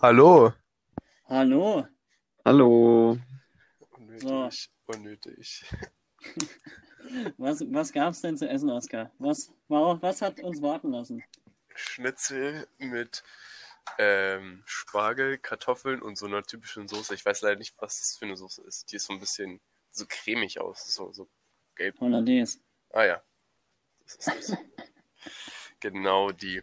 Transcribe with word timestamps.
Hallo. 0.00 0.54
Hallo. 1.24 1.84
Hallo. 2.44 3.18
Unnötig, 3.90 4.70
unnötig. 4.86 5.64
Was, 7.36 7.64
was 7.72 7.92
gab's 7.92 8.20
denn 8.20 8.36
zu 8.36 8.48
essen, 8.48 8.70
Oskar? 8.70 9.10
Was, 9.18 9.50
was 9.68 10.22
hat 10.22 10.38
uns 10.40 10.62
warten 10.62 10.92
lassen? 10.92 11.24
Schnitzel 11.74 12.68
mit 12.78 13.24
ähm, 13.98 14.62
Spargel, 14.66 15.38
Kartoffeln 15.38 16.00
und 16.02 16.16
so 16.16 16.26
einer 16.26 16.42
typischen 16.44 16.86
Soße. 16.86 17.14
Ich 17.14 17.24
weiß 17.24 17.42
leider 17.42 17.56
nicht, 17.56 17.74
was 17.78 17.98
das 17.98 18.16
für 18.18 18.26
eine 18.26 18.36
Soße 18.36 18.62
ist. 18.62 18.92
Die 18.92 18.96
ist 18.96 19.06
so 19.06 19.14
ein 19.14 19.20
bisschen 19.20 19.60
so 19.90 20.04
cremig 20.06 20.60
aus, 20.60 20.94
so, 20.94 21.12
so 21.12 21.28
gelb. 21.74 21.98
Hollandaise. 21.98 22.58
Ah 22.90 23.04
ja. 23.04 23.22
Das 24.04 24.14
ist 24.14 24.28
das. 24.28 24.58
genau 25.80 26.30
die. 26.30 26.62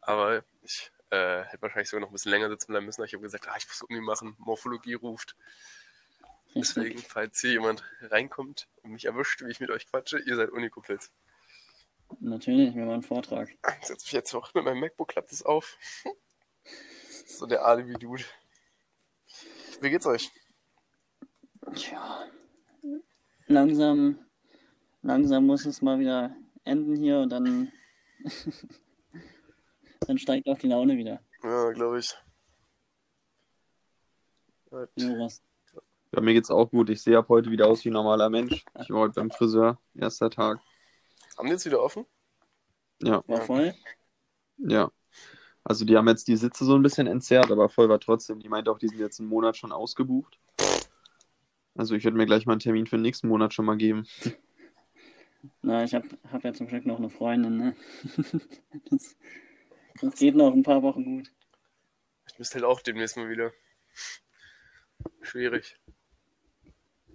Aber 0.00 0.44
ich 0.62 0.92
äh, 1.10 1.42
hätte 1.44 1.62
wahrscheinlich 1.62 1.88
sogar 1.88 2.00
noch 2.00 2.10
ein 2.10 2.12
bisschen 2.12 2.32
länger 2.32 2.48
sitzen 2.48 2.72
bleiben 2.72 2.86
müssen. 2.86 3.00
aber 3.00 3.06
Ich 3.06 3.14
habe 3.14 3.22
gesagt, 3.22 3.48
ah, 3.48 3.54
ich 3.56 3.66
muss 3.66 3.82
Uni 3.82 4.00
machen. 4.00 4.34
Morphologie 4.38 4.94
ruft. 4.94 5.36
Deswegen, 6.54 6.98
falls 6.98 7.40
hier 7.40 7.52
jemand 7.52 7.84
reinkommt 8.00 8.68
und 8.82 8.92
mich 8.92 9.04
erwischt, 9.04 9.42
wie 9.42 9.50
ich 9.50 9.60
mit 9.60 9.70
euch 9.70 9.86
quatsche, 9.86 10.18
ihr 10.18 10.36
seid 10.36 10.50
Unikumpels. 10.50 11.12
Natürlich, 12.20 12.74
wir 12.74 12.82
machen 12.82 12.94
einen 12.94 13.02
Vortrag. 13.02 13.50
Ich 13.80 13.86
setze 13.86 14.06
mich 14.06 14.12
jetzt 14.12 14.34
auch 14.34 14.52
mit 14.54 14.64
meinem 14.64 14.80
MacBook, 14.80 15.08
klappt 15.08 15.32
es 15.32 15.42
auf. 15.42 15.76
So 17.26 17.44
der 17.44 17.64
Alibi-Dude. 17.64 18.24
Wie 19.82 19.90
geht's 19.90 20.06
euch? 20.06 20.32
Tja. 21.74 22.26
Langsam, 23.46 24.18
langsam 25.02 25.46
muss 25.46 25.66
es 25.66 25.82
mal 25.82 25.98
wieder 25.98 26.34
enden 26.64 26.96
hier 26.96 27.18
und 27.18 27.30
dann, 27.30 27.70
dann 30.08 30.18
steigt 30.18 30.48
auch 30.48 30.58
die 30.58 30.68
Laune 30.68 30.96
wieder. 30.96 31.20
Ja, 31.42 31.70
glaube 31.72 31.98
ich. 32.00 32.14
Gut. 34.70 34.88
Jonas. 34.96 35.42
Ja, 36.14 36.22
mir 36.22 36.32
geht's 36.32 36.50
auch 36.50 36.70
gut. 36.70 36.88
Ich 36.88 37.02
sehe 37.02 37.18
ab 37.18 37.28
heute 37.28 37.50
wieder 37.50 37.66
aus 37.66 37.84
wie 37.84 37.90
ein 37.90 37.92
normaler 37.92 38.30
Mensch. 38.30 38.64
Ich 38.80 38.90
war 38.90 39.00
heute 39.00 39.14
beim 39.14 39.30
Friseur, 39.30 39.78
erster 39.94 40.30
Tag. 40.30 40.60
Haben 41.36 41.46
die 41.46 41.52
jetzt 41.52 41.66
wieder 41.66 41.82
offen? 41.82 42.06
Ja, 43.02 43.22
War 43.26 43.42
voll? 43.42 43.74
ja. 44.56 44.90
Also 45.62 45.84
die 45.84 45.96
haben 45.98 46.08
jetzt 46.08 46.26
die 46.28 46.36
Sitze 46.36 46.64
so 46.64 46.74
ein 46.74 46.82
bisschen 46.82 47.06
entzerrt, 47.06 47.50
aber 47.50 47.68
voll 47.68 47.90
war 47.90 48.00
trotzdem. 48.00 48.40
Die 48.40 48.48
meinte 48.48 48.70
auch, 48.70 48.78
die 48.78 48.88
sind 48.88 48.98
jetzt 48.98 49.20
einen 49.20 49.28
Monat 49.28 49.58
schon 49.58 49.70
ausgebucht. 49.70 50.38
Also 51.74 51.94
ich 51.94 52.04
würde 52.04 52.16
mir 52.16 52.24
gleich 52.24 52.46
mal 52.46 52.52
einen 52.54 52.60
Termin 52.60 52.86
für 52.86 52.96
den 52.96 53.02
nächsten 53.02 53.28
Monat 53.28 53.52
schon 53.52 53.66
mal 53.66 53.76
geben. 53.76 54.06
Na, 55.60 55.84
ich 55.84 55.94
hab, 55.94 56.04
hab 56.32 56.42
ja 56.42 56.54
zum 56.54 56.66
Glück 56.68 56.86
noch 56.86 56.96
eine 56.98 57.10
Freundin, 57.10 57.56
ne? 57.58 57.76
Das, 58.90 59.16
das 60.00 60.14
geht 60.16 60.34
noch 60.34 60.52
ein 60.52 60.62
paar 60.62 60.82
Wochen 60.82 61.04
gut. 61.04 61.32
Ich 62.28 62.38
müsste 62.38 62.56
halt 62.56 62.64
auch 62.64 62.80
demnächst 62.80 63.16
mal 63.16 63.28
wieder. 63.28 63.52
Schwierig. 65.22 65.76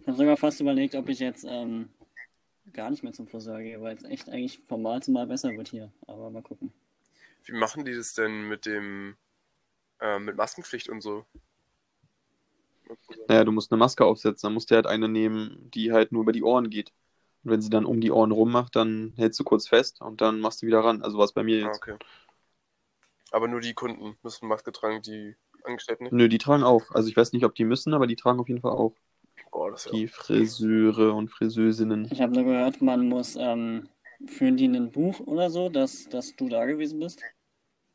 Ich 0.01 0.07
habe 0.07 0.17
sogar 0.17 0.37
fast 0.37 0.59
überlegt, 0.59 0.95
ob 0.95 1.09
ich 1.09 1.19
jetzt 1.19 1.45
ähm, 1.47 1.89
gar 2.73 2.89
nicht 2.89 3.03
mehr 3.03 3.13
zum 3.13 3.27
Friseur 3.27 3.61
gehe, 3.61 3.81
weil 3.81 3.95
es 3.95 4.03
echt 4.03 4.29
eigentlich 4.29 4.59
vom 4.67 4.81
Mal 4.81 5.01
zu 5.01 5.11
Mal 5.11 5.27
besser 5.27 5.55
wird 5.55 5.69
hier. 5.69 5.91
Aber 6.07 6.29
mal 6.29 6.41
gucken. 6.43 6.73
Wie 7.45 7.53
machen 7.53 7.85
die 7.85 7.93
das 7.95 8.13
denn 8.13 8.47
mit 8.47 8.65
dem 8.65 9.17
äh, 9.99 10.19
mit 10.19 10.35
Maskenpflicht 10.35 10.89
und 10.89 11.01
so? 11.01 11.25
Naja, 13.27 13.43
du 13.43 13.51
musst 13.51 13.71
eine 13.71 13.79
Maske 13.79 14.05
aufsetzen. 14.05 14.47
Dann 14.47 14.53
musst 14.53 14.71
du 14.71 14.75
halt 14.75 14.87
eine 14.87 15.07
nehmen, 15.09 15.69
die 15.73 15.91
halt 15.91 16.11
nur 16.11 16.23
über 16.23 16.31
die 16.31 16.43
Ohren 16.43 16.69
geht. 16.69 16.91
Und 17.43 17.51
wenn 17.51 17.61
sie 17.61 17.69
dann 17.69 17.85
um 17.85 18.01
die 18.01 18.11
Ohren 18.11 18.31
rum 18.31 18.51
macht, 18.51 18.75
dann 18.75 19.13
hältst 19.17 19.39
du 19.39 19.43
kurz 19.43 19.67
fest 19.67 20.01
und 20.01 20.21
dann 20.21 20.39
machst 20.39 20.61
du 20.61 20.67
wieder 20.67 20.79
ran. 20.83 21.01
Also 21.01 21.17
was 21.17 21.33
bei 21.33 21.43
mir 21.43 21.63
Ah, 21.63 21.67
jetzt. 21.67 21.77
okay. 21.77 21.97
Aber 23.33 23.47
nur 23.47 23.61
die 23.61 23.73
Kunden 23.73 24.15
müssen 24.21 24.47
Maske 24.47 24.71
tragen, 24.71 25.01
die 25.01 25.35
Angestellten 25.63 26.03
nicht? 26.03 26.13
Nö, 26.13 26.29
die 26.29 26.37
tragen 26.37 26.63
auch. 26.63 26.83
Also 26.91 27.09
ich 27.09 27.17
weiß 27.17 27.33
nicht, 27.33 27.43
ob 27.45 27.55
die 27.55 27.65
müssen, 27.65 27.95
aber 27.95 28.05
die 28.05 28.15
tragen 28.15 28.39
auf 28.39 28.47
jeden 28.47 28.61
Fall 28.61 28.73
auch. 28.73 28.93
Boah, 29.51 29.71
das 29.71 29.87
ist 29.87 29.91
ja 29.91 29.97
Die 29.97 30.07
Friseure 30.07 31.15
und 31.15 31.29
Friseusinnen. 31.29 32.07
Ich 32.11 32.21
habe 32.21 32.33
nur 32.33 32.43
gehört, 32.43 32.83
man 32.83 33.09
muss, 33.09 33.35
ähm, 33.35 33.89
führen 34.27 34.55
die 34.55 34.67
ein 34.67 34.91
Buch 34.91 35.19
oder 35.21 35.49
so, 35.49 35.69
dass, 35.69 36.07
dass 36.09 36.35
du 36.35 36.47
da 36.47 36.65
gewesen 36.65 36.99
bist? 36.99 37.23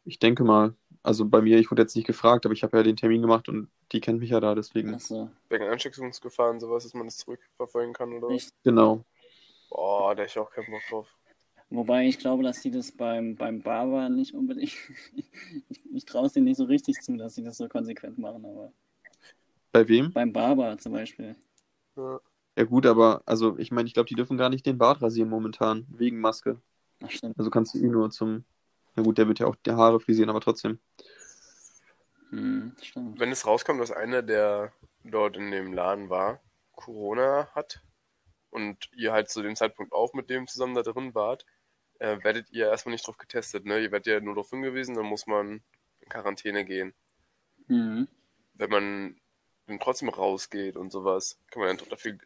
Ich 0.04 0.18
denke 0.18 0.42
mal. 0.42 0.74
Also 1.04 1.24
bei 1.24 1.40
mir, 1.40 1.58
ich 1.58 1.70
wurde 1.70 1.82
jetzt 1.82 1.94
nicht 1.94 2.06
gefragt, 2.06 2.44
aber 2.44 2.52
ich 2.52 2.64
habe 2.64 2.76
ja 2.76 2.82
den 2.82 2.96
Termin 2.96 3.22
gemacht 3.22 3.48
und 3.48 3.68
die 3.92 4.00
kennt 4.00 4.18
mich 4.18 4.30
ja 4.30 4.40
da, 4.40 4.56
deswegen. 4.56 4.94
Achso, 4.94 5.30
wegen 5.48 5.68
Ansteckungsgefahr 5.68 6.50
und 6.50 6.58
sowas, 6.58 6.82
dass 6.82 6.94
man 6.94 7.06
das 7.06 7.18
zurückverfolgen 7.18 7.94
kann 7.94 8.12
oder 8.12 8.26
was? 8.26 8.34
echt. 8.42 8.54
Genau. 8.64 9.04
Boah, 9.70 10.16
da 10.16 10.22
hätte 10.22 10.32
ich 10.32 10.38
auch 10.38 10.50
keinen 10.50 10.70
Bock 10.70 10.82
drauf. 10.90 11.17
Wobei 11.70 12.06
ich 12.06 12.18
glaube, 12.18 12.42
dass 12.42 12.62
die 12.62 12.70
das 12.70 12.92
beim, 12.92 13.36
beim 13.36 13.60
Barber 13.62 14.08
nicht 14.08 14.34
unbedingt. 14.34 14.68
ich 14.68 14.78
ich 15.94 16.04
traue 16.04 16.26
es 16.26 16.32
denen 16.32 16.46
nicht 16.46 16.56
so 16.56 16.64
richtig 16.64 17.00
zu, 17.00 17.16
dass 17.16 17.34
sie 17.34 17.44
das 17.44 17.58
so 17.58 17.68
konsequent 17.68 18.18
machen, 18.18 18.44
aber 18.44 18.72
Bei 19.72 19.86
wem? 19.88 20.12
beim 20.12 20.32
Barber 20.32 20.78
zum 20.78 20.92
Beispiel. 20.92 21.36
Ja. 21.96 22.20
Ja 22.56 22.64
gut, 22.64 22.86
aber 22.86 23.22
also 23.24 23.56
ich 23.56 23.70
meine, 23.70 23.86
ich 23.86 23.94
glaube, 23.94 24.08
die 24.08 24.16
dürfen 24.16 24.36
gar 24.36 24.48
nicht 24.48 24.66
den 24.66 24.78
Bart 24.78 25.00
rasieren 25.00 25.30
momentan, 25.30 25.86
wegen 25.90 26.18
Maske. 26.20 26.60
Ach, 27.04 27.10
stimmt. 27.10 27.38
Also 27.38 27.50
kannst 27.50 27.74
du 27.74 27.78
ihn 27.78 27.92
nur 27.92 28.10
zum. 28.10 28.44
Na 28.96 29.04
gut, 29.04 29.16
der 29.16 29.28
wird 29.28 29.38
ja 29.38 29.46
auch 29.46 29.54
die 29.54 29.70
Haare 29.70 30.00
frisieren, 30.00 30.28
aber 30.28 30.40
trotzdem. 30.40 30.80
Hm, 32.30 32.72
stimmt. 32.82 33.20
Wenn 33.20 33.30
es 33.30 33.46
rauskommt, 33.46 33.80
dass 33.80 33.92
einer, 33.92 34.22
der 34.22 34.72
dort 35.04 35.36
in 35.36 35.52
dem 35.52 35.72
Laden 35.72 36.10
war, 36.10 36.40
Corona 36.72 37.48
hat 37.54 37.80
und 38.50 38.90
ihr 38.96 39.12
halt 39.12 39.30
zu 39.30 39.40
dem 39.40 39.54
Zeitpunkt 39.54 39.92
auch 39.92 40.12
mit 40.14 40.28
dem 40.28 40.48
zusammen 40.48 40.74
da 40.74 40.82
drin 40.82 41.14
wart, 41.14 41.46
äh, 41.98 42.22
werdet 42.22 42.50
ihr 42.50 42.68
erstmal 42.68 42.92
nicht 42.92 43.06
drauf 43.06 43.18
getestet, 43.18 43.64
ne? 43.64 43.80
Ihr 43.80 43.90
werdet 43.90 44.06
ja 44.06 44.20
nur 44.20 44.34
darauf 44.34 44.50
hingewiesen, 44.50 44.94
dann 44.94 45.06
muss 45.06 45.26
man 45.26 45.62
in 46.00 46.08
Quarantäne 46.08 46.64
gehen. 46.64 46.94
Hm. 47.66 48.08
Wenn 48.54 48.70
man 48.70 49.20
dann 49.66 49.80
trotzdem 49.80 50.08
rausgeht 50.08 50.76
und 50.76 50.90
sowas, 50.90 51.38
kann 51.50 51.62
man 51.62 51.76
dann 51.76 51.88
dafür 51.88 52.18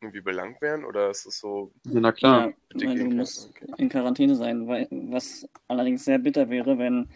irgendwie 0.00 0.20
belangt 0.20 0.60
werden 0.60 0.84
oder 0.84 1.10
ist 1.10 1.26
es 1.26 1.38
so 1.38 1.72
Ja, 1.86 2.00
na 2.00 2.12
klar. 2.12 2.52
Ja, 2.74 2.88
weil 2.88 2.98
du 2.98 3.06
musst 3.06 3.50
okay. 3.50 3.66
in 3.78 3.88
Quarantäne 3.88 4.34
sein, 4.36 4.66
weil, 4.66 4.86
was 4.90 5.48
allerdings 5.66 6.04
sehr 6.04 6.18
bitter 6.18 6.48
wäre, 6.50 6.78
wenn, 6.78 7.08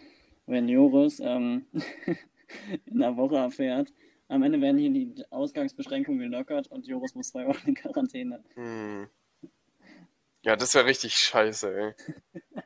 wenn 0.47 0.67
Joris 0.67 1.19
ähm, 1.19 1.65
in 2.85 3.03
einer 3.03 3.15
Woche 3.15 3.37
erfährt, 3.37 3.93
am 4.27 4.43
Ende 4.43 4.61
werden 4.61 4.77
hier 4.77 4.91
die 4.91 5.23
Ausgangsbeschränkungen 5.29 6.19
gelockert 6.19 6.67
und 6.67 6.87
Joris 6.87 7.15
muss 7.15 7.29
zwei 7.29 7.47
Wochen 7.47 7.69
in 7.69 7.75
Quarantäne. 7.75 8.43
Hm. 8.55 9.07
Ja, 10.41 10.55
das 10.55 10.73
wäre 10.73 10.85
richtig 10.85 11.15
scheiße, 11.15 11.75
ey. 11.75 11.93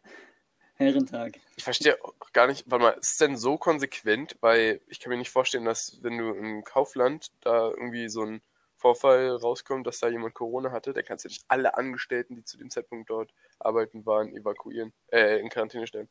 Herrentag. 0.76 1.40
Ich 1.56 1.64
verstehe 1.64 1.98
auch 2.04 2.32
gar 2.34 2.48
nicht, 2.48 2.70
warte 2.70 2.84
mal, 2.84 2.92
ist 2.92 3.12
es 3.14 3.18
denn 3.18 3.38
so 3.38 3.58
konsequent? 3.58 4.38
Weil 4.42 4.82
ich 4.88 5.00
kann 5.00 5.12
mir 5.12 5.18
nicht 5.18 5.32
vorstellen, 5.32 5.66
dass 5.66 6.00
wenn 6.02 6.18
du 6.18 6.34
im 6.34 6.64
Kaufland 6.64 7.32
da 7.42 7.70
irgendwie 7.70 8.10
so 8.10 8.24
ein 8.24 8.42
Vorfall 8.76 9.30
rauskommt, 9.30 9.88
dass 9.88 10.00
da 10.00 10.10
jemand 10.10 10.34
Corona 10.34 10.72
hatte, 10.72 10.94
dann 10.94 11.06
kannst 11.06 11.26
du 11.26 11.30
nicht 11.30 11.46
alle 11.48 11.78
Angestellten, 11.78 12.36
die 12.36 12.44
zu 12.44 12.58
dem 12.58 12.70
Zeitpunkt 12.70 13.10
dort 13.10 13.34
arbeiten 13.60 14.06
waren, 14.06 14.36
evakuieren, 14.36 14.92
äh, 15.08 15.40
in 15.40 15.50
Quarantäne 15.50 15.88
stellen. 15.88 16.10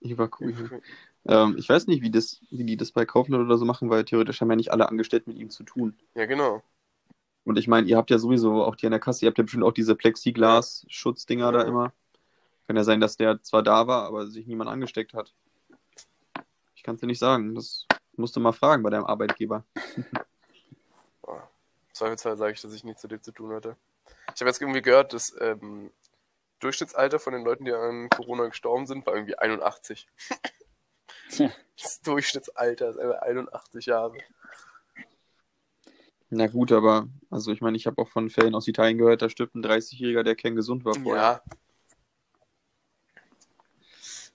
Evakuieren. 0.00 0.82
Ähm, 1.28 1.56
ich 1.58 1.68
weiß 1.68 1.88
nicht, 1.88 2.02
wie, 2.02 2.10
das, 2.10 2.40
wie 2.50 2.64
die 2.64 2.76
das 2.76 2.92
bei 2.92 3.04
Kaufland 3.04 3.44
oder 3.44 3.58
so 3.58 3.64
machen, 3.64 3.90
weil 3.90 4.04
theoretisch 4.04 4.40
haben 4.40 4.50
ja 4.50 4.54
nicht 4.54 4.70
alle 4.70 4.88
Angestellten 4.88 5.30
mit 5.30 5.40
ihm 5.40 5.50
zu 5.50 5.64
tun. 5.64 5.98
Ja, 6.14 6.26
genau. 6.26 6.62
Und 7.46 7.58
ich 7.58 7.68
meine, 7.68 7.86
ihr 7.86 7.96
habt 7.96 8.10
ja 8.10 8.18
sowieso 8.18 8.64
auch 8.64 8.74
die 8.74 8.86
an 8.86 8.90
der 8.90 8.98
Kasse, 8.98 9.24
ihr 9.24 9.28
habt 9.28 9.38
ja 9.38 9.44
bestimmt 9.44 9.62
auch 9.62 9.72
diese 9.72 9.94
Plexiglas-Schutzdinger 9.94 11.52
da 11.52 11.62
immer. 11.62 11.92
Kann 12.66 12.74
ja 12.74 12.82
sein, 12.82 13.00
dass 13.00 13.16
der 13.16 13.40
zwar 13.40 13.62
da 13.62 13.86
war, 13.86 14.04
aber 14.08 14.26
sich 14.26 14.48
niemand 14.48 14.68
angesteckt 14.68 15.14
hat. 15.14 15.32
Ich 16.74 16.82
kann 16.82 16.96
es 16.96 17.00
dir 17.00 17.06
nicht 17.06 17.20
sagen. 17.20 17.54
Das 17.54 17.86
musst 18.16 18.34
du 18.34 18.40
mal 18.40 18.50
fragen 18.50 18.82
bei 18.82 18.90
deinem 18.90 19.04
Arbeitgeber. 19.04 19.64
Im 21.22 21.92
Zweifelsfall 21.92 22.36
sage 22.36 22.52
ich, 22.52 22.60
dass 22.60 22.74
ich 22.74 22.82
nichts 22.82 23.04
mit 23.04 23.12
dem 23.12 23.22
zu 23.22 23.30
tun 23.30 23.52
hatte. 23.52 23.76
Ich 24.34 24.40
habe 24.40 24.50
jetzt 24.50 24.60
irgendwie 24.60 24.82
gehört, 24.82 25.12
das 25.12 25.32
ähm, 25.40 25.92
Durchschnittsalter 26.58 27.20
von 27.20 27.32
den 27.32 27.44
Leuten, 27.44 27.64
die 27.64 27.72
an 27.72 28.10
Corona 28.10 28.48
gestorben 28.48 28.86
sind, 28.88 29.06
war 29.06 29.14
irgendwie 29.14 29.38
81. 29.38 30.08
Tja, 31.30 31.52
Das 31.80 32.00
Durchschnittsalter 32.00 32.90
ist 32.90 32.98
einfach 32.98 33.22
81 33.22 33.86
Jahre. 33.86 34.18
Na 36.28 36.46
gut, 36.48 36.72
aber 36.72 37.08
also 37.30 37.52
ich 37.52 37.60
meine, 37.60 37.76
ich 37.76 37.86
habe 37.86 38.02
auch 38.02 38.08
von 38.08 38.30
Fällen 38.30 38.54
aus 38.54 38.66
Italien 38.66 38.98
gehört, 38.98 39.22
da 39.22 39.28
stirbt 39.28 39.54
ein 39.54 39.62
30-Jähriger, 39.62 40.22
der 40.24 40.34
kerngesund 40.34 40.84
war 40.84 40.94
vorher. 40.94 41.22
Ja. 41.22 41.42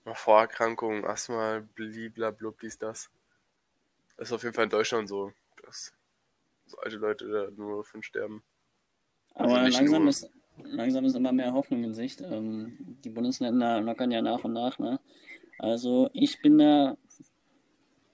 Mal 0.05 0.15
Vorerkrankungen, 0.15 1.05
Asthma, 1.05 1.61
bliblablub, 1.75 2.59
dies, 2.61 2.77
das. 2.79 3.09
Das 4.17 4.29
ist 4.29 4.33
auf 4.33 4.43
jeden 4.43 4.55
Fall 4.55 4.63
in 4.65 4.69
Deutschland 4.69 5.09
so, 5.09 5.31
dass 5.63 5.93
so 6.65 6.77
alte 6.77 6.97
Leute 6.97 7.27
da 7.27 7.47
nur 7.51 7.83
von 7.83 8.01
sterben. 8.01 8.43
aber 9.35 9.59
Also 9.59 9.77
langsam 9.77 10.01
nur- 10.03 10.09
ist, 10.09 10.29
langsam 10.63 11.05
ist 11.05 11.15
immer 11.15 11.31
mehr 11.33 11.53
Hoffnung 11.53 11.83
in 11.83 11.93
Sicht. 11.93 12.21
Ähm, 12.21 12.77
die 13.03 13.09
Bundesländer 13.09 13.81
lockern 13.81 14.11
ja 14.11 14.21
nach 14.21 14.43
und 14.43 14.53
nach, 14.53 14.79
ne? 14.79 14.99
Also 15.59 16.09
ich 16.13 16.41
bin 16.41 16.57
da 16.57 16.97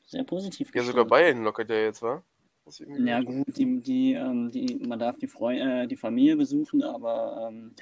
sehr 0.08 0.24
positiv 0.24 0.68
Ja, 0.70 0.74
gestimmt. 0.74 0.88
sogar 0.88 1.06
Bayern 1.06 1.44
lockert 1.44 1.70
ja 1.70 1.76
jetzt, 1.78 2.02
war? 2.02 2.24
Was 2.68 2.82
ich 2.82 2.88
irgendwie 2.88 3.10
Ja 3.10 3.22
gut, 3.22 3.58
die, 3.58 3.80
die, 3.80 4.14
ähm, 4.14 4.52
die, 4.52 4.76
man 4.86 5.00
darf 5.00 5.18
die, 5.18 5.28
Freu 5.28 5.56
äh, 5.58 5.88
die 5.88 5.96
Familie 5.96 6.36
besuchen, 6.36 6.84
aber 6.84 7.48
ähm, 7.50 7.74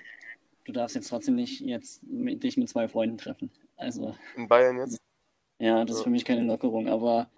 du 0.64 0.72
darfst 0.72 0.96
jetzt 0.96 1.10
trotzdem 1.10 1.34
nicht 1.34 1.60
jetzt 1.62 2.04
mit, 2.04 2.44
dich 2.44 2.56
mit 2.56 2.70
zwei 2.70 2.88
Freunden 2.88 3.18
treffen. 3.18 3.50
Also. 3.78 4.16
In 4.38 4.48
Bayern 4.48 4.78
jetzt? 4.78 5.02
Ja, 5.58 5.84
das 5.84 5.96
ist 5.96 6.02
Ja. 6.02 6.04
für 6.04 6.10
mich 6.12 6.24
keine 6.24 6.44
Lockerung, 6.44 6.88
aber 6.88 7.32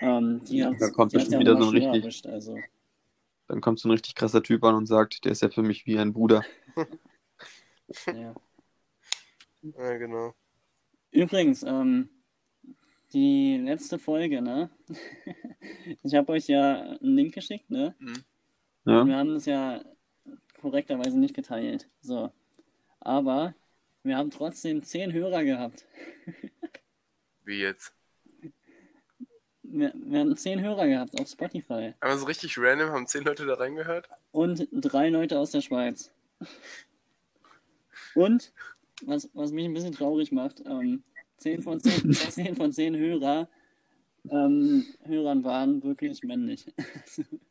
ähm, 0.00 0.42
die 0.44 0.64
hat 0.64 0.80
Da 0.80 0.88
kommt 0.88 1.12
bestimmt 1.12 1.34
ja 1.34 1.40
wieder 1.40 1.56
so 1.58 1.64
ein 1.64 1.68
richtig- 1.68 2.02
erwischt, 2.02 2.26
also. 2.26 2.58
Dann 3.48 3.60
kommt 3.60 3.80
so 3.80 3.88
ein 3.88 3.92
richtig 3.92 4.14
krasser 4.14 4.42
Typ 4.42 4.64
an 4.64 4.74
und 4.74 4.86
sagt, 4.86 5.26
der 5.26 5.32
ist 5.32 5.42
ja 5.42 5.50
für 5.50 5.62
mich 5.62 5.84
wie 5.86 5.98
ein 5.98 6.12
Bruder. 6.14 6.42
Ja. 8.06 8.34
Ja, 9.60 9.96
genau. 9.98 10.34
Übrigens, 11.10 11.62
ähm, 11.64 12.08
die 13.14 13.56
letzte 13.56 13.98
Folge, 13.98 14.42
ne? 14.42 14.70
Ich 16.02 16.14
habe 16.14 16.32
euch 16.32 16.48
ja 16.48 16.80
einen 16.80 17.16
Link 17.16 17.34
geschickt, 17.34 17.70
ne? 17.70 17.94
Ja? 18.84 19.00
Und 19.00 19.08
wir 19.08 19.16
haben 19.16 19.34
das 19.34 19.46
ja 19.46 19.82
korrekterweise 20.60 21.18
nicht 21.18 21.34
geteilt. 21.34 21.88
So. 22.00 22.30
Aber 23.00 23.54
wir 24.02 24.16
haben 24.16 24.30
trotzdem 24.30 24.82
zehn 24.82 25.12
Hörer 25.12 25.44
gehabt. 25.44 25.86
Wie 27.44 27.60
jetzt? 27.60 27.94
Wir, 29.62 29.92
wir 29.94 30.20
haben 30.20 30.36
zehn 30.36 30.60
Hörer 30.60 30.86
gehabt 30.86 31.18
auf 31.18 31.28
Spotify. 31.28 31.94
Aber 32.00 32.16
so 32.16 32.26
richtig 32.26 32.58
random 32.58 32.90
haben 32.90 33.06
zehn 33.06 33.24
Leute 33.24 33.46
da 33.46 33.54
reingehört? 33.54 34.08
Und 34.32 34.68
drei 34.72 35.08
Leute 35.08 35.38
aus 35.38 35.50
der 35.50 35.62
Schweiz. 35.62 36.12
Und, 38.14 38.52
was, 39.02 39.28
was 39.34 39.50
mich 39.52 39.64
ein 39.64 39.74
bisschen 39.74 39.92
traurig 39.92 40.30
macht, 40.32 40.60
ähm, 40.66 41.02
10 41.44 41.62
von 41.62 41.78
10, 41.78 42.12
10 42.14 42.56
von 42.56 42.72
10 42.72 42.96
Hörer, 42.96 43.48
ähm, 44.30 44.86
Hörern 45.04 45.44
waren 45.44 45.82
wirklich 45.82 46.22
männlich. 46.22 46.72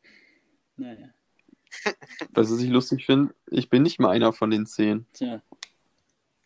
naja, 0.76 1.10
Was 2.30 2.50
ich 2.58 2.68
lustig 2.68 3.06
finde, 3.06 3.32
ich 3.46 3.70
bin 3.70 3.84
nicht 3.84 4.00
mal 4.00 4.10
einer 4.10 4.32
von 4.32 4.50
den 4.50 4.66
zehn. 4.66 5.06
tja. 5.12 5.40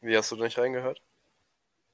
Wie 0.02 0.14
hast 0.14 0.30
du 0.30 0.36
da 0.36 0.44
nicht 0.44 0.58
reingehört? 0.58 1.00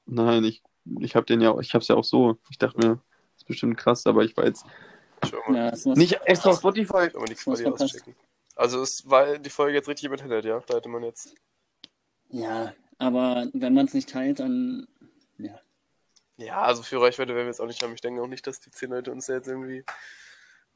Nein, 0.05 0.43
ich, 0.43 0.61
ich 0.99 1.15
habe 1.15 1.25
den 1.25 1.39
ja, 1.39 1.57
ich 1.59 1.73
hab's 1.73 1.87
ja 1.87 1.95
auch 1.95 2.03
so. 2.03 2.37
Ich 2.49 2.57
dachte 2.57 2.77
mir, 2.77 2.95
das 2.95 3.37
ist 3.37 3.47
bestimmt 3.47 3.77
krass, 3.77 4.05
aber 4.05 4.25
ich 4.25 4.35
war 4.35 4.45
jetzt. 4.45 4.65
Ja, 5.49 5.73
nicht 5.95 6.19
extra 6.25 6.49
auf 6.49 6.57
Spotify. 6.57 7.09
Mal 7.17 7.25
die 7.29 7.35
Quali 7.35 7.65
auschecken. 7.65 8.13
Also 8.55 8.81
es 8.81 9.09
war 9.09 9.39
die 9.39 9.49
Folge 9.49 9.77
jetzt 9.77 9.87
richtig 9.87 10.05
im 10.05 10.13
Internet, 10.13 10.43
ja? 10.43 10.61
Da 10.67 10.75
hätte 10.75 10.89
man 10.89 11.03
jetzt. 11.03 11.33
ja, 12.29 12.73
aber 12.97 13.49
wenn 13.53 13.73
man 13.73 13.85
es 13.85 13.93
nicht 13.93 14.09
teilt, 14.09 14.39
dann. 14.39 14.87
Ja. 15.37 15.59
Ja, 16.37 16.61
also 16.63 16.83
für 16.83 17.01
Reichweite 17.01 17.33
werden 17.33 17.45
wir 17.45 17.51
jetzt 17.51 17.61
auch 17.61 17.67
nicht 17.67 17.81
haben. 17.81 17.93
Ich 17.93 18.01
denke 18.01 18.21
auch 18.21 18.27
nicht, 18.27 18.45
dass 18.45 18.59
die 18.59 18.71
zehn 18.71 18.89
Leute 18.89 19.11
uns 19.11 19.27
jetzt 19.27 19.47
irgendwie 19.47 19.85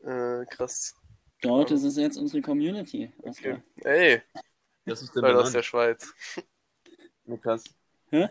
äh, 0.03 0.45
krass. 0.45 0.95
Dort 1.41 1.71
ist 1.71 1.83
es 1.83 1.97
jetzt 1.97 2.17
unsere 2.17 2.41
Community. 2.41 3.11
Okay. 3.21 3.61
Ey, 3.83 4.21
Das 4.85 5.01
ist 5.01 5.15
denn 5.15 5.23
Leute 5.23 5.39
aus 5.39 5.51
der 5.51 5.63
Schweiz. 5.63 6.13
Niklas. 7.25 7.63
Hä? 8.09 8.29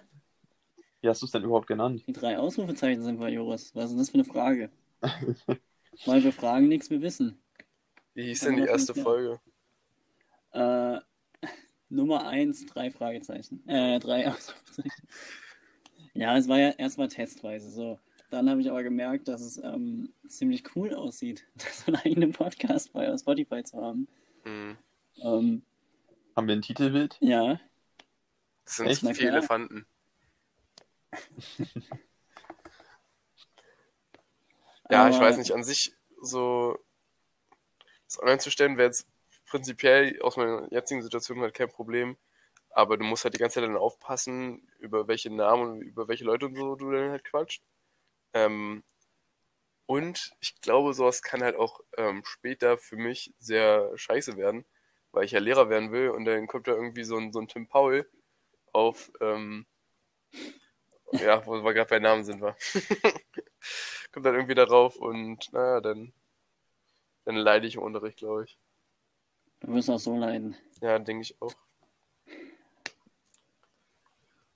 Wie 1.00 1.08
hast 1.08 1.22
du 1.22 1.26
es 1.26 1.32
denn 1.32 1.44
überhaupt 1.44 1.66
genannt? 1.66 2.02
Die 2.06 2.12
drei 2.12 2.38
Ausrufezeichen 2.38 3.02
sind 3.02 3.20
wir, 3.20 3.28
Joris. 3.28 3.74
Was 3.74 3.84
ist 3.84 3.90
denn 3.90 3.98
das 3.98 4.10
für 4.10 4.14
eine 4.14 4.24
Frage? 4.24 4.70
Weil 6.06 6.24
wir 6.24 6.32
fragen 6.32 6.68
nichts, 6.68 6.90
wir 6.90 7.00
wissen. 7.00 7.40
Wie 8.14 8.24
hieß 8.24 8.40
denn 8.40 8.56
die 8.56 8.64
erste. 8.64 8.94
Folge? 8.94 9.40
Äh, 10.52 10.98
Nummer 11.88 12.26
eins, 12.26 12.66
drei 12.66 12.90
Fragezeichen. 12.90 13.66
Äh, 13.68 14.00
drei 14.00 14.28
Ausrufezeichen. 14.32 15.08
Ja, 16.14 16.36
es 16.36 16.48
war 16.48 16.58
ja 16.58 16.70
erstmal 16.70 17.08
testweise 17.08 17.70
so. 17.70 17.98
Dann 18.30 18.50
habe 18.50 18.60
ich 18.60 18.68
aber 18.70 18.82
gemerkt, 18.82 19.28
dass 19.28 19.40
es 19.40 19.56
ähm, 19.58 20.12
ziemlich 20.26 20.76
cool 20.76 20.94
aussieht, 20.94 21.46
so 21.72 21.86
einen 21.92 21.96
eigenen 21.96 22.32
Podcast 22.32 22.92
bei 22.92 23.16
Spotify 23.16 23.62
zu 23.64 23.80
haben. 23.80 24.06
Hm. 24.44 24.76
Ähm, 25.22 25.62
Haben 26.36 26.46
wir 26.48 26.54
ein 26.54 26.62
Titelbild? 26.62 27.16
ja, 27.20 27.58
Das 28.64 28.76
sind 28.76 28.86
Echt? 28.86 29.00
Klar. 29.00 29.32
Elefanten. 29.32 29.86
Ja, 34.90 35.08
ich 35.08 35.16
aber- 35.16 35.26
weiß 35.26 35.36
nicht, 35.36 35.52
an 35.52 35.62
sich 35.64 35.92
so 36.22 36.78
das 38.06 38.18
online 38.22 38.38
zu 38.38 38.50
stellen 38.50 38.78
wäre 38.78 38.86
jetzt 38.88 39.06
prinzipiell 39.46 40.18
aus 40.22 40.36
meiner 40.38 40.66
jetzigen 40.72 41.02
Situation 41.02 41.40
halt 41.40 41.52
kein 41.54 41.68
Problem. 41.68 42.16
Aber 42.78 42.96
du 42.96 43.02
musst 43.02 43.24
halt 43.24 43.34
die 43.34 43.38
ganze 43.38 43.54
Zeit 43.54 43.64
dann 43.64 43.76
aufpassen, 43.76 44.62
über 44.78 45.08
welche 45.08 45.30
Namen 45.30 45.68
und 45.68 45.82
über 45.82 46.06
welche 46.06 46.22
Leute 46.22 46.46
und 46.46 46.54
so 46.54 46.76
du 46.76 46.92
dann 46.92 47.10
halt 47.10 47.24
quatscht. 47.24 47.60
Ähm, 48.34 48.84
und 49.86 50.30
ich 50.38 50.60
glaube, 50.60 50.94
sowas 50.94 51.22
kann 51.22 51.42
halt 51.42 51.56
auch 51.56 51.80
ähm, 51.96 52.22
später 52.24 52.78
für 52.78 52.94
mich 52.94 53.34
sehr 53.40 53.90
scheiße 53.96 54.36
werden, 54.36 54.64
weil 55.10 55.24
ich 55.24 55.32
ja 55.32 55.40
Lehrer 55.40 55.68
werden 55.68 55.90
will 55.90 56.10
und 56.10 56.24
dann 56.24 56.46
kommt 56.46 56.68
da 56.68 56.72
irgendwie 56.72 57.02
so 57.02 57.16
ein, 57.16 57.32
so 57.32 57.40
ein 57.40 57.48
Tim 57.48 57.66
Paul 57.66 58.08
auf, 58.72 59.10
ähm, 59.20 59.66
ja, 61.10 61.44
wo 61.46 61.60
wir 61.64 61.74
gerade 61.74 61.90
bei 61.90 61.98
Namen 61.98 62.22
sind, 62.22 62.40
war. 62.40 62.56
kommt 64.12 64.24
dann 64.24 64.36
irgendwie 64.36 64.54
darauf 64.54 64.94
und 64.94 65.52
naja, 65.52 65.80
dann, 65.80 66.12
dann 67.24 67.34
leide 67.34 67.66
ich 67.66 67.74
im 67.74 67.82
Unterricht, 67.82 68.18
glaube 68.18 68.44
ich. 68.44 68.56
Du 69.58 69.74
wirst 69.74 69.90
auch 69.90 69.98
so 69.98 70.16
leiden. 70.16 70.56
Ja, 70.80 71.00
denke 71.00 71.22
ich 71.22 71.42
auch. 71.42 71.56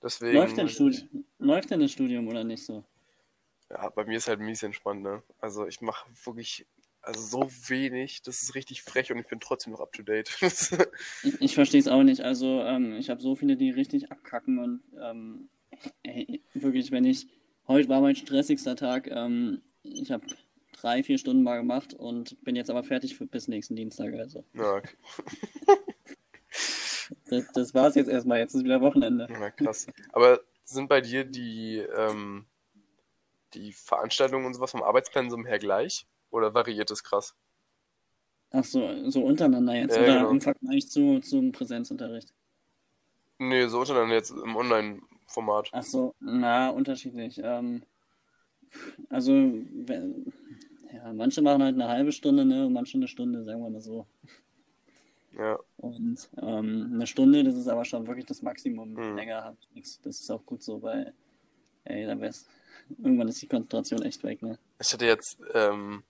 Deswegen, 0.03 0.35
Läuft 0.37 0.57
denn, 0.57 0.69
Studi 0.69 0.99
Läuft 1.39 1.71
denn 1.71 1.79
das 1.79 1.91
Studium 1.91 2.27
oder 2.27 2.43
nicht 2.43 2.65
so? 2.65 2.83
ja, 3.69 3.89
bei 3.89 4.05
mir 4.05 4.17
ist 4.17 4.27
halt 4.27 4.39
mies 4.39 4.63
entspannt, 4.63 5.01
ne? 5.01 5.23
Also 5.39 5.65
ich 5.65 5.81
mache 5.81 6.09
wirklich, 6.25 6.65
also 7.01 7.21
so 7.21 7.49
wenig, 7.69 8.21
das 8.21 8.43
ist 8.43 8.55
richtig 8.55 8.83
frech 8.83 9.11
und 9.11 9.19
ich 9.19 9.27
bin 9.27 9.39
trotzdem 9.39 9.73
noch 9.73 9.81
up 9.81 9.91
to 9.93 10.03
date. 10.03 10.29
Ich, 11.23 11.41
ich 11.41 11.53
verstehe 11.55 11.79
es 11.79 11.87
auch 11.87 12.03
nicht. 12.03 12.21
Also, 12.21 12.61
ähm, 12.63 12.97
ich 12.97 13.09
habe 13.09 13.21
so 13.21 13.35
viele, 13.35 13.55
die 13.55 13.69
richtig 13.69 14.11
abkacken 14.11 14.59
und 14.59 14.81
ähm, 15.01 15.49
ey, 16.03 16.41
wirklich, 16.53 16.91
wenn 16.91 17.05
ich, 17.05 17.27
heute 17.67 17.87
war 17.87 18.01
mein 18.01 18.15
stressigster 18.15 18.75
Tag, 18.75 19.09
ähm, 19.09 19.61
ich 19.83 20.11
habe 20.11 20.25
drei, 20.73 21.01
vier 21.01 21.17
Stunden 21.17 21.43
mal 21.43 21.57
gemacht 21.57 21.93
und 21.93 22.41
bin 22.43 22.57
jetzt 22.57 22.69
aber 22.69 22.83
fertig 22.83 23.15
für, 23.15 23.25
bis 23.25 23.47
nächsten 23.47 23.77
Dienstag. 23.77 24.13
Also, 24.15 24.43
ja, 24.53 24.75
okay. 24.75 24.95
das, 27.33 27.51
das 27.53 27.73
war's 27.73 27.95
jetzt 27.95 28.09
erstmal. 28.09 28.39
Jetzt 28.39 28.53
ist 28.53 28.63
wieder 28.63 28.81
Wochenende. 28.81 29.27
ja, 29.29 29.49
krass. 29.49 29.87
Aber 30.11 30.39
sind 30.63 30.87
bei 30.87 31.01
dir 31.01 31.25
die, 31.25 31.77
ähm, 31.77 32.45
die 33.53 33.71
Veranstaltungen 33.71 34.45
und 34.45 34.53
sowas 34.53 34.71
vom 34.71 34.83
Arbeitspensum 34.83 35.45
her 35.45 35.59
gleich? 35.59 36.05
Oder 36.29 36.53
variiert 36.53 36.89
es 36.89 37.03
krass? 37.03 37.35
Ach 38.51 38.63
so, 38.63 39.09
so 39.09 39.21
untereinander 39.21 39.73
jetzt 39.75 39.95
Ja, 39.95 40.03
oder 40.03 40.17
genau. 40.17 40.29
im 40.31 40.41
Vergleich 40.41 40.89
zu, 40.89 41.19
zum 41.19 41.51
Präsenzunterricht? 41.51 42.33
Nee, 43.39 43.67
so 43.67 43.79
untereinander 43.79 44.15
jetzt 44.15 44.31
im 44.31 44.55
Online-Format. 44.55 45.69
Ach 45.71 45.83
so, 45.83 46.13
na, 46.19 46.69
unterschiedlich. 46.69 47.41
Ähm, 47.43 47.83
also, 49.09 49.31
wenn, 49.33 50.31
ja, 50.91 51.13
manche 51.13 51.41
machen 51.41 51.63
halt 51.63 51.75
eine 51.75 51.87
halbe 51.87 52.11
Stunde, 52.11 52.45
ne, 52.45 52.65
und 52.65 52.73
manche 52.73 52.97
eine 52.97 53.07
Stunde, 53.07 53.43
sagen 53.43 53.61
wir 53.61 53.69
mal 53.69 53.81
so. 53.81 54.05
Ja, 55.37 55.57
Und 55.77 56.29
ähm, 56.37 56.91
eine 56.93 57.07
Stunde, 57.07 57.43
das 57.43 57.55
ist 57.55 57.67
aber 57.67 57.85
schon 57.85 58.05
wirklich 58.07 58.25
das 58.25 58.41
Maximum. 58.41 58.93
Mhm. 58.93 59.15
Länger 59.15 59.43
habe 59.43 59.57
ich 59.59 59.71
nichts. 59.71 60.01
Das 60.01 60.19
ist 60.19 60.29
auch 60.29 60.45
gut 60.45 60.61
so, 60.61 60.81
weil, 60.81 61.13
ey, 61.85 62.05
dann 62.05 62.21
wär's. 62.21 62.47
Irgendwann 62.97 63.29
ist 63.29 63.41
die 63.41 63.47
Konzentration 63.47 64.03
echt 64.03 64.23
weg, 64.23 64.41
ne? 64.41 64.59
ich 64.79 64.91
hatte 64.91 65.05
jetzt 65.05 65.37
ähm, 65.53 66.03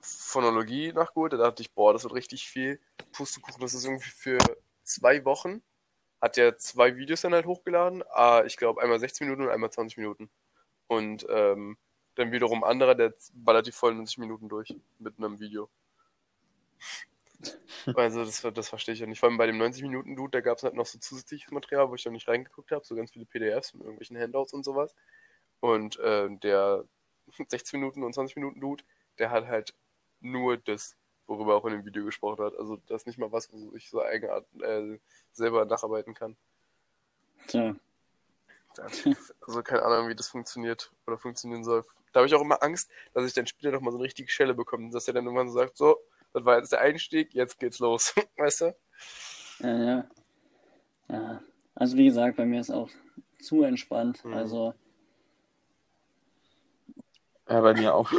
Phonologie 0.00 0.92
nachgeholt, 0.92 1.32
da 1.32 1.36
dachte 1.36 1.62
ich, 1.62 1.72
boah, 1.72 1.92
das 1.92 2.02
wird 2.02 2.14
richtig 2.14 2.48
viel. 2.48 2.80
Pustekuchen, 3.12 3.60
das 3.60 3.74
ist 3.74 3.84
irgendwie 3.84 4.10
für 4.10 4.38
zwei 4.82 5.24
Wochen. 5.24 5.62
Hat 6.20 6.36
ja 6.36 6.56
zwei 6.56 6.96
Videos 6.96 7.22
dann 7.22 7.32
halt 7.32 7.46
hochgeladen. 7.46 8.02
Ah, 8.10 8.42
ich 8.44 8.56
glaube 8.56 8.82
einmal 8.82 8.98
16 8.98 9.26
Minuten 9.26 9.44
und 9.44 9.52
einmal 9.52 9.70
20 9.70 9.96
Minuten. 9.98 10.28
Und 10.88 11.26
ähm, 11.30 11.78
dann 12.16 12.32
wiederum 12.32 12.64
anderer, 12.64 12.94
der 12.94 13.14
ballert 13.32 13.66
die 13.66 13.72
vollen 13.72 13.96
90 13.96 14.18
Minuten 14.18 14.48
durch 14.48 14.74
mit 14.98 15.16
einem 15.18 15.38
Video. 15.38 15.70
Also 17.94 18.24
das, 18.24 18.46
das 18.54 18.68
verstehe 18.68 18.94
ich 18.94 19.00
ja 19.00 19.06
nicht. 19.06 19.20
Vor 19.20 19.28
allem 19.28 19.38
bei 19.38 19.46
dem 19.46 19.60
90-Minuten-Dude, 19.60 20.30
da 20.30 20.40
gab 20.40 20.58
es 20.58 20.64
halt 20.64 20.74
noch 20.74 20.86
so 20.86 20.98
zusätzliches 20.98 21.50
Material, 21.50 21.88
wo 21.90 21.94
ich 21.94 22.04
noch 22.04 22.12
nicht 22.12 22.28
reingeguckt 22.28 22.70
habe, 22.72 22.84
so 22.84 22.94
ganz 22.94 23.12
viele 23.12 23.26
PDFs 23.26 23.74
und 23.74 23.80
irgendwelchen 23.80 24.18
Handouts 24.18 24.52
und 24.52 24.64
sowas. 24.64 24.94
Und 25.60 25.98
äh, 25.98 26.28
der 26.38 26.84
16 27.48 27.80
Minuten 27.80 28.02
und 28.02 28.14
20 28.14 28.36
Minuten 28.36 28.60
Dude, 28.60 28.84
der 29.18 29.30
hat 29.30 29.46
halt 29.46 29.74
nur 30.20 30.56
das, 30.56 30.96
worüber 31.26 31.52
er 31.52 31.56
auch 31.56 31.64
in 31.66 31.72
dem 31.72 31.84
Video 31.84 32.04
gesprochen 32.04 32.44
hat. 32.44 32.56
Also 32.56 32.76
das 32.86 33.02
ist 33.02 33.06
nicht 33.06 33.18
mal 33.18 33.32
was, 33.32 33.52
wo 33.52 33.74
ich 33.74 33.88
so 33.88 34.02
eigenart 34.02 34.46
äh, 34.62 34.98
selber 35.32 35.64
nacharbeiten 35.64 36.14
kann. 36.14 36.36
Tja, 37.46 37.74
Also 39.40 39.62
keine 39.62 39.82
Ahnung, 39.82 40.08
wie 40.08 40.14
das 40.14 40.28
funktioniert 40.28 40.92
oder 41.06 41.18
funktionieren 41.18 41.64
soll. 41.64 41.84
Da 42.12 42.20
habe 42.20 42.26
ich 42.26 42.34
auch 42.34 42.40
immer 42.40 42.62
Angst, 42.62 42.90
dass 43.14 43.26
ich 43.26 43.32
dann 43.32 43.46
später 43.46 43.70
nochmal 43.70 43.92
so 43.92 43.98
eine 43.98 44.04
richtige 44.04 44.30
Schelle 44.30 44.54
bekomme, 44.54 44.90
dass 44.90 45.06
er 45.08 45.14
dann 45.14 45.24
irgendwann 45.24 45.48
so 45.48 45.54
sagt, 45.54 45.76
so, 45.76 45.98
das 46.32 46.44
war 46.44 46.58
jetzt 46.58 46.72
der 46.72 46.80
Einstieg, 46.80 47.34
jetzt 47.34 47.58
geht's 47.58 47.78
los. 47.78 48.14
weißt 48.36 48.60
du? 48.62 48.76
ja, 49.60 49.84
ja. 49.84 50.10
Ja, 51.08 51.42
also 51.74 51.96
wie 51.96 52.04
gesagt, 52.04 52.36
bei 52.36 52.46
mir 52.46 52.60
ist 52.60 52.70
auch 52.70 52.88
zu 53.40 53.64
entspannt. 53.64 54.24
Mhm. 54.24 54.34
Also, 54.34 54.74
Ja, 57.48 57.60
bei 57.60 57.74
mir 57.74 57.94
auch. 57.94 58.10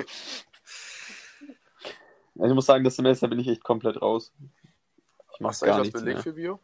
Also 2.35 2.49
ich 2.49 2.55
muss 2.55 2.65
sagen, 2.65 2.83
das 2.83 2.95
Semester 2.95 3.27
bin 3.27 3.39
ich 3.39 3.47
echt 3.47 3.63
komplett 3.63 4.01
raus. 4.01 4.33
Ich 5.33 5.39
mache 5.39 5.51
Hast 5.51 5.61
du 5.61 5.65
gar 5.67 5.79
nichts 5.79 5.93
belegt 5.93 6.15
mehr. 6.15 6.23
für 6.23 6.33
Bio? 6.33 6.59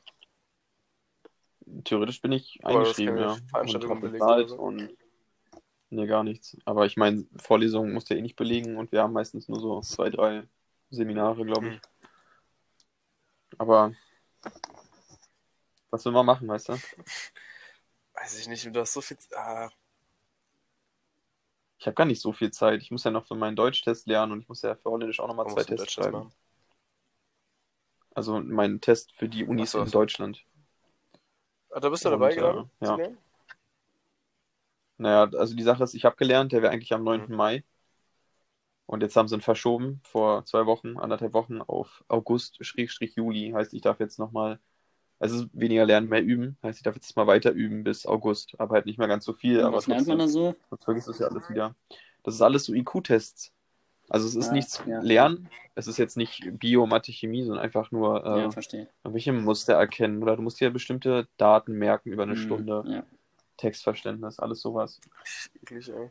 Theoretisch 1.83 2.21
bin 2.21 2.31
ich 2.31 2.59
Aber 2.63 2.79
eingeschrieben, 2.79 3.17
ja. 3.17 3.33
Und 3.33 3.49
Veranstaltung 3.49 3.89
habe 3.91 4.01
belegt 4.01 4.23
oder 4.23 4.47
so? 4.47 4.55
und 4.55 4.89
Nee, 5.89 6.07
gar 6.07 6.23
nichts. 6.23 6.57
Aber 6.65 6.85
ich 6.85 6.97
meine, 6.97 7.25
Vorlesungen 7.37 7.93
musst 7.93 8.09
du 8.09 8.13
ja 8.13 8.19
eh 8.19 8.21
nicht 8.21 8.35
belegen 8.35 8.75
und 8.75 8.91
wir 8.91 9.01
haben 9.01 9.13
meistens 9.13 9.47
nur 9.47 9.59
so 9.59 9.79
zwei, 9.81 10.09
drei 10.09 10.43
Seminare, 10.89 11.45
glaube 11.45 11.69
ich. 11.69 11.73
Hm. 11.75 11.81
Aber 13.59 13.91
was 15.91 16.05
will 16.05 16.11
man 16.13 16.25
machen, 16.25 16.47
weißt 16.47 16.69
du? 16.69 16.73
Weiß 18.13 18.37
ich 18.39 18.47
nicht, 18.49 18.65
du 18.65 18.79
hast 18.81 18.93
so 18.93 19.01
viel. 19.01 19.17
Ah, 19.33 19.69
Ich 21.79 21.85
habe 21.85 21.95
gar 21.95 22.05
nicht 22.05 22.21
so 22.21 22.33
viel 22.33 22.51
Zeit. 22.51 22.81
Ich 22.81 22.91
muss 22.91 23.03
ja 23.03 23.11
noch 23.11 23.25
für 23.27 23.35
meinen 23.35 23.55
Deutschtest 23.55 24.07
lernen 24.07 24.31
und 24.33 24.41
ich 24.41 24.49
muss 24.49 24.61
ja 24.61 24.75
für 24.75 24.89
Holländisch 24.89 25.19
auch 25.19 25.27
nochmal 25.27 25.47
zwei 25.47 25.63
Tests 25.63 25.91
schreiben. 25.93 26.17
machen? 26.19 26.33
Also 28.15 28.39
meinen 28.39 28.81
Test 28.81 29.13
für 29.15 29.29
die 29.29 29.45
Unis 29.45 29.71
so, 29.71 29.79
in 29.79 29.85
so. 29.85 29.99
Deutschland. 29.99 30.43
Ah, 31.71 31.79
da 31.79 31.89
bist 31.89 32.03
du 32.03 32.09
Und, 32.09 32.19
dabei 32.19 32.31
äh, 32.31 32.35
gerade? 32.35 32.69
ja. 32.81 32.87
zu 32.87 32.95
lernen? 32.95 33.17
Naja, 34.97 35.29
also 35.37 35.55
die 35.55 35.63
Sache 35.63 35.83
ist, 35.83 35.93
ich 35.93 36.05
habe 36.05 36.15
gelernt, 36.15 36.51
der 36.51 36.61
wäre 36.61 36.71
eigentlich 36.73 36.93
am 36.93 37.03
9. 37.03 37.31
Mhm. 37.31 37.37
Mai. 37.37 37.63
Und 38.87 39.03
jetzt 39.03 39.15
haben 39.15 39.27
sie 39.27 39.35
ihn 39.35 39.41
verschoben 39.41 39.99
vor 40.03 40.45
zwei 40.45 40.65
Wochen, 40.65 40.97
anderthalb 40.97 41.33
Wochen 41.33 41.61
auf 41.61 42.03
August, 42.07 42.57
Schrägstrich 42.65 43.15
Juli. 43.15 43.51
Heißt, 43.53 43.73
ich 43.73 43.81
darf 43.81 43.99
jetzt 43.99 44.17
nochmal, 44.17 44.59
also 45.19 45.35
es 45.35 45.41
ist 45.43 45.49
weniger 45.53 45.85
lernen, 45.85 46.09
mehr 46.09 46.23
üben. 46.23 46.57
Heißt, 46.63 46.79
ich 46.79 46.83
darf 46.83 46.95
jetzt 46.95 47.15
mal 47.15 47.27
weiter 47.27 47.51
üben 47.51 47.83
bis 47.83 48.05
August. 48.05 48.55
Aber 48.59 48.75
halt 48.75 48.85
nicht 48.85 48.97
mehr 48.97 49.07
ganz 49.09 49.25
so 49.25 49.33
viel, 49.33 49.59
Und 49.59 49.65
aber 49.65 49.77
was 49.77 49.87
lernt 49.87 50.07
man 50.07 50.19
da 50.19 50.27
so? 50.27 50.55
sonst 50.69 50.85
vergisst 50.85 51.07
du 51.07 51.11
es 51.11 51.19
ja 51.19 51.27
alles 51.27 51.49
wieder. 51.49 51.75
Das 52.23 52.33
ist 52.33 52.41
alles 52.41 52.65
so 52.65 52.73
IQ-Tests. 52.73 53.51
Also 54.09 54.27
es 54.27 54.35
ist 54.35 54.51
Ah, 54.51 54.53
nichts 54.53 54.81
ja. 54.87 55.01
Lernen, 55.01 55.49
es 55.75 55.87
ist 55.87 55.97
jetzt 55.97 56.15
nicht 56.15 56.41
Bio, 56.59 56.85
Mathe, 56.87 57.11
Chemie, 57.11 57.43
sondern 57.43 57.63
einfach 57.63 57.91
nur 57.91 58.25
äh, 58.25 58.39
Ja, 58.43 58.51
verstehe. 58.51 58.87
irgendwelche 59.03 59.33
Muster 59.33 59.73
erkennen 59.73 60.23
oder 60.23 60.37
du 60.37 60.41
musst 60.41 60.61
dir 60.61 60.69
bestimmte 60.71 61.27
Daten 61.37 61.73
merken 61.73 62.11
über 62.13 62.23
eine 62.23 62.35
Hm, 62.35 62.41
Stunde, 62.45 62.83
Ja. 62.87 63.03
Textverständnis, 63.57 64.39
alles 64.39 64.61
sowas. 64.61 64.99
Eklig, 65.61 65.89
ey. 65.89 66.09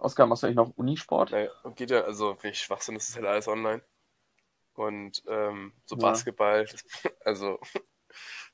Oskar, 0.00 0.26
machst 0.26 0.42
du 0.42 0.46
eigentlich 0.46 0.56
noch 0.56 0.76
Unisport? 0.76 1.30
Naja, 1.30 1.50
geht 1.76 1.90
ja, 1.90 2.02
also, 2.02 2.36
wenn 2.40 2.52
ich 2.52 2.60
Schwachsinn, 2.60 2.94
das 2.94 3.08
ist 3.08 3.16
halt 3.16 3.26
alles 3.26 3.48
online. 3.48 3.82
Und 4.74 5.22
ähm, 5.26 5.74
so 5.84 5.96
Ja. 5.96 6.02
Basketball, 6.02 6.64
das, 6.64 6.82
also, 7.24 7.58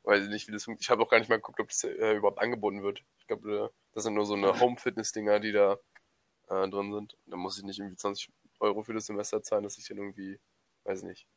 weiß 0.02 0.24
ich 0.24 0.30
nicht, 0.30 0.48
wie 0.48 0.52
das 0.52 0.64
funktioniert. 0.64 0.82
Ich 0.82 0.90
habe 0.90 1.02
auch 1.02 1.08
gar 1.08 1.18
nicht 1.18 1.28
mal 1.28 1.36
geguckt, 1.36 1.60
ob 1.60 1.68
das 1.68 1.84
äh, 1.84 2.16
überhaupt 2.16 2.40
angeboten 2.40 2.82
wird. 2.82 3.04
Ich 3.18 3.26
glaube, 3.28 3.66
äh, 3.66 3.68
das 3.92 4.04
sind 4.04 4.14
nur 4.14 4.26
so 4.26 4.34
eine 4.34 4.58
Home-Fitness-Dinger, 4.58 5.38
die 5.38 5.52
da 5.52 5.78
äh, 6.48 6.68
drin 6.68 6.92
sind. 6.92 7.16
Da 7.26 7.36
muss 7.36 7.58
ich 7.58 7.64
nicht 7.64 7.78
irgendwie 7.78 7.96
20 7.96 8.32
Euro 8.58 8.82
für 8.82 8.94
das 8.94 9.06
Semester 9.06 9.42
zahlen, 9.42 9.62
dass 9.62 9.78
ich 9.78 9.86
dann 9.86 9.98
irgendwie, 9.98 10.40
weiß 10.84 11.04
nicht, 11.04 11.28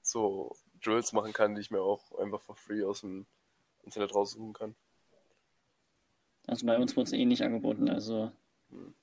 so 0.00 0.56
Drills 0.82 1.12
machen 1.12 1.32
kann, 1.32 1.54
die 1.54 1.60
ich 1.60 1.70
mir 1.70 1.82
auch 1.82 2.12
einfach 2.18 2.40
for 2.40 2.56
free 2.56 2.82
aus 2.82 3.02
dem 3.02 3.26
Internet 3.82 4.14
raussuchen 4.14 4.54
kann. 4.54 4.74
Also 6.46 6.66
bei 6.66 6.78
uns 6.78 6.96
wurde 6.96 7.04
es 7.04 7.12
eh 7.12 7.24
nicht 7.24 7.42
angeboten. 7.42 7.88
Also 7.88 8.32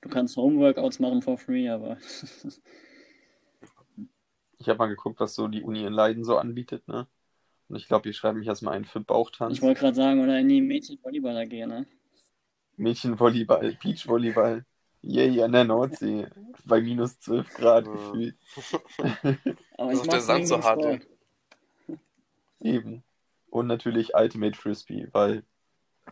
du 0.00 0.08
kannst 0.08 0.36
Homeworkouts 0.36 0.98
machen 1.00 1.22
for 1.22 1.38
free, 1.38 1.68
aber 1.68 1.96
Ich 4.58 4.68
habe 4.68 4.78
mal 4.78 4.86
geguckt, 4.86 5.18
was 5.18 5.34
so 5.34 5.48
die 5.48 5.62
Uni 5.62 5.84
in 5.84 5.92
Leiden 5.92 6.24
so 6.24 6.38
anbietet, 6.38 6.86
ne? 6.86 7.08
Und 7.68 7.76
ich 7.76 7.88
glaube, 7.88 8.08
die 8.08 8.12
schreiben 8.14 8.38
mich 8.38 8.46
erstmal 8.46 8.74
ein 8.74 8.84
für 8.84 9.00
Bauchtanz, 9.00 9.54
ich 9.56 9.62
wollte 9.62 9.80
gerade 9.80 9.96
sagen, 9.96 10.22
oder 10.22 10.38
in 10.38 10.48
die 10.48 10.60
Mädchenvolleyball 10.60 11.48
gehen, 11.48 11.68
ne? 11.68 11.86
Mädchenvolleyball, 12.76 13.76
Beachvolleyball. 13.82 14.64
Yay, 15.00 15.42
an 15.42 15.50
der 15.52 15.64
Nordsee. 15.64 16.28
Bei 16.64 16.80
minus 16.80 17.18
12 17.18 17.54
Grad 17.54 17.86
gefühlt. 17.86 18.36
Aber 19.76 19.90
Das 19.90 19.98
ich 19.98 20.02
ist 20.02 20.12
der 20.12 20.20
Sand 20.20 20.46
so 20.46 20.62
hart, 20.62 20.80
Sport. 20.80 21.08
Eben. 22.60 23.02
Und 23.50 23.66
natürlich 23.66 24.14
Ultimate 24.14 24.56
Frisbee, 24.56 25.08
weil 25.10 25.42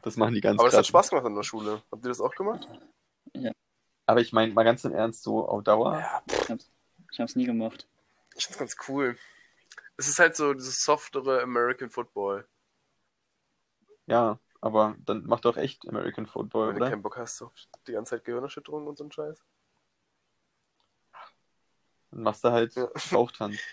das 0.03 0.17
machen 0.17 0.35
die 0.35 0.41
ganz 0.41 0.59
Aber 0.59 0.69
das 0.69 0.79
hat. 0.79 0.87
Spaß 0.87 1.11
gemacht 1.11 1.27
in 1.27 1.37
der 1.37 1.45
Schule. 1.45 1.83
Habt 1.93 2.05
ihr 2.05 2.09
das 2.09 2.21
auch 2.21 2.35
gemacht? 2.35 2.67
Aber 4.11 4.21
ich 4.21 4.33
meine, 4.33 4.53
mal 4.53 4.65
ganz 4.65 4.85
im 4.85 4.93
Ernst, 4.93 5.23
so 5.23 5.47
auf 5.47 5.63
Dauer. 5.63 5.97
Ja, 5.97 6.23
Ich 6.27 6.51
hab's, 6.51 6.69
ich 7.13 7.21
hab's 7.21 7.37
nie 7.37 7.45
gemacht. 7.47 7.87
ich 8.35 8.45
find's 8.45 8.59
ganz 8.59 8.77
cool. 8.89 9.17
Es 9.97 10.09
ist 10.09 10.19
halt 10.19 10.35
so 10.35 10.53
dieses 10.53 10.83
softere 10.83 11.41
American 11.43 11.91
Football. 11.91 12.45
Ja, 14.07 14.41
aber 14.61 14.97
dann 15.05 15.23
mach 15.27 15.39
doch 15.39 15.57
echt 15.57 15.89
American 15.89 16.27
Football, 16.27 16.71
Wenn 16.71 16.75
du 16.75 16.81
oder? 16.81 16.91
keinen 16.91 17.03
Bock 17.03 17.19
hast 17.19 17.41
auf 17.41 17.53
die 17.87 17.93
ganze 17.93 18.17
Zeit 18.17 18.25
Gehirnerschütterung 18.25 18.89
und 18.89 18.99
so 18.99 19.05
ein 19.05 19.13
Scheiß. 19.13 19.45
Dann 22.11 22.23
machst 22.23 22.43
du 22.43 22.51
halt 22.51 22.75
Ja. 22.75 22.89
Bauchtanz. 23.13 23.57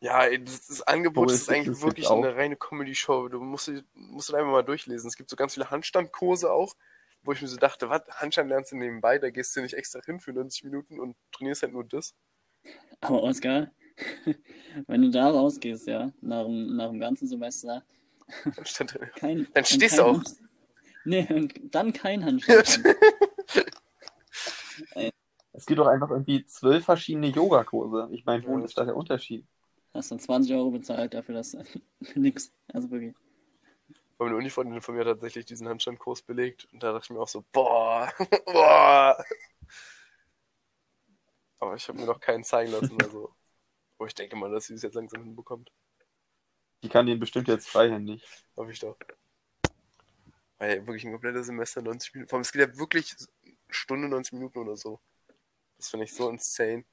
Ja, 0.00 0.24
ey, 0.24 0.42
das, 0.42 0.66
das 0.66 0.82
Angebot 0.82 1.30
ist 1.30 1.42
ist 1.42 1.48
eigentlich 1.50 1.68
das 1.68 1.80
wirklich 1.82 2.08
eine 2.10 2.36
reine 2.36 2.56
Comedy-Show. 2.56 3.28
Du 3.28 3.40
musst, 3.40 3.70
musst 3.94 4.28
du 4.28 4.36
einfach 4.36 4.52
mal 4.52 4.62
durchlesen. 4.62 5.08
Es 5.08 5.16
gibt 5.16 5.30
so 5.30 5.36
ganz 5.36 5.54
viele 5.54 5.70
Handstandkurse 5.70 6.50
auch, 6.52 6.76
wo 7.26 7.32
ich 7.32 7.42
mir 7.42 7.48
so 7.48 7.56
dachte, 7.56 7.88
was, 7.90 8.02
Handstand 8.08 8.48
lernst 8.48 8.72
du 8.72 8.76
nebenbei, 8.76 9.18
da 9.18 9.30
gehst 9.30 9.54
du 9.56 9.60
nicht 9.60 9.74
extra 9.74 10.00
hin 10.04 10.20
für 10.20 10.32
90 10.32 10.64
Minuten 10.64 11.00
und 11.00 11.16
trainierst 11.32 11.62
halt 11.62 11.72
nur 11.72 11.84
das. 11.84 12.14
Aber 13.00 13.22
Oskar, 13.22 13.70
wenn 14.86 15.02
du 15.02 15.10
da 15.10 15.28
rausgehst, 15.30 15.86
ja, 15.86 16.12
nach 16.20 16.44
dem, 16.44 16.76
nach 16.76 16.88
dem 16.90 17.00
ganzen 17.00 17.26
Semester, 17.28 17.82
Handstand 18.56 18.98
kein. 19.16 19.46
Dann 19.54 19.64
stehst 19.64 19.98
du 19.98 20.02
auch. 20.04 20.14
Hand- 20.18 20.36
Nee, 21.08 21.24
und 21.32 21.54
dann 21.72 21.92
kein 21.92 22.24
Handstand. 22.24 22.80
Es 25.52 25.64
gibt 25.64 25.78
doch 25.78 25.86
einfach 25.86 26.10
irgendwie 26.10 26.44
zwölf 26.44 26.84
verschiedene 26.84 27.28
Yogakurse. 27.28 28.08
Ich 28.12 28.24
meine, 28.26 28.44
wo 28.46 28.58
Ja, 28.58 28.64
ist 28.64 28.76
da 28.76 28.84
der 28.84 28.96
Unterschied? 28.96 29.46
Hast 29.94 30.10
dann 30.10 30.18
20 30.18 30.52
Euro 30.54 30.70
bezahlt 30.70 31.14
dafür, 31.14 31.36
dass 31.36 31.56
nix. 32.14 32.52
Also 32.72 32.90
wirklich. 32.90 33.14
Weil 34.18 34.28
meine 34.28 34.38
Unifreundin 34.38 34.80
von 34.80 34.94
mir 34.94 35.04
tatsächlich 35.04 35.44
diesen 35.44 35.68
Handstandkurs 35.68 36.22
belegt 36.22 36.66
und 36.72 36.82
da 36.82 36.92
dachte 36.92 37.04
ich 37.04 37.10
mir 37.10 37.20
auch 37.20 37.28
so, 37.28 37.44
boah, 37.52 38.12
boah. 38.46 39.24
Aber 41.58 41.74
ich 41.74 41.88
habe 41.88 41.98
mir 41.98 42.06
noch 42.06 42.20
keinen 42.20 42.44
zeigen 42.44 42.72
lassen, 42.72 43.00
also. 43.02 43.34
Aber 43.98 44.06
ich 44.08 44.14
denke 44.14 44.36
mal, 44.36 44.50
dass 44.50 44.66
sie 44.66 44.74
es 44.74 44.82
jetzt 44.82 44.94
langsam 44.94 45.22
hinbekommt. 45.22 45.70
Die 46.82 46.88
kann 46.88 47.06
den 47.06 47.18
bestimmt 47.18 47.48
jetzt 47.48 47.68
freihändig. 47.68 48.22
Hoffe 48.56 48.70
ich 48.70 48.78
doch. 48.78 48.96
Weil 50.58 50.86
wirklich 50.86 51.04
ein 51.04 51.12
komplettes 51.12 51.46
Semester 51.46 51.82
90 51.82 52.14
Minuten. 52.14 52.28
Vor 52.28 52.36
allem, 52.36 52.42
es 52.42 52.52
geht 52.52 52.68
ja 52.68 52.78
wirklich 52.78 53.14
Stunde 53.68 54.08
90 54.08 54.34
Minuten 54.34 54.58
oder 54.58 54.76
so. 54.76 55.00
Das 55.76 55.88
finde 55.88 56.04
ich 56.04 56.14
so 56.14 56.28
insane. 56.30 56.84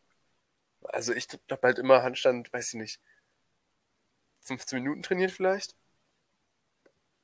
Also 0.82 1.14
ich 1.14 1.28
habe 1.50 1.68
halt 1.68 1.80
immer 1.80 2.04
Handstand, 2.04 2.52
weiß 2.52 2.74
ich 2.74 2.80
nicht, 2.80 3.00
15 4.42 4.80
Minuten 4.80 5.04
trainiert 5.04 5.32
vielleicht. 5.32 5.76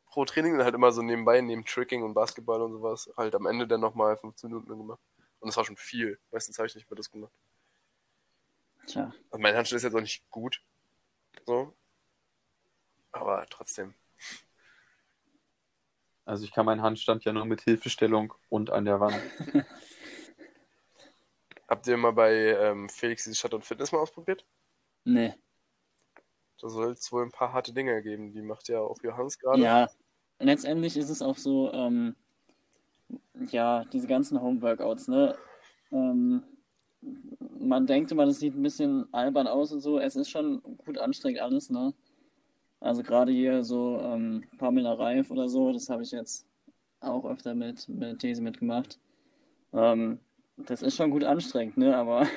Pro 0.10 0.26
Training 0.26 0.56
und 0.56 0.64
halt 0.64 0.76
immer 0.76 0.92
so 0.92 1.02
nebenbei, 1.02 1.40
neben 1.42 1.64
Tricking 1.66 2.04
und 2.04 2.14
Basketball 2.14 2.62
und 2.62 2.74
sowas, 2.74 3.10
halt 3.16 3.36
am 3.36 3.46
Ende 3.46 3.68
dann 3.68 3.82
nochmal 3.82 4.18
15 4.18 4.50
Minuten 4.50 4.78
gemacht. 4.78 5.00
Und 5.40 5.48
das 5.48 5.58
war 5.58 5.66
schon 5.66 5.78
viel. 5.78 6.20
Meistens 6.32 6.58
habe 6.58 6.68
ich 6.68 6.76
nicht 6.76 6.90
mehr 6.90 6.98
das 6.98 7.12
gemacht. 7.12 7.32
Tja, 8.88 9.14
Also 9.30 9.42
mein 9.42 9.56
Handstand 9.56 9.78
ist 9.78 9.84
jetzt 9.84 9.96
auch 9.96 10.02
nicht 10.02 10.28
gut. 10.30 10.62
So. 11.46 11.76
Aber 13.12 13.46
trotzdem. 13.50 13.94
Also 16.26 16.44
ich 16.44 16.52
kann 16.52 16.66
meinen 16.66 16.82
Handstand 16.82 17.24
ja 17.26 17.34
nur 17.34 17.46
mit 17.46 17.62
Hilfestellung 17.62 18.34
und 18.50 18.70
an 18.72 18.86
der 18.86 19.00
Wand. 19.00 19.20
Habt 21.68 21.88
ihr 21.88 21.98
mal 21.98 22.14
bei 22.14 22.34
ähm, 22.34 22.90
Felix 22.90 23.24
dieses 23.24 23.40
Shutdown 23.40 23.62
Fitness 23.62 23.92
mal 23.92 24.00
ausprobiert? 24.00 24.46
nee. 25.04 25.34
Da 26.62 26.70
soll 26.70 26.92
es 26.92 27.12
wohl 27.12 27.24
ein 27.24 27.32
paar 27.32 27.54
harte 27.54 27.74
Dinge 27.74 28.02
geben. 28.02 28.32
Die 28.34 28.42
macht 28.42 28.68
ja 28.68 28.80
auch 28.80 29.02
Johannes 29.02 29.40
gerade. 29.40 29.62
Ja, 29.62 29.90
letztendlich 30.40 30.98
ist 30.98 31.10
es 31.10 31.22
auch 31.22 31.38
so, 31.38 31.72
ähm, 31.72 32.16
ja, 33.52 33.86
diese 33.86 34.08
ganzen 34.08 34.42
Homeworkouts, 34.42 35.08
ne? 35.08 35.36
Ähm, 35.92 36.44
man 37.60 37.88
denkt 37.88 38.12
immer, 38.12 38.26
das 38.26 38.40
sieht 38.40 38.56
ein 38.56 38.62
bisschen 38.62 39.12
albern 39.14 39.48
aus 39.48 39.72
und 39.72 39.80
so. 39.82 40.00
Es 40.00 40.16
ist 40.16 40.30
schon 40.30 40.62
gut 40.78 40.98
anstrengend 40.98 41.40
alles, 41.40 41.70
ne? 41.70 41.94
Also 42.82 43.04
gerade 43.04 43.32
hier 43.32 43.64
so 43.64 44.00
ähm, 44.02 44.44
Pamela 44.58 44.94
Reif 44.94 45.32
oder 45.32 45.50
so, 45.50 45.72
das 45.72 45.90
habe 45.90 46.04
ich 46.04 46.12
jetzt 46.12 46.46
auch 47.02 47.26
öfter 47.26 47.56
mit, 47.56 47.88
mit 47.90 48.20
These 48.20 48.42
mitgemacht. 48.42 49.00
Ähm, 49.74 50.20
das 50.58 50.82
ist 50.82 50.96
schon 50.96 51.12
gut 51.12 51.24
anstrengend, 51.24 51.78
ne? 51.78 51.96
Aber 51.96 52.28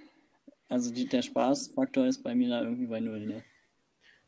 also 0.68 0.92
die, 0.92 1.06
der 1.06 1.22
Spaßfaktor 1.22 2.06
ist 2.06 2.22
bei 2.22 2.34
mir 2.34 2.50
da 2.50 2.62
irgendwie 2.62 2.86
bei 2.86 3.00
null, 3.00 3.20
ne? 3.20 3.44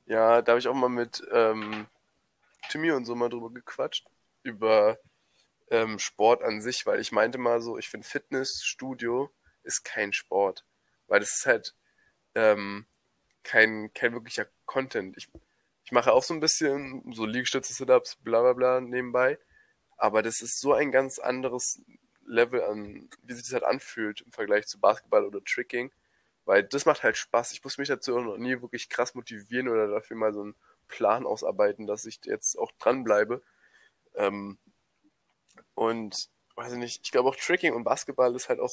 Ja, 0.06 0.42
da 0.42 0.52
habe 0.52 0.58
ich 0.58 0.68
auch 0.68 0.74
mal 0.74 0.88
mit 0.88 1.26
ähm, 1.32 1.86
Timmy 2.68 2.90
und 2.90 3.04
so 3.04 3.14
mal 3.14 3.28
drüber 3.30 3.50
gequatscht. 3.50 4.06
Über 4.42 4.98
ähm, 5.70 5.98
Sport 5.98 6.42
an 6.42 6.60
sich, 6.60 6.86
weil 6.86 7.00
ich 7.00 7.12
meinte 7.12 7.38
mal 7.38 7.60
so, 7.60 7.78
ich 7.78 7.88
finde 7.88 8.06
Fitnessstudio 8.06 9.30
ist 9.62 9.84
kein 9.84 10.12
Sport. 10.12 10.64
Weil 11.08 11.20
das 11.20 11.36
ist 11.38 11.46
halt 11.46 11.74
ähm, 12.34 12.86
kein, 13.42 13.92
kein 13.94 14.12
wirklicher 14.12 14.46
Content. 14.66 15.16
Ich, 15.16 15.28
ich 15.84 15.92
mache 15.92 16.12
auch 16.12 16.22
so 16.22 16.34
ein 16.34 16.40
bisschen 16.40 17.12
so 17.12 17.26
Liegestütze, 17.26 17.72
Sit-Ups, 17.72 18.16
bla 18.16 18.42
bla 18.42 18.52
bla 18.52 18.80
nebenbei. 18.80 19.38
Aber 19.96 20.22
das 20.22 20.42
ist 20.42 20.60
so 20.60 20.72
ein 20.74 20.92
ganz 20.92 21.18
anderes 21.18 21.80
Level 22.26 22.62
an, 22.62 23.08
wie 23.22 23.34
sich 23.34 23.44
das 23.44 23.52
halt 23.52 23.64
anfühlt 23.64 24.22
im 24.22 24.32
Vergleich 24.32 24.66
zu 24.66 24.78
Basketball 24.80 25.24
oder 25.24 25.42
Tricking. 25.44 25.92
Weil 26.44 26.64
das 26.64 26.86
macht 26.86 27.02
halt 27.02 27.16
Spaß. 27.16 27.52
Ich 27.52 27.64
muss 27.64 27.78
mich 27.78 27.88
dazu 27.88 28.16
auch 28.16 28.22
noch 28.22 28.36
nie 28.38 28.60
wirklich 28.60 28.88
krass 28.90 29.14
motivieren 29.14 29.68
oder 29.68 29.88
dafür 29.88 30.16
mal 30.16 30.32
so 30.34 30.42
einen 30.42 30.54
Plan 30.88 31.26
ausarbeiten, 31.26 31.86
dass 31.86 32.04
ich 32.06 32.20
jetzt 32.24 32.58
auch 32.58 32.72
dranbleibe. 32.78 33.42
Ähm, 34.16 34.58
und 35.74 36.28
weiß 36.56 36.72
ich 36.72 36.78
nicht, 36.78 37.00
ich 37.04 37.12
glaube 37.12 37.28
auch 37.28 37.36
Tricking 37.36 37.74
und 37.74 37.84
Basketball 37.84 38.34
ist 38.34 38.48
halt 38.48 38.60
auch 38.60 38.70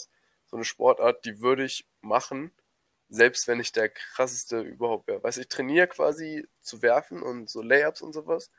so 0.47 0.55
eine 0.57 0.65
Sportart, 0.65 1.25
die 1.25 1.41
würde 1.41 1.63
ich 1.63 1.87
machen, 2.01 2.51
selbst 3.09 3.47
wenn 3.47 3.59
ich 3.59 3.71
der 3.71 3.89
krasseste 3.89 4.61
überhaupt 4.61 5.07
wäre. 5.07 5.23
Weißt 5.23 5.37
ich 5.37 5.47
trainiere 5.47 5.87
quasi 5.87 6.47
zu 6.61 6.81
werfen 6.81 7.21
und 7.23 7.49
so 7.49 7.61
Layups 7.61 8.01
und 8.01 8.13
sowas. 8.13 8.49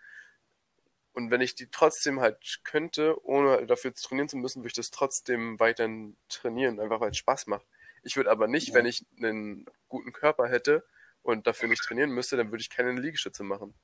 Und 1.14 1.30
wenn 1.30 1.40
ich 1.40 1.54
die 1.54 1.70
trotzdem 1.70 2.20
halt 2.20 2.60
könnte, 2.64 3.22
ohne 3.24 3.66
dafür 3.66 3.94
trainieren 3.94 4.28
zu 4.28 4.36
müssen, 4.36 4.60
würde 4.60 4.68
ich 4.68 4.72
das 4.74 4.90
trotzdem 4.90 5.58
weiterhin 5.60 6.16
trainieren, 6.28 6.80
einfach 6.80 7.00
weil 7.00 7.10
es 7.10 7.18
Spaß 7.18 7.46
macht. 7.48 7.66
Ich 8.02 8.16
würde 8.16 8.30
aber 8.30 8.48
nicht, 8.48 8.68
Ja. 8.68 8.74
wenn 8.74 8.86
ich 8.86 9.04
einen 9.18 9.66
guten 9.88 10.12
Körper 10.12 10.48
hätte 10.48 10.84
und 11.22 11.46
dafür 11.46 11.68
nicht 11.68 11.82
trainieren 11.84 12.10
müsste, 12.10 12.36
dann 12.36 12.50
würde 12.50 12.62
ich 12.62 12.70
keine 12.70 12.92
Liegestütze 13.00 13.44
machen. 13.44 13.74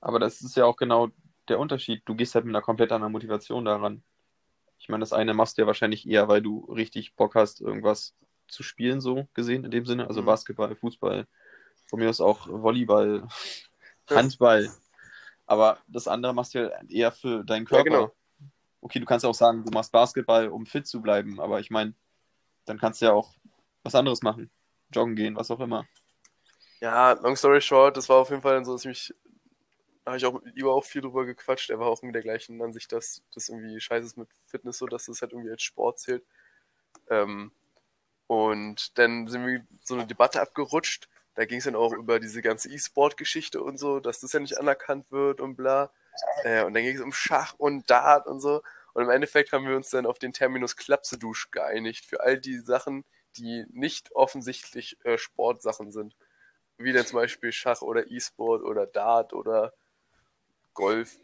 Aber 0.00 0.18
das 0.18 0.40
ist 0.42 0.56
ja 0.56 0.64
auch 0.64 0.76
genau 0.76 1.08
der 1.48 1.58
Unterschied. 1.58 2.02
Du 2.06 2.14
gehst 2.14 2.34
halt 2.34 2.44
mit 2.44 2.54
einer 2.54 2.62
komplett 2.62 2.92
anderen 2.92 3.12
Motivation 3.12 3.64
daran. 3.64 4.02
Ich 4.78 4.88
meine, 4.88 5.00
das 5.02 5.12
eine 5.12 5.32
machst 5.32 5.56
du 5.56 5.62
ja 5.62 5.66
wahrscheinlich 5.66 6.08
eher, 6.08 6.26
weil 6.28 6.42
du 6.42 6.64
richtig 6.72 7.14
Bock 7.14 7.36
hast, 7.36 7.60
irgendwas 7.60 8.14
zu 8.48 8.62
spielen, 8.64 9.00
so 9.00 9.28
gesehen 9.34 9.64
in 9.64 9.70
dem 9.70 9.86
Sinne. 9.86 10.08
Also 10.08 10.22
Mhm. 10.22 10.26
Basketball, 10.26 10.74
Fußball, 10.74 11.26
von 11.86 12.00
mir 12.00 12.10
aus 12.10 12.20
auch 12.20 12.48
Volleyball, 12.48 13.28
Ja. 14.10 14.16
Handball. 14.16 14.70
Aber 15.46 15.78
das 15.86 16.08
andere 16.08 16.34
machst 16.34 16.54
du 16.54 16.58
ja 16.62 16.82
eher 16.88 17.12
für 17.12 17.44
deinen 17.44 17.64
Ja, 17.64 17.68
Körper. 17.68 17.84
genau. 17.84 18.12
Okay, 18.82 18.98
du 18.98 19.06
kannst 19.06 19.24
auch 19.24 19.34
sagen, 19.34 19.64
du 19.64 19.70
machst 19.72 19.92
Basketball, 19.92 20.48
um 20.48 20.66
fit 20.66 20.86
zu 20.86 21.00
bleiben, 21.00 21.40
aber 21.40 21.60
ich 21.60 21.70
meine, 21.70 21.94
dann 22.64 22.78
kannst 22.78 23.00
du 23.00 23.06
ja 23.06 23.12
auch 23.12 23.32
was 23.84 23.94
anderes 23.94 24.22
machen. 24.22 24.50
Joggen 24.92 25.16
gehen, 25.16 25.36
was 25.36 25.50
auch 25.50 25.60
immer. 25.60 25.86
Ja, 26.80 27.12
long 27.12 27.36
story 27.36 27.60
short, 27.60 27.96
das 27.96 28.08
war 28.08 28.16
auf 28.16 28.30
jeden 28.30 28.42
Fall 28.42 28.54
dann 28.54 28.64
so 28.64 28.76
ziemlich, 28.76 29.14
da 30.04 30.10
habe 30.10 30.16
ich 30.18 30.26
auch 30.26 30.32
mit 30.42 30.64
auch 30.64 30.84
viel 30.84 31.00
drüber 31.00 31.24
gequatscht. 31.24 31.70
Er 31.70 31.78
war 31.78 31.86
auch 31.86 32.02
mit 32.02 32.14
der 32.14 32.22
gleichen 32.22 32.60
Ansicht, 32.60 32.90
dass 32.90 33.22
das 33.32 33.48
irgendwie 33.48 33.80
scheiße 33.80 34.04
ist 34.04 34.16
mit 34.18 34.28
Fitness, 34.46 34.78
so 34.78 34.86
dass 34.86 35.06
das 35.06 35.22
halt 35.22 35.32
irgendwie 35.32 35.52
als 35.52 35.62
Sport 35.62 36.00
zählt. 36.00 36.24
Ähm, 37.08 37.52
und 38.26 38.98
dann 38.98 39.28
sind 39.28 39.46
wir 39.46 39.64
so 39.82 39.94
eine 39.94 40.06
Debatte 40.06 40.40
abgerutscht. 40.40 41.08
Da 41.34 41.44
ging 41.44 41.58
es 41.58 41.64
dann 41.64 41.76
auch 41.76 41.92
über 41.92 42.18
diese 42.18 42.42
ganze 42.42 42.68
E-Sport-Geschichte 42.68 43.62
und 43.62 43.78
so, 43.78 44.00
dass 44.00 44.20
das 44.20 44.32
ja 44.32 44.40
nicht 44.40 44.58
anerkannt 44.58 45.10
wird 45.12 45.40
und 45.40 45.54
bla. 45.54 45.92
Äh, 46.44 46.64
und 46.64 46.74
dann 46.74 46.82
ging 46.82 46.96
es 46.96 47.02
um 47.02 47.12
Schach 47.12 47.54
und 47.58 47.88
Dart 47.90 48.26
und 48.26 48.40
so. 48.40 48.62
Und 48.94 49.04
im 49.04 49.10
Endeffekt 49.10 49.52
haben 49.52 49.66
wir 49.66 49.76
uns 49.76 49.90
dann 49.90 50.06
auf 50.06 50.18
den 50.18 50.32
Terminus 50.32 50.76
Klapsedusch 50.76 51.50
geeinigt 51.50 52.04
für 52.04 52.20
all 52.20 52.38
die 52.38 52.58
Sachen, 52.58 53.04
die 53.36 53.64
nicht 53.70 54.12
offensichtlich 54.12 54.98
äh, 55.04 55.16
Sportsachen 55.16 55.92
sind. 55.92 56.14
Wie 56.76 56.92
denn 56.92 57.06
zum 57.06 57.16
Beispiel 57.16 57.52
Schach 57.52 57.82
oder 57.82 58.10
E-Sport 58.10 58.62
oder 58.62 58.86
Dart 58.86 59.32
oder 59.32 59.72
Golf. 60.74 61.18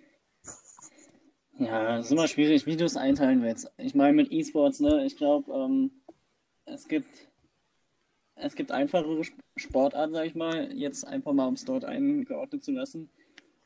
Ja, 1.59 1.99
ist 1.99 2.13
immer 2.13 2.29
schwierig, 2.29 2.67
wie 2.67 2.77
du 2.77 2.85
es 2.85 2.97
einteilen 2.97 3.43
willst. 3.43 3.71
Ich 3.77 3.95
meine, 3.95 4.13
mit 4.13 4.31
E-Sports, 4.31 4.81
ne, 4.81 5.05
ich 5.05 5.17
glaube, 5.17 5.53
ähm, 5.53 5.91
es 6.67 6.87
gibt, 6.87 7.09
es 8.37 8.55
gibt 8.55 8.71
einfachere 8.71 9.21
Sp- 9.27 9.43
Sportarten, 9.57 10.15
sag 10.15 10.27
ich 10.27 10.37
mal, 10.37 10.73
jetzt 10.73 11.05
einfach 11.05 11.33
mal, 11.33 11.49
um 11.49 11.55
es 11.55 11.65
dort 11.65 11.85
eingeordnet 11.85 12.63
zu 12.63 12.71
lassen. 12.71 13.11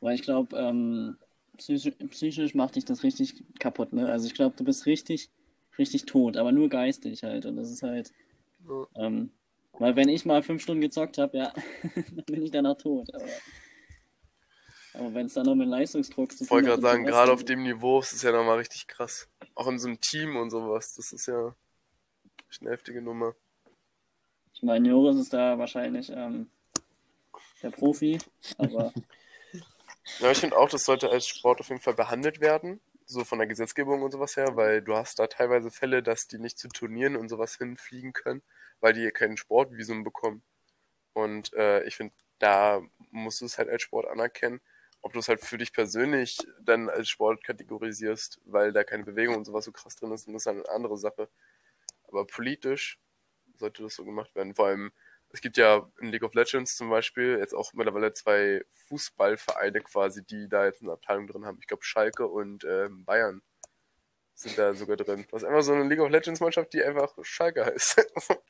Weil 0.03 0.17
ich 0.17 0.23
glaube, 0.23 0.57
ähm, 0.57 1.17
psychisch, 1.57 1.95
psychisch 2.11 2.55
macht 2.55 2.75
dich 2.75 2.85
das 2.85 3.05
richtig 3.05 3.45
kaputt, 3.61 3.93
ne? 3.93 4.11
Also 4.11 4.27
ich 4.27 4.35
glaube, 4.35 4.57
du 4.57 4.65
bist 4.65 4.85
richtig, 4.85 5.31
richtig 5.79 6.07
tot, 6.07 6.37
aber 6.37 6.51
nur 6.51 6.69
geistig 6.69 7.23
halt. 7.23 7.47
Und 7.47 7.57
das 7.57 7.71
ist 7.71 7.85
halt, 7.85 8.13
Ja. 8.69 8.87
ähm, 8.97 9.31
weil 9.79 9.95
wenn 9.95 10.09
ich 10.09 10.25
mal 10.27 10.43
fünf 10.43 10.61
Stunden 10.61 10.81
gezockt 10.81 11.19
habe, 11.19 11.39
ja, 11.39 11.53
dann 12.17 12.25
bin 12.27 12.43
ich 12.43 12.51
danach 12.51 12.77
tot. 12.77 13.15
Aber, 13.15 13.25
aber 14.95 15.15
wenn 15.15 15.27
es 15.27 15.35
dann 15.35 15.47
noch 15.47 15.55
mit 15.55 15.69
Leistungsdruck 15.69 16.33
zu 16.33 16.45
Ich 16.45 16.51
wollte 16.51 16.67
tun 16.67 16.73
hat 16.73 16.81
gerade 16.81 16.81
und 16.81 16.83
sagen, 16.83 17.05
sowas, 17.05 17.15
gerade 17.15 17.33
auf 17.33 17.45
dem 17.45 17.63
Niveau 17.63 18.01
ist 18.01 18.13
es 18.13 18.23
ja 18.23 18.33
nochmal 18.33 18.59
richtig 18.59 18.89
krass. 18.89 19.29
Auch 19.55 19.69
in 19.69 19.79
so 19.79 19.87
einem 19.87 20.01
Team 20.01 20.35
und 20.35 20.51
sowas. 20.51 20.95
Das 20.97 21.13
ist 21.13 21.27
ja 21.27 21.55
eine 22.61 22.71
heftige 22.71 23.01
Nummer. 23.01 23.37
Ich 24.53 24.65
meine, 24.65 24.89
Joris 24.89 25.17
ist 25.17 25.33
da 25.33 25.57
wahrscheinlich 25.59 26.11
ähm, 26.11 26.51
der 27.63 27.71
Profi, 27.71 28.19
aber 28.59 28.93
Ja, 30.19 30.31
ich 30.31 30.39
finde 30.39 30.57
auch, 30.57 30.69
das 30.69 30.85
sollte 30.85 31.11
als 31.11 31.27
Sport 31.27 31.61
auf 31.61 31.69
jeden 31.69 31.81
Fall 31.81 31.95
behandelt 31.95 32.41
werden. 32.41 32.81
So 33.07 33.25
von 33.25 33.39
der 33.39 33.49
Gesetzgebung 33.49 34.03
und 34.03 34.13
sowas 34.13 34.37
her, 34.37 34.57
weil 34.57 34.81
du 34.83 34.95
hast 34.97 35.19
da 35.19 35.27
teilweise 35.27 35.71
Fälle, 35.71 36.03
dass 36.03 36.29
die 36.29 36.39
nicht 36.39 36.59
zu 36.59 36.69
Turnieren 36.69 37.17
und 37.17 37.29
sowas 37.29 37.57
hinfliegen 37.57 38.13
können, 38.13 38.43
weil 38.81 38.93
die 38.93 39.11
kein 39.11 39.37
Sportvisum 39.37 40.05
bekommen. 40.05 40.43
Und 41.13 41.53
äh, 41.55 41.85
ich 41.85 41.97
finde, 41.97 42.15
da 42.39 42.83
musst 43.11 43.41
du 43.41 43.47
es 43.47 43.59
halt 43.59 43.69
als 43.69 43.83
Sport 43.83 44.07
anerkennen. 44.07 44.61
Ob 45.03 45.13
du 45.13 45.19
es 45.19 45.29
halt 45.29 45.41
für 45.41 45.59
dich 45.59 45.73
persönlich 45.73 46.39
dann 46.61 46.89
als 46.89 47.09
Sport 47.09 47.45
kategorisierst, 47.45 48.41
weil 48.45 48.73
da 48.73 48.85
keine 48.85 49.05
Bewegung 49.05 49.37
und 49.37 49.45
sowas 49.45 49.65
so 49.65 49.73
krass 49.73 49.97
drin 49.97 50.13
ist, 50.13 50.29
dann 50.29 50.35
ist 50.37 50.47
dann 50.47 50.59
eine 50.59 50.69
andere 50.71 50.97
Sache. 50.97 51.29
Aber 52.09 52.27
politisch 52.27 53.01
sollte 53.57 53.83
das 53.83 53.97
so 53.97 54.05
gemacht 54.05 54.35
werden. 54.35 54.55
Vor 54.55 54.67
allem, 54.67 54.93
es 55.33 55.41
gibt 55.41 55.57
ja 55.57 55.89
in 56.01 56.13
League 56.13 56.23
of 56.23 56.35
Legends 56.35 56.77
zum 56.77 56.91
Beispiel 56.91 57.39
jetzt 57.39 57.55
auch 57.55 57.73
mittlerweile 57.73 58.13
zwei 58.13 58.65
Fußballvereine 58.89 59.81
quasi, 59.81 60.25
die 60.25 60.49
da 60.49 60.67
jetzt 60.67 60.83
eine 60.83 60.93
Abteilung 60.93 61.27
drin 61.27 61.47
haben. 61.47 61.59
Ich 61.61 61.67
glaube, 61.67 61.85
Schalke 61.85 62.27
und 62.27 62.65
ähm, 62.65 63.05
Bayern 63.05 63.43
sind 64.35 64.59
da 64.59 64.75
sogar 64.75 64.97
drin. 64.97 65.27
Das 65.31 65.43
ist 65.43 65.49
einfach 65.49 65.63
so 65.63 65.73
eine 65.73 65.89
League 65.89 66.01
of 66.01 66.11
Legends 66.11 66.41
Mannschaft, 66.41 66.73
die 66.75 66.83
einfach 66.83 67.13
Schalke 67.23 67.65
heißt. 67.65 68.07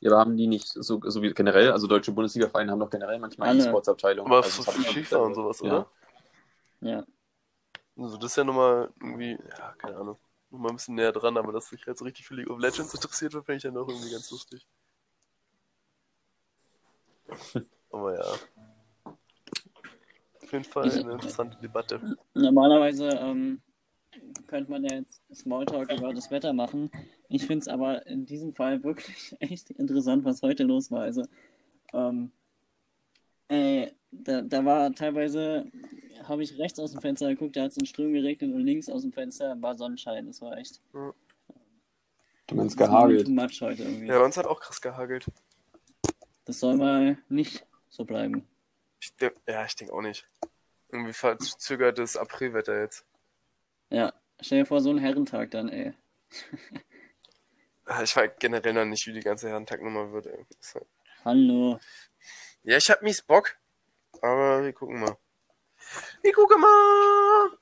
Ja, 0.00 0.10
aber 0.10 0.20
haben 0.20 0.36
die 0.36 0.46
nicht 0.46 0.66
so, 0.66 1.00
so 1.02 1.22
wie 1.22 1.32
generell, 1.32 1.72
also 1.72 1.86
deutsche 1.86 2.12
Bundesliga-Vereine 2.12 2.70
haben 2.72 2.78
doch 2.78 2.90
generell 2.90 3.18
manchmal 3.18 3.50
Alle. 3.50 3.64
E-Sports-Abteilungen. 3.64 4.30
Aber 4.30 4.42
Also 4.44 4.62
das 4.62 4.74
für 4.74 4.82
FIFA 4.82 5.16
und 5.18 5.34
sowas, 5.34 5.58
gehört. 5.58 5.88
oder? 6.80 6.90
ja. 6.90 7.06
Also 7.96 8.16
das 8.16 8.32
ist 8.32 8.36
ja 8.36 8.44
nochmal 8.44 8.92
irgendwie, 9.00 9.38
ja, 9.58 9.74
keine 9.78 9.96
Ahnung, 9.96 10.18
nochmal 10.50 10.72
ein 10.72 10.76
bisschen 10.76 10.94
näher 10.96 11.12
dran, 11.12 11.36
aber 11.36 11.52
dass 11.52 11.68
sich 11.68 11.86
halt 11.86 11.96
so 11.96 12.04
richtig 12.04 12.26
für 12.26 12.34
League 12.34 12.50
of 12.50 12.58
Legends 12.58 12.92
interessiert 12.92 13.32
wird, 13.34 13.46
finde 13.46 13.56
ich 13.56 13.62
dann 13.62 13.76
auch 13.76 13.88
irgendwie 13.88 14.10
ganz 14.10 14.30
lustig. 14.30 14.66
Aber 17.90 18.14
ja. 18.14 19.12
Auf 20.42 20.52
jeden 20.52 20.64
Fall 20.64 20.90
eine 20.90 21.12
interessante 21.12 21.56
Debatte. 21.60 22.16
Normalerweise 22.34 23.08
ähm, 23.08 23.60
könnte 24.46 24.70
man 24.70 24.84
ja 24.84 24.96
jetzt 24.96 25.22
Smalltalk 25.34 25.90
über 25.92 26.12
das 26.12 26.30
Wetter 26.30 26.52
machen. 26.52 26.90
Ich 27.28 27.46
finde 27.46 27.60
es 27.60 27.68
aber 27.68 28.06
in 28.06 28.26
diesem 28.26 28.54
Fall 28.54 28.82
wirklich 28.84 29.34
echt 29.40 29.70
interessant, 29.70 30.24
was 30.24 30.42
heute 30.42 30.64
los 30.64 30.90
war. 30.90 31.02
Also, 31.02 31.24
ähm, 31.92 32.30
ey, 33.48 33.92
da, 34.10 34.42
da 34.42 34.64
war 34.64 34.92
teilweise, 34.92 35.66
habe 36.24 36.42
ich 36.42 36.58
rechts 36.58 36.78
aus 36.78 36.92
dem 36.92 37.00
Fenster 37.00 37.28
geguckt, 37.28 37.56
da 37.56 37.62
hat 37.62 37.72
es 37.72 37.76
in 37.78 37.86
Strömen 37.86 38.14
geregnet 38.14 38.52
und 38.54 38.60
links 38.60 38.88
aus 38.88 39.02
dem 39.02 39.12
Fenster 39.12 39.60
war 39.60 39.74
Sonnenschein. 39.76 40.26
Das 40.26 40.40
war 40.40 40.56
echt 40.56 40.80
Du 42.46 42.54
meinst 42.54 42.76
gehagelt. 42.76 43.26
too 43.26 43.32
much 43.32 43.60
heute 43.62 43.82
irgendwie. 43.82 44.06
Ja, 44.06 44.18
bei 44.18 44.24
uns 44.24 44.36
hat 44.36 44.46
auch 44.46 44.60
krass 44.60 44.80
gehagelt. 44.80 45.26
Das 46.44 46.60
soll 46.60 46.76
mal 46.76 47.18
nicht 47.28 47.66
so 47.88 48.04
bleiben. 48.04 48.46
Ich 49.00 49.12
ja, 49.48 49.64
ich 49.64 49.76
denke 49.76 49.94
auch 49.94 50.02
nicht. 50.02 50.26
Irgendwie 50.90 51.12
verzögertes 51.12 52.16
Aprilwetter 52.16 52.80
jetzt. 52.80 53.04
Ja, 53.90 54.12
stell 54.40 54.60
dir 54.60 54.66
vor, 54.66 54.80
so 54.80 54.90
ein 54.90 54.98
Herrentag 54.98 55.50
dann, 55.50 55.68
ey. 55.68 55.92
Ah, 57.86 58.02
Ich 58.02 58.14
weiß 58.16 58.32
generell 58.38 58.72
noch 58.72 58.84
nicht, 58.84 59.06
wie 59.06 59.12
die 59.12 59.20
ganze 59.20 59.48
Herrentagnummer 59.48 60.12
wird. 60.12 60.26
Ey. 60.26 60.46
Das 60.58 60.78
Hallo. 61.24 61.78
Ja, 62.62 62.76
ich 62.76 62.88
hab 62.90 63.02
mies 63.02 63.22
Bock. 63.22 63.56
Aber 64.22 64.62
wir 64.64 64.72
gucken 64.72 65.00
mal. 65.00 65.16
Wir 66.22 66.32
gucken 66.32 66.60
mal. 66.60 67.58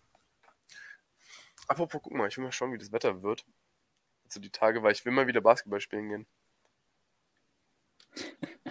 Apropos, 1.67 2.01
guck 2.03 2.13
mal, 2.13 2.29
ich 2.29 2.37
will 2.37 2.45
mal 2.45 2.53
schauen, 2.53 2.73
wie 2.73 2.79
das 2.79 2.93
Wetter 2.93 3.23
wird. 3.23 3.45
Also 4.25 4.41
die 4.41 4.51
Tage, 4.51 4.83
weil 4.83 4.93
ich 4.93 5.05
will 5.05 5.13
mal 5.13 5.27
wieder 5.27 5.41
Basketball 5.41 5.81
spielen 5.81 6.09
gehen. 6.09 6.27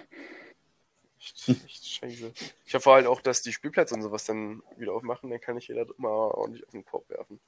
Echt, 1.33 1.65
echt 1.65 1.85
scheiße. 1.85 2.31
Ich 2.65 2.75
hoffe 2.75 2.91
halt 2.91 3.07
auch, 3.07 3.21
dass 3.21 3.41
die 3.41 3.53
Spielplätze 3.53 3.93
und 3.95 4.01
sowas 4.01 4.25
dann 4.25 4.61
wieder 4.77 4.93
aufmachen, 4.93 5.29
dann 5.29 5.41
kann 5.41 5.57
ich 5.57 5.67
jeder 5.67 5.85
mal 5.97 6.09
ordentlich 6.09 6.63
auf 6.65 6.71
den 6.71 6.85
Korb 6.85 7.09
werfen. 7.09 7.39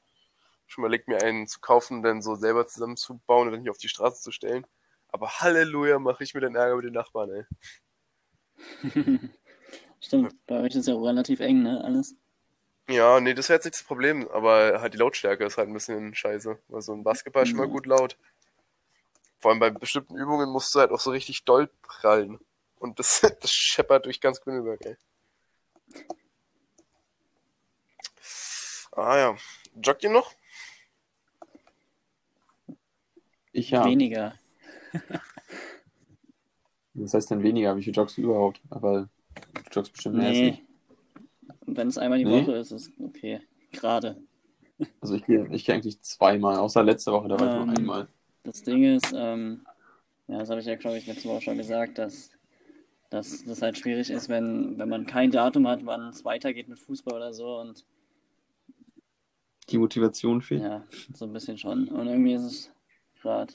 Schon 0.68 0.82
mal 0.82 0.90
legt 0.92 1.08
mir 1.08 1.22
einen 1.22 1.48
zu 1.48 1.60
kaufen, 1.60 2.02
dann 2.04 2.22
so 2.22 2.36
selber 2.36 2.66
zusammenzubauen 2.68 3.48
und 3.48 3.54
dann 3.54 3.62
hier 3.62 3.72
auf 3.72 3.78
die 3.78 3.90
Straße 3.90 4.22
zu 4.22 4.32
stellen. 4.32 4.66
Aber 5.10 5.30
Halleluja, 5.40 6.00
mache 6.00 6.24
ich 6.24 6.34
mir 6.34 6.42
den 6.42 6.56
Ärger 6.56 6.76
mit 6.76 6.86
den 6.86 6.94
Nachbarn, 6.94 7.30
ey. 7.32 7.46
Stimmt, 10.00 10.36
bei 10.48 10.60
euch 10.62 10.76
ist 10.76 10.88
ja 10.88 10.96
auch 10.96 11.06
relativ 11.06 11.40
eng, 11.40 11.64
ne? 11.64 11.84
Alles. 11.84 12.16
Ja, 12.90 13.20
nee, 13.22 13.34
das 13.34 13.48
wäre 13.48 13.58
jetzt 13.58 13.66
nicht 13.66 13.76
das 13.76 13.84
Problem, 13.84 14.28
aber 14.30 14.82
halt 14.82 14.94
die 14.94 14.98
Lautstärke 14.98 15.46
ist 15.46 15.58
halt 15.58 15.70
ein 15.70 15.74
bisschen 15.74 16.14
scheiße. 16.14 16.60
Weil 16.68 16.82
so 16.82 16.94
ein 16.94 17.04
Basketball 17.04 17.44
ist 17.44 17.50
schon 17.50 17.60
mal 17.60 17.68
Mhm. 17.68 17.72
gut 17.72 17.86
laut. 17.86 18.18
Vor 19.38 19.52
allem 19.52 19.60
bei 19.60 19.70
bestimmten 19.70 20.18
Übungen 20.18 20.50
musst 20.50 20.74
du 20.76 20.80
halt 20.80 20.92
auch 20.92 21.00
so 21.00 21.12
richtig 21.12 21.46
doll 21.46 21.70
prallen. 21.82 22.40
Und 22.84 23.00
das, 23.00 23.22
das 23.42 23.50
scheppert 23.50 24.06
durch 24.06 24.20
ganz 24.20 24.42
Grüneberg, 24.42 24.86
ey. 24.86 24.98
Ah 28.92 29.18
ja. 29.18 29.38
Joggt 29.82 30.04
ihr 30.04 30.10
noch? 30.10 30.34
Ich 33.54 33.70
ja. 33.70 33.86
Weniger. 33.86 34.38
Was 36.94 37.14
heißt 37.14 37.32
denn 37.32 37.42
weniger? 37.42 37.76
Wie 37.78 37.84
viel 37.84 37.96
joggst 37.96 38.18
du 38.18 38.22
überhaupt? 38.22 38.62
Aber 38.70 39.08
du 39.54 39.62
joggst 39.72 39.94
bestimmt 39.94 40.18
mehr 40.18 40.28
als 40.28 40.38
ich. 40.38 40.58
Nee. 40.58 40.64
Wenn 41.66 41.88
es 41.88 41.98
einmal 41.98 42.20
die 42.20 42.26
Nee? 42.26 42.42
Woche 42.42 42.58
ist, 42.58 42.72
ist 42.72 42.92
okay. 43.00 43.40
Gerade. 43.72 44.22
Also 45.00 45.16
ich 45.16 45.24
gehe 45.24 45.48
ich 45.52 45.64
gehe 45.66 45.76
eigentlich 45.76 46.02
zweimal, 46.02 46.58
außer 46.58 46.84
letzte 46.84 47.14
Woche, 47.14 47.30
da 47.30 47.40
war 47.40 47.48
ich 47.48 47.54
Ähm, 47.54 47.66
nur 47.68 47.78
einmal. 47.78 48.08
Das 48.44 48.64
Ding 48.64 48.84
ist, 48.84 49.14
ähm, 49.16 49.66
ja, 50.28 50.40
das 50.40 50.50
habe 50.50 50.60
ich 50.60 50.66
ja, 50.66 50.76
glaube 50.76 50.98
ich, 50.98 51.08
letzte 51.08 51.30
Woche 51.30 51.42
schon 51.42 51.58
gesagt, 51.58 52.00
dass, 52.00 52.32
dass 53.14 53.46
das 53.46 53.62
halt 53.62 53.78
schwierig 53.78 54.10
ist, 54.10 54.28
wenn, 54.28 54.76
wenn 54.80 54.90
man 54.90 55.06
kein 55.06 55.30
Datum 55.30 55.68
hat, 55.68 55.86
wann 55.86 56.10
es 56.10 56.26
weitergeht 56.26 56.68
mit 56.68 56.80
Fußball 56.80 57.14
oder 57.16 57.32
so. 57.32 57.60
Und 57.60 57.86
Die 59.70 59.78
Motivation 59.78 60.42
fehlt. 60.42 60.64
ja, 60.64 60.84
so 61.14 61.26
ein 61.26 61.34
bisschen 61.34 61.60
schon. 61.60 61.88
Und 61.90 62.08
irgendwie 62.08 62.34
ist 62.34 62.42
es 62.44 62.72
gerade 63.22 63.54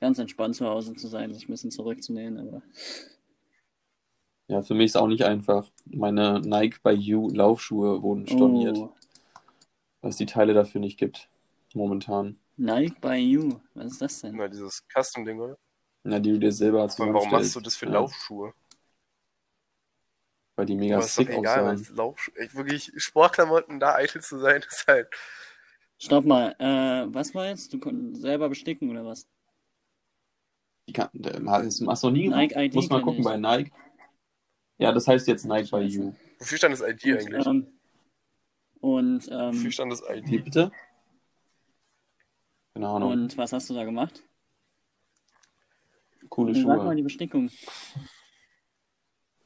ganz 0.00 0.18
entspannt 0.18 0.56
zu 0.56 0.66
Hause 0.66 0.94
zu 0.94 1.06
sein, 1.06 1.34
sich 1.34 1.46
ein 1.46 1.52
bisschen 1.52 1.70
zurückzunehmen. 1.70 2.48
Aber 2.48 2.62
Ja, 4.48 4.62
für 4.62 4.72
mich 4.74 4.86
ist 4.86 4.96
auch 4.96 5.06
nicht 5.06 5.24
einfach. 5.24 5.70
Meine 5.84 6.40
Nike 6.40 6.78
by 6.82 6.92
You 6.92 7.28
Laufschuhe 7.28 8.02
wurden 8.02 8.26
storniert, 8.26 8.78
oh, 8.78 8.94
weil 10.00 10.10
es 10.10 10.16
die 10.16 10.24
Teile 10.26 10.54
dafür 10.54 10.80
nicht 10.80 10.98
gibt. 10.98 11.28
Momentan. 11.74 12.38
Nike 12.56 12.98
by 13.02 13.16
You, 13.16 13.60
was 13.74 13.92
ist 13.92 14.00
das 14.02 14.20
denn? 14.22 14.36
Na, 14.36 14.48
dieses 14.48 14.82
Custom-Ding, 14.88 15.40
oder? 15.40 15.58
Ja, 16.04 16.18
die 16.18 16.32
du 16.32 16.38
dir 16.38 16.52
selber 16.52 16.80
allem, 16.80 16.90
warum 17.14 17.30
machst 17.30 17.54
du 17.54 17.60
zusammenstellst. 17.60 17.66
das 17.66 17.76
für 17.76 17.86
Ja, 17.86 17.92
Laufschuhe? 17.92 18.54
Weil 20.56 20.66
die 20.66 20.76
mega 20.76 20.96
Aber 20.96 21.04
ist 21.04 21.14
sick 21.14 21.30
egal, 21.30 21.60
aussahen. 21.76 21.96
Laufschuhe, 21.96 22.36
echt 22.36 22.54
wirklich 22.54 22.92
Sportklamotten, 22.96 23.80
da 23.80 23.94
eitel 23.94 24.20
zu 24.22 24.38
sein, 24.38 24.62
ist 24.68 24.86
halt. 24.86 25.08
Stopp 25.98 26.24
mal, 26.26 26.54
äh, 26.58 27.06
was 27.14 27.34
war 27.34 27.46
jetzt? 27.46 27.72
Du 27.72 27.78
konntest 27.78 28.22
selber 28.22 28.48
besticken 28.48 28.90
oder 28.90 29.04
was? 29.04 29.26
Die 30.88 30.92
kann, 30.92 31.08
der- 31.12 31.40
hast 31.46 31.80
du 31.80 31.84
noch 31.86 32.10
nie? 32.10 32.28
Nike 32.28 32.56
ID 32.56 32.74
Muss 32.74 32.90
mal 32.90 33.00
gucken 33.02 33.20
ich. 33.20 33.24
bei 33.24 33.36
Nike. 33.36 33.72
Ja, 34.78 34.90
das 34.92 35.06
heißt 35.06 35.28
jetzt 35.28 35.44
Nike 35.46 35.70
by 35.70 35.82
Scheiße. 35.84 35.96
You. 35.96 36.12
Wofür 36.40 36.58
stand 36.58 36.72
das 36.74 36.80
ID 36.80 37.02
Gut, 37.02 37.12
eigentlich? 37.20 37.46
ähm, 37.46 37.78
und, 38.80 39.26
Wofür 39.28 39.50
ähm, 39.64 39.70
stand 39.70 39.92
das 39.92 40.02
Wie 40.02 40.34
ID? 40.36 40.44
bitte? 40.44 40.72
Keine 42.74 42.88
Ahnung. 42.88 43.12
und 43.12 43.36
was 43.38 43.52
hast 43.52 43.70
du 43.70 43.74
da 43.74 43.84
gemacht? 43.84 44.22
Coole 46.28 46.54
Sag 46.54 46.64
mal 46.66 46.78
Schuhe. 46.80 46.96
die 46.96 47.02
Bestickung. 47.02 47.50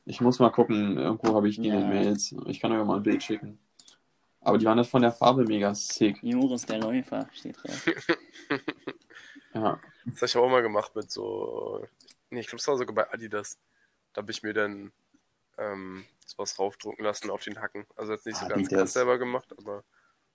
Ich 0.07 0.21
muss 0.21 0.38
mal 0.38 0.51
gucken. 0.51 0.97
Irgendwo 0.97 1.35
habe 1.35 1.49
ich 1.49 1.57
die 1.57 1.69
in 1.69 1.75
den 1.75 1.83
Ja. 1.83 1.88
Mails. 1.88 2.35
Ich 2.47 2.61
kann 2.61 2.73
euch 2.73 2.85
mal 2.87 2.97
ein 2.97 3.03
Bild 3.03 3.23
schicken. 3.23 3.59
Aber 4.40 4.57
die 4.57 4.64
waren 4.64 4.79
halt 4.79 4.87
von 4.87 5.03
der 5.03 5.11
Farbe 5.11 5.45
mega 5.45 5.75
sick. 5.75 6.19
Joris 6.23 6.64
der 6.64 6.79
Läufer 6.79 7.29
steht 7.33 7.57
drauf. 7.62 7.87
Ja. 9.55 9.81
Das 10.05 10.16
habe 10.16 10.27
ich 10.27 10.37
auch 10.37 10.51
mal 10.51 10.61
gemacht 10.62 10.95
mit 10.95 11.11
so. 11.11 11.83
Nee, 12.29 12.40
ich 12.40 12.47
glaube, 12.47 12.61
es 12.61 12.69
war 12.69 12.77
sogar 12.77 12.95
bei 12.95 13.11
Adidas. 13.11 13.59
Da 14.12 14.21
habe 14.21 14.31
ich 14.31 14.42
mir 14.42 14.53
dann 14.53 14.92
ähm, 15.57 16.05
sowas 16.27 16.59
raufdrucken 16.59 17.03
lassen 17.03 17.31
auf 17.31 17.42
den 17.42 17.59
Hacken. 17.61 17.87
Also 17.97 18.12
jetzt 18.12 18.27
nicht 18.27 18.37
so 18.37 18.47
ganz 18.49 18.69
krass 18.69 18.92
selber 18.92 19.19
gemacht, 19.19 19.55
aber 19.57 19.83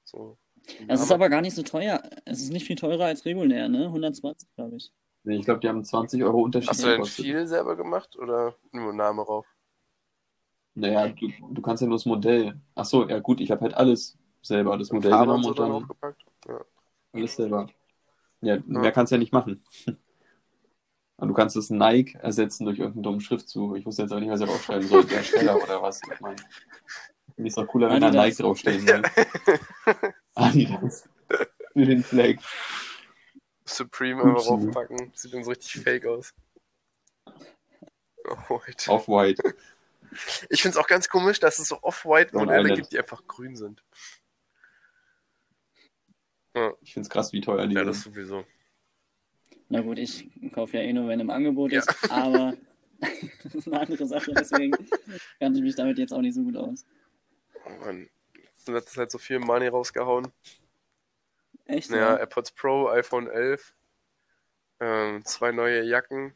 so. 0.04 0.38
Es 0.88 1.02
ist 1.02 1.12
aber 1.12 1.30
gar 1.30 1.42
nicht 1.42 1.56
so 1.56 1.62
teuer. 1.62 2.02
Es 2.26 2.42
ist 2.42 2.52
nicht 2.52 2.66
viel 2.66 2.76
teurer 2.76 3.06
als 3.06 3.24
regulär, 3.26 3.70
ne? 3.70 3.86
120, 3.86 4.50
glaube 4.56 4.78
ich. 4.78 4.92
Nee, 5.24 5.38
ich 5.38 5.46
glaube, 5.46 5.60
die 5.60 5.70
haben 5.70 5.84
20 5.84 6.24
Euro 6.24 6.42
Unterschied 6.42 6.72
Hast 6.72 6.84
du 6.84 6.88
denn 6.88 7.06
viel 7.06 7.46
selber 7.46 7.76
gemacht 7.76 8.16
oder 8.18 8.56
nur 8.72 8.92
Name 8.92 9.22
rauf? 9.22 9.46
Naja, 10.74 11.10
du, 11.10 11.30
du 11.52 11.62
kannst 11.62 11.82
ja 11.82 11.88
nur 11.88 11.98
das 11.98 12.06
Modell. 12.06 12.60
Ach 12.76 12.86
so, 12.86 13.08
ja 13.08 13.20
gut, 13.20 13.42
ich 13.42 13.52
habe 13.52 13.62
halt 13.62 13.74
alles 13.74 14.18
selber, 14.42 14.78
das 14.78 14.92
Modell 14.92 15.12
Farbe 15.12 15.26
genommen 15.26 15.46
und 15.46 15.60
dann 15.60 15.68
dann 15.70 15.84
aufgepackt? 15.84 16.26
Ja. 16.48 16.60
alles 17.14 17.36
selber. 17.36 17.68
Ja, 18.42 18.58
mehr 18.66 18.92
kannst 18.92 19.12
du 19.12 19.16
ja 19.16 19.20
nicht 19.20 19.34
machen. 19.34 19.64
Und 21.18 21.28
du 21.28 21.36
kannst 21.36 21.56
das 21.56 21.70
Nike 21.70 22.16
ersetzen 22.16 22.66
durch 22.66 22.80
irgendeinen 22.80 23.04
dummen 23.04 23.22
Schriftzug. 23.22 23.78
Ich 23.78 23.86
wusste 23.86 24.02
jetzt 24.02 24.12
aber 24.12 24.22
nicht, 24.22 24.32
was 24.32 24.42
er 24.42 24.48
draufschreiben 24.48 24.88
soll. 24.88 25.06
Der 25.06 25.22
Schneller 25.22 25.62
oder 25.62 25.80
was. 25.80 26.02
Ich 26.12 26.20
meine, 26.20 26.38
finde 27.36 27.48
ich 27.48 27.54
doch 27.54 27.68
cooler, 27.68 27.92
wenn 27.92 28.02
da 28.02 28.08
Adidas. 28.08 28.26
Nike 28.26 28.42
draufstehen 28.42 28.88
will. 28.88 29.04
Adidas. 30.34 31.08
Für 31.74 31.86
den 31.86 32.04
Flag. 32.04 32.38
Supreme 33.66 34.24
einfach 34.24 34.48
Upsi. 34.48 34.50
raufpacken. 34.66 35.12
Sieht 35.14 35.34
dann 35.36 35.44
so 35.44 35.52
richtig 35.52 35.84
fake 35.84 36.08
aus. 36.08 36.34
Wait. 38.50 38.88
Off-White. 38.88 39.56
Ich 40.50 40.62
finde 40.62 40.78
es 40.78 40.84
auch 40.84 40.88
ganz 40.88 41.08
komisch, 41.10 41.40
dass 41.40 41.60
es 41.60 41.68
so 41.68 41.82
Off-White-Modelle 41.82 42.74
gibt, 42.74 42.92
die 42.92 43.00
einfach 43.00 43.26
grün 43.28 43.56
sind. 43.56 43.84
Ich 46.82 46.94
finde 46.94 47.06
es 47.06 47.10
krass, 47.10 47.32
wie 47.32 47.40
teuer 47.42 47.66
die 47.68 47.76
Ja, 47.76 47.84
das 47.84 48.02
sind. 48.02 48.14
sowieso. 48.14 48.46
Na 49.70 49.80
gut, 49.82 49.98
ich 50.00 50.30
kaufe 50.52 50.78
ja 50.78 50.84
eh 50.84 50.92
nur, 50.92 51.08
wenn 51.08 51.22
im 51.22 51.30
Angebot 51.30 51.72
Ja. 51.72 51.80
ist, 51.80 51.88
aber 52.12 52.58
das 53.44 53.56
ist 53.56 53.68
eine 53.68 53.80
andere 53.80 54.06
Sache, 54.06 54.34
deswegen 54.34 54.76
kannte 55.40 55.60
ich 55.60 55.64
mich 55.64 55.76
damit 55.76 55.98
jetzt 55.98 56.12
auch 56.14 56.20
nicht 56.22 56.34
so 56.36 56.44
gut 56.44 56.58
aus. 56.58 56.86
Oh 57.66 57.70
Mann. 57.86 58.10
In 58.68 58.74
letzter 58.74 58.92
Zeit 58.92 59.12
so 59.12 59.18
viel 59.18 59.40
Money 59.40 59.68
rausgehauen. 59.70 60.28
Echt? 61.66 61.90
Ja, 61.90 62.18
AirPods 62.18 62.52
Pro, 62.52 62.90
iPhone 62.90 63.28
11, 63.28 63.74
ähm, 64.82 65.24
zwei 65.26 65.52
neue 65.54 65.84
Jacken, 65.84 66.36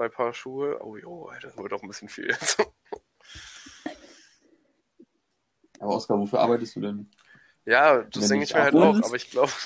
zwei 0.00 0.08
Paar 0.08 0.32
Schuhe. 0.32 0.78
Oh 0.82 0.96
jo, 0.96 1.30
das 1.42 1.58
wird 1.58 1.74
auch 1.74 1.82
ein 1.82 1.88
bisschen 1.88 2.08
viel 2.08 2.26
jetzt. 2.28 2.56
Aber 5.78 5.94
Oskar, 5.96 6.18
wofür 6.18 6.40
arbeitest 6.40 6.76
du 6.76 6.80
denn? 6.80 7.10
ja, 7.66 8.02
das 8.02 8.28
denke 8.28 8.44
ich 8.44 8.54
mir 8.54 8.62
halt 8.62 8.74
auch, 8.74 9.02
aber 9.02 9.16
ich 9.16 9.30
glaube. 9.30 9.52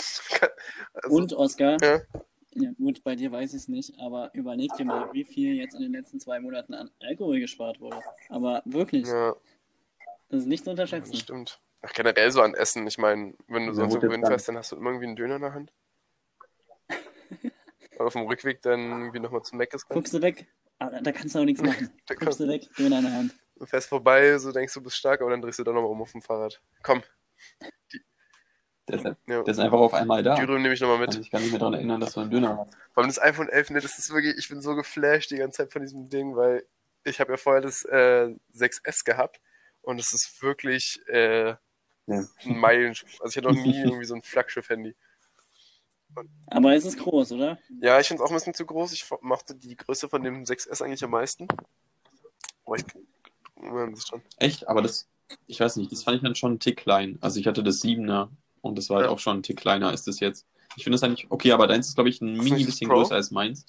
Also, 0.95 1.17
Und 1.17 1.33
Oskar, 1.35 1.77
Ja. 1.83 2.01
ja 2.55 2.71
gut, 2.73 3.03
bei 3.05 3.15
dir 3.17 3.31
weiß 3.33 3.51
ich 3.53 3.63
es 3.63 3.69
nicht, 3.69 3.99
aber 3.99 4.31
überleg 4.35 4.73
dir 4.75 4.85
mal, 4.85 5.13
wie 5.13 5.25
viel 5.25 5.55
jetzt 5.55 5.75
in 5.75 5.83
den 5.83 5.93
letzten 5.93 6.21
zwei 6.21 6.39
Monaten 6.41 6.75
an 6.75 6.91
Alkohol 7.01 7.41
gespart 7.41 7.81
wurde. 7.81 8.01
Aber 8.29 8.63
wirklich, 8.65 9.07
ja, 9.09 9.35
das 10.29 10.41
ist 10.41 10.47
nicht 10.47 10.65
zu 10.65 10.71
das 10.71 10.81
unterschätzen. 10.81 11.17
stimmt. 11.17 11.61
Ach, 11.83 11.93
generell 11.93 12.31
so 12.31 12.43
an 12.43 12.55
Essen. 12.55 12.87
Ich 12.87 12.99
meine, 12.99 13.35
wenn 13.49 13.67
du 13.67 13.73
Ja, 13.73 13.75
sonst 13.75 13.95
irgendwo 13.95 14.15
hinfährst, 14.15 14.49
dann 14.49 14.57
hast 14.57 14.73
du 14.73 14.77
immer 14.77 14.91
irgendwie 14.91 15.07
einen 15.07 15.17
Döner 15.17 15.37
in 15.37 15.43
der 15.43 15.55
Hand. 15.55 15.73
Und 17.99 18.07
auf 18.07 18.13
dem 18.15 18.23
Rückweg 18.23 18.63
dann 18.63 18.81
irgendwie 19.01 19.21
nochmal 19.21 19.43
zum 19.43 19.59
Meckes 19.59 19.89
rein. 19.89 19.95
Guckst 19.95 20.13
du 20.15 20.23
weg, 20.23 20.47
aber 20.79 21.01
da 21.01 21.13
kannst 21.13 21.35
du 21.35 21.39
auch 21.41 21.45
nichts 21.45 21.63
machen. 21.63 21.91
Da 22.07 22.15
Guckst 22.15 22.41
du 22.41 22.49
weg, 22.49 22.63
du 22.77 22.85
in 22.85 22.91
deiner 22.91 23.13
Hand. 23.13 23.35
Du 23.57 23.67
fährst 23.67 23.89
vorbei, 23.89 24.37
so 24.39 24.51
denkst 24.53 24.75
du 24.75 24.83
bist 24.83 24.97
stark, 24.97 25.21
aber 25.21 25.31
dann 25.31 25.41
drehst 25.41 25.59
du 25.61 25.65
doch 25.65 25.73
nochmal 25.73 25.91
um 25.91 26.03
auf 26.03 26.11
dem 26.13 26.23
Fahrrad. 26.23 26.61
Komm, 26.83 27.03
Der 28.89 28.97
ist, 28.97 29.05
ja. 29.05 29.15
der 29.43 29.47
ist 29.49 29.59
einfach 29.59 29.79
auf 29.79 29.95
einmal 29.95 30.23
da. 30.23 30.35
die 30.35 30.43
Rüben 30.43 30.61
nehme 30.63 30.75
ich 30.75 30.81
nochmal 30.81 30.99
mit. 30.99 31.09
Also 31.09 31.21
ich 31.21 31.31
kann 31.31 31.41
mich 31.41 31.51
mehr 31.53 31.59
daran 31.61 31.75
erinnern, 31.75 32.01
dass 32.01 32.13
du 32.15 32.21
einen 32.21 32.31
Döner 32.31 32.59
hast. 32.59 32.75
Vor 32.93 33.03
allem 33.03 33.09
das 33.09 33.21
iPhone 33.23 33.49
11, 33.49 33.71
ne, 33.71 33.81
das 33.81 33.99
ist 33.99 34.13
wirklich, 34.13 34.37
ich 34.37 34.49
bin 34.49 34.61
so 34.61 34.75
geflasht 34.75 35.31
die 35.31 35.37
ganze 35.37 35.59
Zeit 35.59 35.73
von 35.73 35.81
diesem 35.83 36.09
Ding, 36.11 36.37
weil 36.37 36.67
ich 37.05 37.21
habe 37.21 37.33
ja 37.33 37.37
vorher 37.39 37.63
das 37.63 37.85
äh, 37.85 38.35
6S 38.55 39.05
gehabt 39.05 39.41
und 39.83 39.99
es 40.01 40.13
ist 40.13 40.43
wirklich 40.43 41.01
äh, 41.09 41.51
Ja. 41.51 41.57
ein 42.07 42.29
Meilensprung. 42.59 43.11
Also 43.21 43.31
ich 43.31 43.37
hatte 43.45 43.55
noch 43.55 43.63
nie 43.63 43.81
irgendwie 43.83 44.05
so 44.05 44.15
ein 44.17 44.23
Flaggschiff-Handy. 44.23 44.95
Aber 46.47 46.75
es 46.75 46.85
ist 46.85 46.99
groß, 46.99 47.33
oder? 47.33 47.59
Ja, 47.81 47.99
ich 48.01 48.07
finde 48.09 48.23
es 48.23 48.27
auch 48.27 48.31
ein 48.33 48.37
bisschen 48.37 48.55
zu 48.55 48.67
groß. 48.67 48.93
Ich 48.93 49.05
mochte 49.21 49.55
die 49.55 49.77
Größe 49.77 50.09
von 50.09 50.23
dem 50.23 50.45
6S 50.45 50.83
eigentlich 50.83 51.05
am 51.05 51.11
meisten. 51.11 51.49
Aber 52.65 52.77
ich... 52.77 52.85
Ja, 53.63 53.87
das 53.87 53.99
ist 54.01 54.09
schon. 54.09 54.23
Echt? 54.39 54.69
Aber 54.69 54.83
das, 54.83 55.09
ich 55.47 55.61
weiß 55.61 55.77
nicht, 55.77 55.91
das 55.93 56.03
fand 56.03 56.17
ich 56.19 56.23
dann 56.23 56.35
schon 56.35 56.53
einen 56.53 56.61
Tick 56.61 56.77
klein. 56.79 57.19
Also 57.21 57.41
ich 57.41 57.47
hatte 57.47 57.63
das 57.63 57.83
7er 57.83 58.29
und 58.61 58.77
das 58.77 58.91
war 58.91 58.99
halt 58.99 59.07
Ja. 59.07 59.13
auch 59.13 59.19
schon 59.19 59.35
einen 59.35 59.43
Tick 59.43 59.59
kleiner 59.59 59.89
als 59.89 60.05
das 60.05 60.21
jetzt. 60.21 60.47
Ich 60.77 60.85
finde 60.85 60.97
das 60.97 61.03
eigentlich, 61.03 61.31
okay, 61.31 61.53
aber 61.53 61.67
deins 61.67 61.89
ist, 61.89 61.95
glaube 61.95 62.11
ich, 62.11 62.21
ein 62.21 62.35
Ist 62.37 62.43
mini 62.45 62.65
bisschen 62.65 62.89
Pro? 62.89 62.97
größer 62.99 63.15
als 63.15 63.31
meins. 63.31 63.65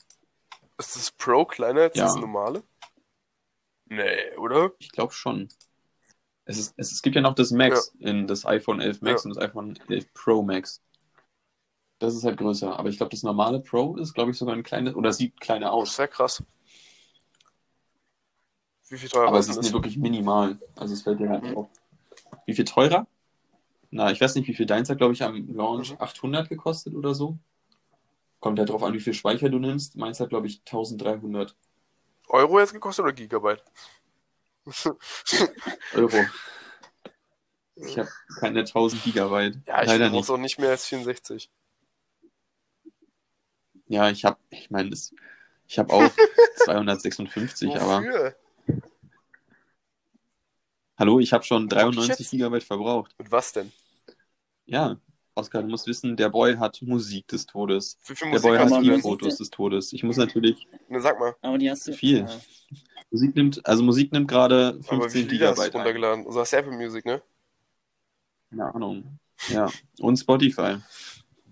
Ist 0.78 0.96
das 0.96 1.12
Pro 1.12 1.46
kleiner 1.46 1.82
als 1.82 1.96
Ja. 1.98 2.06
das 2.06 2.16
normale? 2.16 2.64
Nee, 3.88 4.36
oder? 4.38 4.72
Ich 4.80 4.92
glaube 4.92 5.14
schon. 5.14 5.50
Es, 6.46 6.58
ist, 6.58 6.74
es, 6.78 6.92
es 6.92 7.02
gibt 7.02 7.16
ja 7.16 7.22
noch 7.22 7.36
das 7.36 7.52
Max 7.52 7.94
in 8.00 8.28
das 8.28 8.46
iPhone 8.46 8.82
11 8.82 9.02
Max 9.02 9.24
Ja. 9.24 9.30
und 9.30 9.36
das 9.38 9.44
iPhone 9.46 9.80
11 9.88 10.14
Pro 10.14 10.42
Max. 10.44 10.82
Das 12.00 12.14
ist 12.16 12.24
halt 12.26 12.38
größer. 12.38 12.78
Aber 12.78 12.90
ich 12.90 12.98
glaube, 12.98 13.12
das 13.12 13.24
normale 13.24 13.60
Pro 13.60 13.96
ist, 13.98 14.14
glaube 14.14 14.32
ich, 14.32 14.38
sogar 14.38 14.56
ein 14.56 14.64
kleines, 14.64 14.96
oder 14.96 15.14
sieht 15.14 15.40
kleiner 15.40 15.68
Das 15.68 15.74
aus. 15.74 15.98
wäre 15.98 16.08
krass. 16.10 16.44
Wie 18.90 18.98
viel 18.98 19.10
teurer 19.10 19.30
Aber 19.30 19.40
es 19.40 19.48
ist 19.48 19.56
nicht 19.58 19.68
das? 19.68 19.74
wirklich 19.74 19.98
minimal. 19.98 20.60
Also 20.76 20.94
es 20.94 21.02
fällt 21.02 21.20
dir 21.20 21.30
halt 21.30 21.44
Mhm. 21.44 21.58
auf. 21.58 21.68
Wie 22.46 22.54
viel 22.54 22.66
teurer? 22.66 23.08
Na, 23.92 24.12
ich 24.12 24.20
weiß 24.22 24.36
nicht, 24.36 24.48
wie 24.48 24.54
viel 24.54 24.66
deins 24.66 24.90
hat, 24.90 24.98
glaube 24.98 25.14
ich, 25.14 25.24
am 25.24 25.48
Launch 25.56 25.92
Mhm. 25.92 25.98
800 26.02 26.50
gekostet 26.50 26.94
oder 26.94 27.14
so. 27.16 27.38
Kommt 28.40 28.60
halt 28.60 28.70
drauf 28.70 28.84
an, 28.84 28.94
wie 28.94 29.00
viel 29.00 29.14
Speicher 29.14 29.50
du 29.50 29.58
nimmst. 29.58 29.96
Meins 29.96 30.20
hat, 30.20 30.30
glaube 30.30 30.48
ich, 30.48 30.62
1300 30.66 31.56
Euro 32.28 32.60
jetzt 32.60 32.74
gekostet 32.74 33.04
oder 33.04 33.14
Gigabyte? 33.14 33.64
Euro. 35.94 36.26
Ich 37.78 38.00
habe 38.00 38.10
keine 38.40 38.62
1000 38.62 39.04
Gigabyte. 39.04 39.58
ja, 39.68 39.82
ich 39.82 39.88
Leider 39.88 40.06
brauche 40.10 40.16
nicht. 40.22 40.30
auch 40.30 40.38
nicht 40.38 40.60
mehr 40.60 40.70
als 40.70 40.86
64. 40.86 41.50
Ja, 43.88 44.10
ich 44.10 44.26
habe, 44.26 44.38
ich 44.50 44.69
meine, 44.69 44.89
ich 45.67 45.80
habe 45.80 45.93
auch 45.93 46.12
256, 46.65 47.76
aber 47.76 48.00
Wofür? 48.00 48.36
hallo, 50.98 51.19
ich 51.19 51.34
habe 51.34 51.43
schon 51.43 51.63
Wirklich 51.69 51.82
93 51.82 52.19
jetzt? 52.19 52.32
Gigabyte 52.32 52.63
verbraucht. 52.63 53.15
Mit 53.17 53.32
was 53.32 53.54
denn? 53.54 53.71
Ja, 54.65 54.98
Oskar, 55.38 55.62
du 55.63 55.67
musst 55.67 55.86
wissen, 55.86 56.15
der 56.15 56.30
Boy 56.30 56.56
hat 56.56 56.82
Musik 56.82 57.28
des 57.28 57.45
Todes. 57.45 57.98
Wie 58.08 58.15
viel 58.15 58.32
Der 58.32 58.39
Musik 58.39 58.50
Boy 58.50 58.58
hast 58.58 58.71
hat? 58.74 58.84
Musik? 58.84 59.02
Fotos 59.02 59.38
des 59.38 59.50
Todes. 59.50 59.93
Ich 59.93 60.02
muss 60.04 60.15
natürlich, 60.15 60.67
Ne, 60.88 61.02
sag 61.02 61.19
mal. 61.19 61.36
Aber 61.41 61.58
die 61.58 61.69
hast 61.69 61.86
du. 61.88 61.93
Viel. 61.93 62.19
Ja. 62.19 62.39
Musik 63.12 63.36
nimmt, 63.36 63.65
also 63.65 63.84
Musik 63.84 64.13
nimmt 64.13 64.30
gerade 64.30 64.80
Aber 64.88 64.98
wie 64.98 65.10
15 65.24 65.30
Lieder 65.30 65.50
hast 65.52 65.60
du 65.67 65.71
runtergeladen? 65.78 66.26
Also 66.26 66.39
hast 66.39 66.54
du 66.54 66.58
Apple 66.58 66.71
Music, 66.78 67.06
ne? 67.06 67.21
Keine 68.50 68.74
Ahnung. 68.74 69.19
Ja. 69.50 69.69
Und 70.00 70.17
Spotify. 70.17 70.78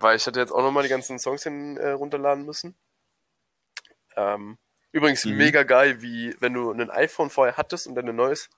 Weil 0.03 0.17
ich 0.17 0.27
hatte 0.27 0.41
jetzt 0.41 0.51
auch 0.51 0.61
nochmal 0.61 0.83
die 0.83 0.89
ganzen 0.89 1.17
Songs 1.17 1.43
hin, 1.43 1.77
äh, 1.77 1.91
runterladen 1.91 2.45
müssen. 2.45 2.75
Ähm, 4.17 4.57
übrigens 4.91 5.23
Mhm. 5.23 5.37
mega 5.37 5.63
geil, 5.63 6.01
wie 6.01 6.35
wenn 6.41 6.53
du 6.53 6.71
ein 6.71 6.89
iPhone 6.91 7.29
vorher 7.29 7.55
hattest 7.55 7.87
und 7.87 7.95
dann 7.95 8.09
ein 8.09 8.15
neues 8.15 8.49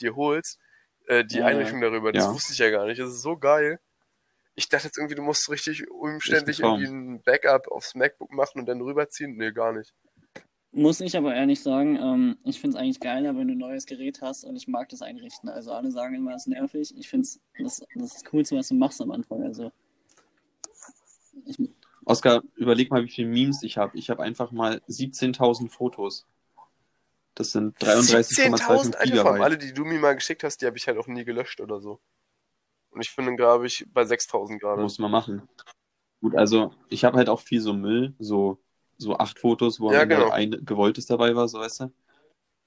dir 0.00 0.16
holst, 0.16 0.58
äh, 1.06 1.22
die 1.22 1.38
Ja, 1.40 1.46
Einrichtung 1.46 1.82
darüber. 1.82 2.10
Das 2.10 2.24
Ja. 2.24 2.32
wusste 2.32 2.54
ich 2.54 2.58
ja 2.58 2.70
gar 2.70 2.86
nicht. 2.86 2.98
Das 2.98 3.10
ist 3.10 3.20
so 3.20 3.36
geil. 3.36 3.80
Ich 4.54 4.70
dachte 4.70 4.86
jetzt 4.86 4.96
irgendwie, 4.96 5.14
du 5.14 5.20
musst 5.22 5.50
richtig 5.50 5.90
umständlich 5.90 6.60
irgendwie 6.60 6.86
ein 6.86 7.22
Backup 7.22 7.68
aufs 7.68 7.94
MacBook 7.94 8.32
machen 8.32 8.60
und 8.60 8.66
dann 8.66 8.80
rüberziehen. 8.80 9.36
Nee, 9.36 9.52
gar 9.52 9.74
nicht. 9.74 9.92
Muss 10.72 11.00
ich 11.02 11.16
aber 11.18 11.34
ehrlich 11.34 11.62
sagen, 11.62 11.96
ähm, 11.96 12.38
ich 12.44 12.60
finde 12.60 12.76
es 12.78 12.82
eigentlich 12.82 13.00
geiler, 13.00 13.36
wenn 13.36 13.48
du 13.48 13.54
ein 13.54 13.58
neues 13.58 13.84
Gerät 13.84 14.22
hast 14.22 14.44
und 14.44 14.56
ich 14.56 14.68
mag 14.68 14.88
das 14.88 15.02
einrichten. 15.02 15.50
Also 15.50 15.72
alle 15.72 15.90
sagen 15.90 16.14
immer, 16.14 16.34
es 16.34 16.42
ist 16.42 16.46
nervig. 16.48 16.94
Ich 16.96 17.10
finde 17.10 17.24
es 17.26 17.40
das, 17.58 17.82
das 17.94 18.16
ist 18.16 18.24
Coolste, 18.24 18.56
was 18.56 18.68
du 18.68 18.74
machst 18.74 19.02
am 19.02 19.10
Anfang. 19.10 19.42
Also 19.42 19.70
Oskar, 22.04 22.42
überleg 22.56 22.90
mal, 22.90 23.04
wie 23.04 23.08
viele 23.08 23.28
Memes 23.28 23.62
ich 23.62 23.78
habe. 23.78 23.96
Ich 23.96 24.10
habe 24.10 24.22
einfach 24.22 24.52
mal 24.52 24.82
17.000 24.88 25.70
Fotos. 25.70 26.26
Das 27.34 27.52
sind 27.52 27.76
33,25 27.78 28.40
Alter, 28.44 28.58
vor 28.58 28.70
allem 28.70 28.92
Gigabyte. 29.02 29.42
alle, 29.42 29.58
die 29.58 29.72
du 29.72 29.84
mir 29.84 29.98
mal 29.98 30.14
geschickt 30.14 30.44
hast, 30.44 30.60
die 30.60 30.66
habe 30.66 30.76
ich 30.76 30.86
halt 30.86 30.98
auch 30.98 31.06
nie 31.06 31.24
gelöscht 31.24 31.60
oder 31.60 31.80
so. 31.80 32.00
Und 32.90 33.00
ich 33.00 33.14
bin, 33.16 33.36
glaube 33.36 33.66
ich, 33.66 33.86
bei 33.92 34.04
6000 34.04 34.60
gerade. 34.60 34.82
Muss 34.82 34.98
man 34.98 35.10
machen. 35.10 35.48
Gut, 36.20 36.36
also 36.36 36.72
ich 36.88 37.04
habe 37.04 37.16
halt 37.16 37.28
auch 37.28 37.40
viel 37.40 37.60
so 37.60 37.72
Müll, 37.72 38.14
so, 38.18 38.62
so 38.98 39.16
acht 39.16 39.38
Fotos, 39.38 39.80
wo 39.80 39.92
Ja, 39.92 40.04
genau. 40.04 40.30
ein 40.30 40.64
gewolltes 40.64 41.06
dabei 41.06 41.34
war, 41.34 41.48
so 41.48 41.58
weißt 41.58 41.80
du. 41.80 41.92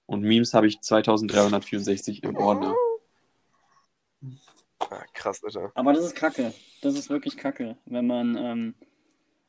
Und 0.06 0.22
Memes 0.22 0.54
habe 0.54 0.68
ich 0.68 0.82
2364 0.82 2.24
im 2.24 2.36
Ordner. 2.38 2.76
Ah, 4.80 5.04
krass, 5.14 5.44
Alter. 5.44 5.72
aber 5.76 5.94
das 5.94 6.06
ist 6.06 6.16
kacke. 6.16 6.54
Das 6.82 6.94
ist 6.96 7.10
wirklich 7.10 7.36
kacke, 7.38 7.78
wenn 7.86 8.08
man, 8.08 8.38
ähm, 8.38 8.76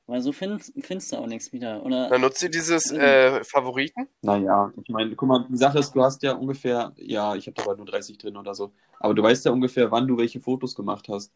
weil 0.07 0.21
so 0.23 0.33
findest, 0.33 0.73
findest 0.81 1.12
du 1.12 1.17
auch 1.17 1.27
nichts 1.27 1.53
wieder. 1.53 1.85
Oder 1.85 2.09
Dann 2.09 2.23
nutzt 2.23 2.43
ihr 2.43 2.49
dieses 2.51 2.91
Mhm. 2.93 2.99
äh, 3.01 3.45
Favoriten? 3.45 4.09
Naja, 4.23 4.73
ich 4.83 4.88
meine, 4.88 5.14
guck 5.14 5.29
mal, 5.29 5.47
die 5.49 5.57
Sache 5.57 5.79
ist, 5.79 5.93
du 5.95 6.03
hast 6.03 6.23
ja 6.23 6.33
ungefähr, 6.33 6.93
ja, 6.97 7.35
ich 7.35 7.47
habe 7.47 7.55
da 7.55 7.62
aber 7.64 7.77
nur 7.77 7.87
30 7.87 8.17
drin 8.19 8.37
oder 8.37 8.55
so, 8.55 8.73
aber 9.01 9.14
du 9.14 9.23
weißt 9.23 9.45
ja 9.45 9.53
ungefähr, 9.53 9.91
wann 9.91 10.07
du 10.09 10.17
welche 10.17 10.41
Fotos 10.41 10.75
gemacht 10.75 11.09
hast. 11.09 11.33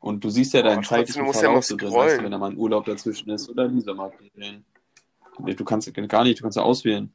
Und 0.00 0.22
du 0.24 0.30
siehst 0.30 0.54
ja 0.54 0.62
deinen 0.62 0.82
trotzdem, 0.82 0.98
zeitlichen 1.06 1.26
ja 1.26 1.32
Verlauf 1.32 1.58
auch 1.58 1.62
so 1.64 1.76
drin, 1.76 1.90
scrollen. 1.90 2.06
weißt 2.08 2.18
du, 2.20 2.24
wenn 2.24 2.30
da 2.32 2.38
mal 2.38 2.50
ein 2.50 2.56
Urlaub 2.56 2.84
dazwischen 2.86 3.30
ist 3.30 3.48
oder 3.50 3.68
die 3.68 3.80
Sommerferien. 3.80 4.64
Du 5.40 5.64
kannst 5.64 5.92
gar 6.08 6.24
nicht, 6.24 6.38
du 6.38 6.42
kannst 6.44 6.56
ja 6.56 6.62
auswählen. 6.62 7.12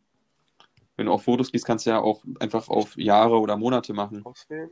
Wenn 0.96 1.08
du 1.08 1.12
auf 1.14 1.24
Fotos 1.24 1.52
gehst, 1.52 1.66
kannst 1.66 1.86
du 1.86 1.90
ja 1.92 2.00
auch 2.00 2.24
einfach 2.40 2.70
auf 2.70 2.96
Jahre 2.98 3.40
oder 3.40 3.58
Monate 3.58 3.94
machen. 3.94 4.24
Auswählen? 4.26 4.70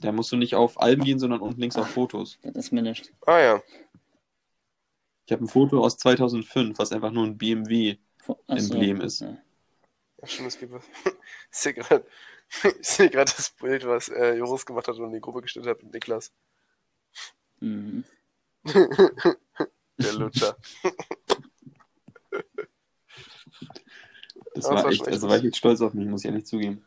Da 0.00 0.12
musst 0.12 0.32
du 0.32 0.36
nicht 0.36 0.54
auf 0.54 0.80
Alben 0.80 1.04
gehen, 1.04 1.18
sondern 1.18 1.40
unten 1.40 1.60
links 1.60 1.76
auf 1.76 1.88
Fotos. 1.88 2.38
das 2.42 2.54
ist 2.56 2.72
mir 2.72 2.82
nicht. 2.82 3.12
Ah 3.26 3.38
ja. 3.38 3.62
Ich 5.26 5.32
habe 5.32 5.44
ein 5.44 5.48
Foto 5.48 5.84
aus 5.84 5.98
2005, 5.98 6.78
was 6.78 6.92
einfach 6.92 7.10
nur 7.10 7.24
ein 7.24 7.36
BMW 7.36 7.98
Ach 8.26 8.58
so. 8.58 8.74
Emblem 8.74 9.00
ist. 9.00 9.20
Ja. 9.20 9.36
Ja, 10.20 10.26
stimmt, 10.26 10.48
es 10.48 10.58
gibt 10.58 10.72
was. 10.72 10.84
Ich 12.80 12.88
sehe 12.88 13.10
gerade 13.10 13.30
das 13.36 13.50
Bild, 13.50 13.86
was 13.86 14.08
äh, 14.08 14.34
Joris 14.36 14.64
gemacht 14.64 14.88
hat 14.88 14.96
und 14.96 15.04
in 15.04 15.12
die 15.12 15.20
Gruppe 15.20 15.42
gestellt 15.42 15.66
hat 15.66 15.82
mit 15.82 15.92
Niklas. 15.92 16.32
Mhm. 17.60 18.04
Der 18.64 20.12
Lutscher. 20.14 20.56
Das 24.54 24.64
das 24.64 24.64
war 24.64 24.84
war 24.84 24.90
echt, 24.90 24.98
schon 24.98 25.06
echt 25.08 25.14
also 25.14 25.28
war 25.28 25.36
ich 25.36 25.42
jetzt 25.42 25.58
stolz 25.58 25.80
auf 25.82 25.92
mich, 25.92 26.08
muss 26.08 26.24
ich 26.24 26.30
ehrlich 26.30 26.46
zugeben. 26.46 26.84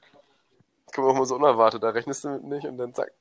Kommt 0.94 1.08
auch 1.08 1.16
mal 1.16 1.26
so 1.26 1.36
unerwartet. 1.36 1.84
Da 1.84 1.90
rechnest 1.90 2.24
du 2.24 2.30
mit 2.30 2.44
nicht 2.44 2.66
und 2.66 2.78
dann 2.78 2.94
zack. 2.94 3.12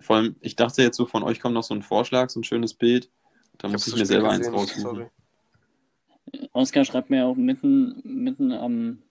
Vor 0.00 0.16
allem, 0.16 0.36
ich 0.40 0.56
dachte 0.56 0.82
jetzt 0.82 0.96
so, 0.96 1.06
von 1.06 1.22
euch 1.22 1.40
kommt 1.40 1.54
noch 1.54 1.62
so 1.64 1.74
ein 1.74 1.82
Vorschlag, 1.82 2.30
so 2.30 2.40
ein 2.40 2.44
schönes 2.44 2.74
Bild. 2.74 3.10
Da 3.58 3.68
muss 3.68 3.82
hab's 3.82 3.88
ich 3.88 3.98
mir 3.98 4.06
selber 4.06 4.30
eins 4.30 4.46
gesehen, 4.46 4.54
raussuchen. 4.54 5.10
Äh, 6.32 6.48
Oskar 6.52 6.84
schreibt 6.84 7.10
mir 7.10 7.26
auch 7.26 7.34
mitten, 7.34 8.00
mitten 8.04 8.52
am, 8.52 9.02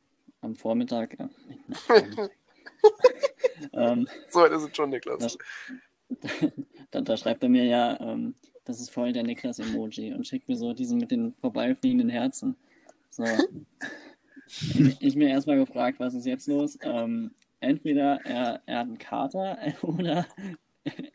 am 0.42 0.56
Vormittag. 0.56 1.18
Äh, 1.20 1.28
ähm, 3.74 4.08
so 4.30 4.40
weit 4.40 4.52
ist 4.54 4.64
es 4.64 4.76
schon, 4.76 4.90
Niklas. 4.90 5.20
Das- 5.20 5.38
da, 6.92 7.02
da 7.02 7.18
schreibt 7.18 7.44
er 7.44 7.50
mir 7.50 7.66
ja, 7.66 8.00
ähm, 8.00 8.36
das 8.64 8.80
ist 8.80 8.92
voll 8.92 9.12
der 9.12 9.24
Niklas-Emoji 9.24 10.14
und 10.14 10.26
schickt 10.26 10.48
mir 10.48 10.56
so 10.56 10.74
diesen 10.74 11.00
mit 11.00 11.12
den 11.12 11.34
vorbeifliegenden 11.34 12.10
Herzen. 12.10 12.56
So. 13.10 13.24
ich, 14.48 15.02
ich 15.02 15.16
mir 15.16 15.30
erstmal 15.30 15.58
gefragt, 15.58 16.00
was 16.00 16.14
ist 16.14 16.26
jetzt 16.26 16.48
los? 16.48 16.78
Ähm, 16.82 17.32
entweder 17.60 18.20
er, 18.26 18.62
er 18.66 18.80
hat 18.80 18.88
einen 18.88 18.98
Kater 18.98 19.58
oder 19.82 20.28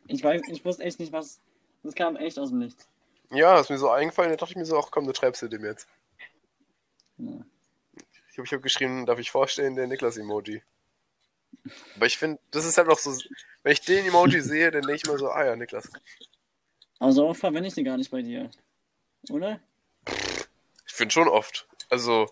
ich 0.06 0.22
weiß, 0.22 0.42
ich 0.48 0.64
wusste 0.64 0.84
echt 0.84 1.00
nicht, 1.00 1.12
was. 1.12 1.40
Das 1.82 1.94
kam 1.94 2.16
echt 2.16 2.38
aus 2.38 2.50
dem 2.50 2.58
Nichts. 2.58 2.86
Ja, 3.30 3.58
ist 3.58 3.70
mir 3.70 3.78
so 3.78 3.90
eingefallen, 3.90 4.30
da 4.30 4.36
dachte 4.36 4.52
ich 4.52 4.56
mir 4.56 4.64
so, 4.64 4.78
ach 4.78 4.90
komm, 4.90 5.06
du 5.06 5.14
schreibst 5.14 5.42
du 5.42 5.48
dem 5.48 5.64
jetzt. 5.64 5.88
Ja. 7.16 7.44
Ich 8.30 8.38
habe 8.38 8.46
ich 8.46 8.52
hab 8.52 8.62
geschrieben, 8.62 9.06
darf 9.06 9.18
ich 9.18 9.30
vorstellen, 9.30 9.74
der 9.74 9.86
Niklas-Emoji. 9.86 10.62
Aber 11.96 12.06
ich 12.06 12.18
finde, 12.18 12.40
das 12.50 12.64
ist 12.64 12.78
halt 12.78 12.88
auch 12.88 12.98
so, 12.98 13.10
wenn 13.62 13.72
ich 13.72 13.80
den 13.80 14.06
Emoji 14.06 14.40
sehe, 14.42 14.70
dann 14.70 14.82
denke 14.82 14.96
ich 14.96 15.04
immer 15.04 15.18
so, 15.18 15.28
ah 15.28 15.44
ja, 15.44 15.56
Niklas. 15.56 15.90
Aber 16.98 17.12
so 17.12 17.26
oft 17.26 17.40
verwende 17.40 17.68
ich 17.68 17.74
den 17.74 17.84
gar 17.84 17.96
nicht 17.96 18.10
bei 18.10 18.22
dir. 18.22 18.50
Oder? 19.30 19.60
Ich 20.86 20.92
finde 20.92 21.12
schon 21.12 21.28
oft. 21.28 21.66
Also, 21.90 22.30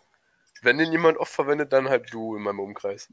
wenn 0.63 0.79
den 0.79 0.93
jemand 0.93 1.19
oft 1.19 1.33
verwendet, 1.33 1.73
dann 1.73 1.89
halt 1.89 2.13
du 2.13 2.37
in 2.37 2.43
meinem 2.43 2.61
Umkreis. 2.61 3.13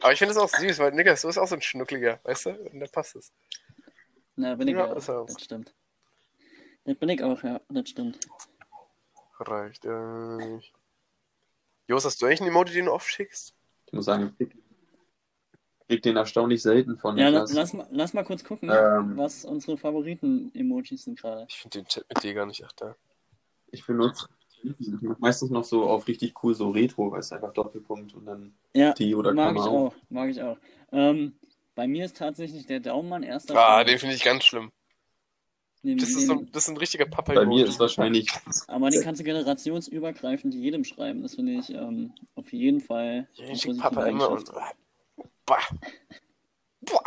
Aber 0.00 0.12
ich 0.12 0.18
finde 0.18 0.32
es 0.32 0.38
auch 0.38 0.48
süß, 0.48 0.78
weil 0.78 0.92
Niklas, 0.92 1.22
du 1.22 1.28
bist 1.28 1.38
auch 1.38 1.48
so 1.48 1.54
ein 1.54 1.62
Schnuckliger, 1.62 2.20
weißt 2.24 2.46
du? 2.46 2.50
Und 2.70 2.80
da 2.80 2.86
passt 2.86 3.16
es. 3.16 3.32
Na, 4.36 4.54
bin 4.54 4.68
ich 4.68 4.74
Ja, 4.74 4.86
auch. 4.92 5.26
Das 5.26 5.42
stimmt. 5.42 5.74
Das 6.84 6.96
bin 6.96 7.08
ich 7.08 7.22
auch, 7.22 7.42
ja, 7.42 7.60
das 7.68 7.88
stimmt. 7.88 8.18
Reicht. 9.38 9.84
Äh... 9.84 10.60
Jos, 11.88 12.04
hast 12.04 12.20
du 12.20 12.26
eigentlich 12.26 12.40
einen 12.42 12.50
Emoji, 12.50 12.74
den 12.74 12.86
du 12.86 12.92
oft 12.92 13.08
schickst? 13.08 13.54
Ich 13.86 13.92
muss 13.92 14.04
sagen, 14.04 14.34
ich 14.38 14.50
krieg, 15.88 16.02
den 16.02 16.16
erstaunlich 16.16 16.62
selten 16.62 16.96
von 16.96 17.16
Ja, 17.16 17.28
la- 17.28 17.40
Niklas. 17.40 17.52
lass, 17.54 17.72
mal- 17.72 17.88
lass 17.90 18.12
mal 18.12 18.24
kurz 18.24 18.44
gucken, 18.44 18.70
Ähm. 18.70 19.16
was 19.16 19.44
unsere 19.44 19.78
Favoriten-Emojis 19.78 21.04
sind 21.04 21.18
gerade. 21.18 21.46
Ich 21.48 21.58
finde 21.58 21.78
den 21.78 21.86
Chat 21.86 22.04
mit 22.08 22.22
dir 22.22 22.34
gar 22.34 22.46
nicht, 22.46 22.64
ach 22.64 22.72
da. 22.72 22.96
Ich 23.70 23.86
benutze 23.86 24.28
ich 24.62 25.18
meistens 25.18 25.50
noch 25.50 25.64
so 25.64 25.84
auf 25.88 26.06
richtig 26.08 26.42
cool 26.42 26.54
so 26.54 26.70
Retro, 26.70 27.10
weil 27.12 27.20
es 27.20 27.32
einfach 27.32 27.52
Doppelpunkt 27.52 28.14
und 28.14 28.26
dann 28.26 28.54
Ja, 28.74 28.92
die 28.94 29.14
oder 29.14 29.32
mag 29.32 29.54
ich 29.56 29.62
Klammer 29.62 29.78
auch. 29.78 29.94
Mag 30.08 30.30
ich 30.30 30.42
auch. 30.42 30.58
Ähm, 30.92 31.36
bei 31.74 31.86
mir 31.86 32.04
ist 32.04 32.16
tatsächlich 32.16 32.66
der 32.66 32.80
Daumen 32.80 33.12
an 33.12 33.22
erster 33.22 33.54
Ah, 33.54 33.80
Stelle. 33.80 33.92
den 33.92 33.98
finde 33.98 34.14
ich 34.14 34.24
ganz 34.24 34.44
schlimm. 34.44 34.70
Neben 35.82 35.98
Das 36.00 36.08
ist, 36.08 36.26
so, 36.26 36.34
das 36.50 36.64
ist 36.64 36.68
ein 36.70 36.76
richtiger 36.78 37.06
papa 37.06 37.34
Bei 37.34 37.46
mir 37.46 37.64
ist 37.66 37.78
wahrscheinlich, 37.78 38.28
aber 38.66 38.90
den 38.90 39.02
kannst 39.02 39.20
du 39.20 39.24
generationsübergreifend 39.24 40.52
jedem 40.54 40.82
schreiben. 40.84 41.22
Das 41.22 41.34
finde 41.36 41.52
ich 41.52 41.70
ähm, 41.70 42.12
auf 42.34 42.52
jeden 42.52 42.80
Fall 42.80 43.28
Ja, 43.34 43.44
ich 43.50 43.60
schick 43.60 43.78
Papa 43.78 44.06
immer 44.06 44.30
und. 44.30 44.50
Bah. 45.44 45.58
Boah. 46.80 47.00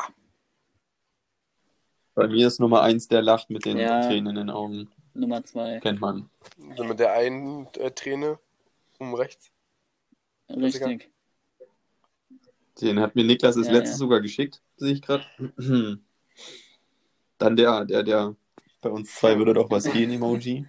bei 2.15 2.27
mir 2.27 2.47
ist 2.47 2.59
Nummer 2.59 2.81
eins, 2.83 3.07
der 3.07 3.21
lacht 3.21 3.49
mit 3.49 3.65
den 3.65 3.77
Ja. 3.77 4.01
Tränen 4.01 4.27
in 4.27 4.35
den 4.35 4.49
Augen. 4.49 4.89
Nummer 5.19 5.43
zwei. 5.43 5.79
Kennt 5.79 6.01
man. 6.01 6.29
So 6.75 6.83
mit 6.83 6.99
der 6.99 7.13
einen 7.13 7.67
äh, 7.77 7.91
Träne 7.91 8.39
um 8.97 9.13
rechts. 9.13 9.51
Richtig. 10.49 11.11
Den 12.81 12.99
hat 12.99 13.15
mir 13.15 13.23
Niklas 13.23 13.55
das 13.55 13.67
Ja, 13.67 13.73
letzte 13.73 13.91
ja. 13.91 13.97
sogar 13.97 14.21
geschickt, 14.21 14.61
sehe 14.77 14.93
ich 14.93 15.01
gerade. 15.01 15.25
Dann 17.37 17.55
der, 17.55 17.85
der, 17.85 18.03
der 18.03 18.35
bei 18.81 18.89
uns 18.89 19.13
zwei 19.13 19.37
würde 19.37 19.53
doch 19.53 19.69
was 19.69 19.91
gehen, 19.91 20.11
Emoji. 20.11 20.65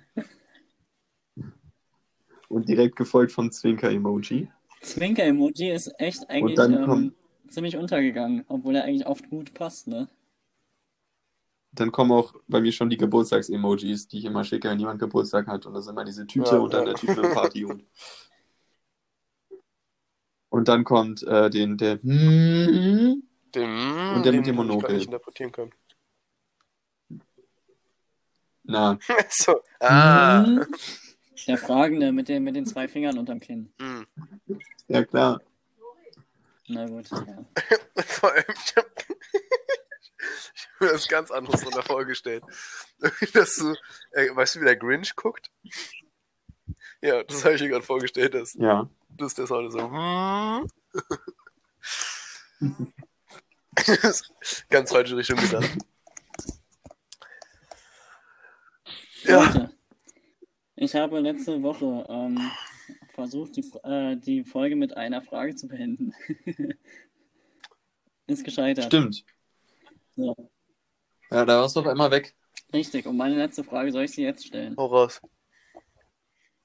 Und 2.49 2.69
direkt 2.69 2.97
gefolgt 2.97 3.31
vom 3.33 3.53
Zwinker-Emoji. 3.53 4.51
Zwinker-Emoji 4.83 5.71
ist 5.71 5.93
echt 5.99 6.29
eigentlich 6.29 6.59
ähm, 6.59 6.85
kommt- 6.85 7.15
ziemlich 7.49 7.77
untergegangen, 7.77 8.45
obwohl 8.49 8.75
er 8.77 8.85
eigentlich 8.85 9.07
oft 9.07 9.29
gut 9.31 9.55
passt, 9.55 9.87
ne? 9.87 10.09
Dann 11.73 11.93
kommen 11.93 12.11
auch 12.13 12.35
bei 12.49 12.61
mir 12.61 12.73
schon 12.73 12.91
die 12.91 12.97
Geburtstags-Emojis, 12.97 14.09
die 14.09 14.19
ich 14.19 14.25
immer 14.25 14.43
schicke, 14.45 14.69
wenn 14.69 14.81
jemand 14.81 14.99
Geburtstag 14.99 15.47
hat. 15.47 15.67
Und 15.67 15.75
das 15.75 15.85
ist 15.85 15.91
immer 15.91 16.05
diese 16.05 16.27
Tüte 16.27 16.57
Ja, 16.57 16.59
und 16.59 16.75
dann 16.75 16.87
ja. 16.87 16.95
der 16.95 17.09
mit 17.15 17.25
dem 17.25 17.33
Partyhut. 17.33 17.85
Und 20.49 20.67
dann 20.67 20.83
kommt 20.85 21.23
äh, 21.23 21.49
den, 21.49 21.77
der 21.79 21.97
Den, 21.99 23.23
Und 23.55 24.25
der 24.25 24.33
den 24.33 24.37
mit 24.37 24.47
dem 24.47 24.51
ich 24.51 24.57
Monokel. 24.57 24.95
nicht 24.97 25.07
interpretieren 25.07 25.53
können. 25.53 25.73
Na, 28.65 28.99
so. 29.31 29.61
Ah. 29.81 30.43
Mhm. 30.43 30.67
Der 31.47 31.57
Fragende 31.57 32.13
mit 32.13 32.29
den, 32.29 32.45
mit 32.45 32.55
den 32.55 32.67
zwei 32.67 32.87
Fingern 32.89 33.19
unterm 33.19 33.41
Kinn. 33.41 33.73
Hm. 33.81 34.07
ja 34.89 35.05
klar. 35.05 35.41
Na 36.69 36.87
gut. 36.87 37.11
Ja. 37.11 37.45
Vor 38.05 38.33
allem, 38.33 38.45
ich 40.61 40.68
habe 40.81 40.85
mir 40.87 40.92
das 40.92 41.09
ganz 41.09 41.31
anderes 41.31 41.61
drunter 41.62 41.83
vorgestellt. 41.83 42.44
Dass 43.35 43.57
du, 43.57 43.75
äh, 44.12 44.35
weißt 44.35 44.57
du, 44.57 44.61
wie 44.61 44.64
der 44.64 44.77
Grinch 44.77 45.14
guckt? 45.16 45.51
Ja, 47.03 47.23
das 47.23 47.44
habe 47.44 47.55
ich 47.55 47.62
mir 47.62 47.68
gerade 47.70 47.85
vorgestellt, 47.85 48.35
dass 48.35 48.55
Ja. 48.55 48.88
das 49.09 49.35
der 49.35 49.46
Sound 49.46 49.73
so. 49.73 49.90
hm. 52.59 52.92
Ganz 54.68 54.90
falsche 54.92 55.16
Richtung 55.16 55.38
gedacht. 55.38 55.70
Ja. 59.25 59.44
Leute, 59.44 59.70
ich 60.77 60.94
habe 60.94 61.20
letzte 61.20 61.62
Woche 61.62 62.07
ähm, 62.09 62.51
versucht, 63.14 63.57
die, 63.57 63.70
äh, 63.85 64.16
die 64.16 64.44
Folge 64.44 64.77
mit 64.77 64.96
einer 64.96 65.23
Frage 65.23 65.55
zu 65.55 65.68
beenden. 65.68 66.14
Ist 68.27 68.44
gescheitert. 68.44 68.87
Stimmt. 68.87 69.25
So. 70.21 70.51
Ja, 71.31 71.45
da 71.45 71.61
warst 71.61 71.77
du 71.77 71.81
auf 71.81 71.87
einmal 71.87 72.11
weg. 72.11 72.35
Richtig, 72.73 73.07
und 73.07 73.17
meine 73.17 73.37
letzte 73.37 73.65
Frage 73.65 73.91
soll 73.91 74.05
ich 74.05 74.13
sie 74.13 74.23
jetzt 74.23 74.47
stellen. 74.47 74.77
Hau 74.77 74.87
raus. 74.87 75.21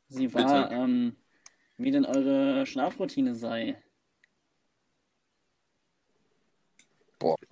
Sie 0.08 0.34
war, 0.34 0.72
ähm, 0.72 1.16
wie 1.78 1.92
denn 1.92 2.06
eure 2.06 2.66
Schlafroutine 2.66 3.36
sei. 3.36 3.82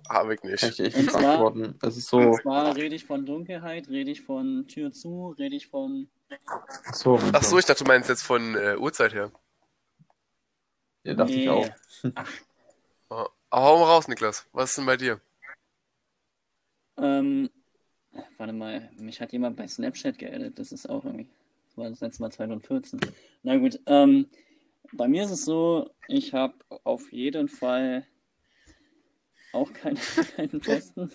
Habe 0.08 0.34
ich 0.34 0.42
nicht. 0.42 0.60
Kann 0.60 0.70
ich 0.70 0.80
echt 0.80 0.96
nicht 0.96 1.12
beantworten. 1.12 1.78
Es 1.82 1.96
ist 1.96 2.08
so, 2.08 2.18
Und 2.18 2.42
zwar 2.42 2.76
rede 2.76 2.94
ich 2.94 3.06
von 3.06 3.24
Dunkelheit, 3.26 3.88
rede 3.88 4.10
ich 4.10 4.20
von 4.22 4.68
Tür 4.68 4.92
zu, 4.92 5.34
rede 5.38 5.56
ich 5.56 5.68
von. 5.68 6.08
so. 6.92 7.18
Ach 7.32 7.42
so, 7.42 7.58
ich 7.58 7.64
dachte, 7.64 7.82
du 7.82 7.88
meinst 7.88 8.08
jetzt 8.08 8.22
von 8.22 8.54
äh, 8.54 8.76
Uhrzeit 8.76 9.14
her. 9.14 9.32
Ja, 11.02 11.14
dachte 11.14 11.32
ich 11.32 11.38
Nee. 11.38 11.48
auch. 11.48 11.68
Oh, 13.10 13.26
hau 13.52 13.78
mal 13.78 13.86
raus, 13.86 14.06
Niklas. 14.06 14.46
Was 14.52 14.70
ist 14.70 14.78
denn 14.78 14.86
bei 14.86 14.96
dir? 14.96 15.20
Ähm, 16.96 17.50
warte 18.36 18.52
mal, 18.52 18.90
mich 18.98 19.20
hat 19.20 19.32
jemand 19.32 19.56
bei 19.56 19.66
Snapchat 19.66 20.18
geaddet, 20.18 20.58
das 20.58 20.72
ist 20.72 20.88
auch 20.88 21.04
irgendwie. 21.04 21.28
Das 21.66 21.78
war 21.78 21.90
das 21.90 22.00
letzte 22.00 22.22
Mal 22.22 22.30
2014. 22.30 23.00
Na 23.42 23.56
gut, 23.56 23.80
ähm, 23.86 24.26
bei 24.92 25.08
mir 25.08 25.24
ist 25.24 25.30
es 25.30 25.44
so, 25.44 25.90
ich 26.08 26.32
habe 26.32 26.54
auf 26.84 27.12
jeden 27.12 27.48
Fall 27.48 28.06
auch 29.52 29.72
keine, 29.72 29.98
keinen 30.36 30.60
festen, 30.60 31.10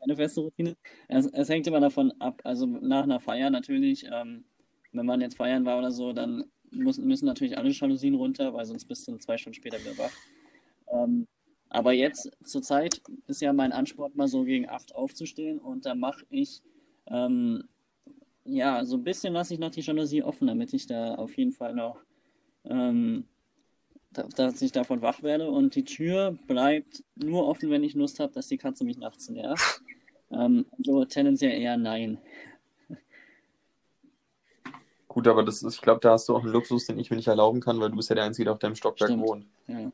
keine 0.00 0.16
feste 0.16 0.40
Routine. 0.40 0.76
Es, 1.08 1.26
es 1.26 1.48
hängt 1.48 1.66
immer 1.66 1.80
davon 1.80 2.12
ab, 2.20 2.40
also 2.44 2.66
nach 2.66 3.04
einer 3.04 3.20
Feier 3.20 3.50
natürlich, 3.50 4.06
ähm, 4.10 4.44
wenn 4.92 5.06
man 5.06 5.20
jetzt 5.20 5.36
feiern 5.36 5.64
war 5.64 5.78
oder 5.78 5.90
so, 5.90 6.12
dann 6.12 6.44
muss, 6.70 6.98
müssen 6.98 7.26
natürlich 7.26 7.58
alle 7.58 7.70
Jalousien 7.70 8.14
runter, 8.14 8.54
weil 8.54 8.64
sonst 8.64 8.86
bist 8.86 9.06
du 9.06 9.16
zwei 9.18 9.36
Stunden 9.36 9.54
später 9.54 9.78
wieder 9.80 9.98
wach. 9.98 10.12
Ähm, 10.92 11.26
aber 11.68 11.92
jetzt 11.92 12.30
zur 12.44 12.62
Zeit 12.62 13.02
ist 13.26 13.40
ja 13.40 13.52
mein 13.52 13.72
Anspruch 13.72 14.10
mal 14.14 14.28
so 14.28 14.44
gegen 14.44 14.68
acht 14.68 14.94
aufzustehen 14.94 15.58
und 15.58 15.86
da 15.86 15.94
mache 15.94 16.24
ich 16.30 16.62
ähm, 17.08 17.64
ja 18.44 18.84
so 18.84 18.96
ein 18.96 19.04
bisschen 19.04 19.32
lasse 19.32 19.54
ich 19.54 19.60
noch 19.60 19.70
die 19.70 19.80
Jalousie 19.80 20.22
offen, 20.22 20.46
damit 20.46 20.72
ich 20.72 20.86
da 20.86 21.14
auf 21.16 21.36
jeden 21.36 21.52
Fall 21.52 21.74
noch 21.74 21.98
ähm, 22.64 23.24
da, 24.12 24.22
dass 24.24 24.62
ich 24.62 24.72
davon 24.72 25.02
wach 25.02 25.22
werde 25.22 25.50
und 25.50 25.74
die 25.74 25.84
Tür 25.84 26.36
bleibt 26.46 27.04
nur 27.14 27.46
offen, 27.46 27.70
wenn 27.70 27.84
ich 27.84 27.94
Lust 27.94 28.20
habe, 28.20 28.32
dass 28.32 28.48
die 28.48 28.58
Katze 28.58 28.84
mich 28.84 28.98
nachts 28.98 29.28
nervt. 29.30 29.82
Ähm, 30.28 30.66
so 30.78 31.04
tendenziell 31.04 31.52
eher 31.52 31.76
nein. 31.76 32.18
Gut, 35.06 35.28
aber 35.28 35.44
das 35.44 35.62
ist, 35.62 35.76
ich 35.76 35.80
glaube, 35.80 36.00
da 36.00 36.10
hast 36.10 36.28
du 36.28 36.34
auch 36.34 36.42
einen 36.42 36.52
Luxus, 36.52 36.86
den 36.86 36.98
ich 36.98 37.10
mir 37.10 37.16
nicht 37.16 37.28
erlauben 37.28 37.60
kann, 37.60 37.78
weil 37.78 37.90
du 37.90 37.96
bist 37.96 38.10
ja 38.10 38.16
der 38.16 38.24
Einzige, 38.24 38.46
der 38.46 38.54
auf 38.54 38.58
deinem 38.58 38.74
Stockwerk 38.74 39.10
Stimmt. 39.10 39.22
wohnt. 39.22 39.46
Ja. 39.68 39.92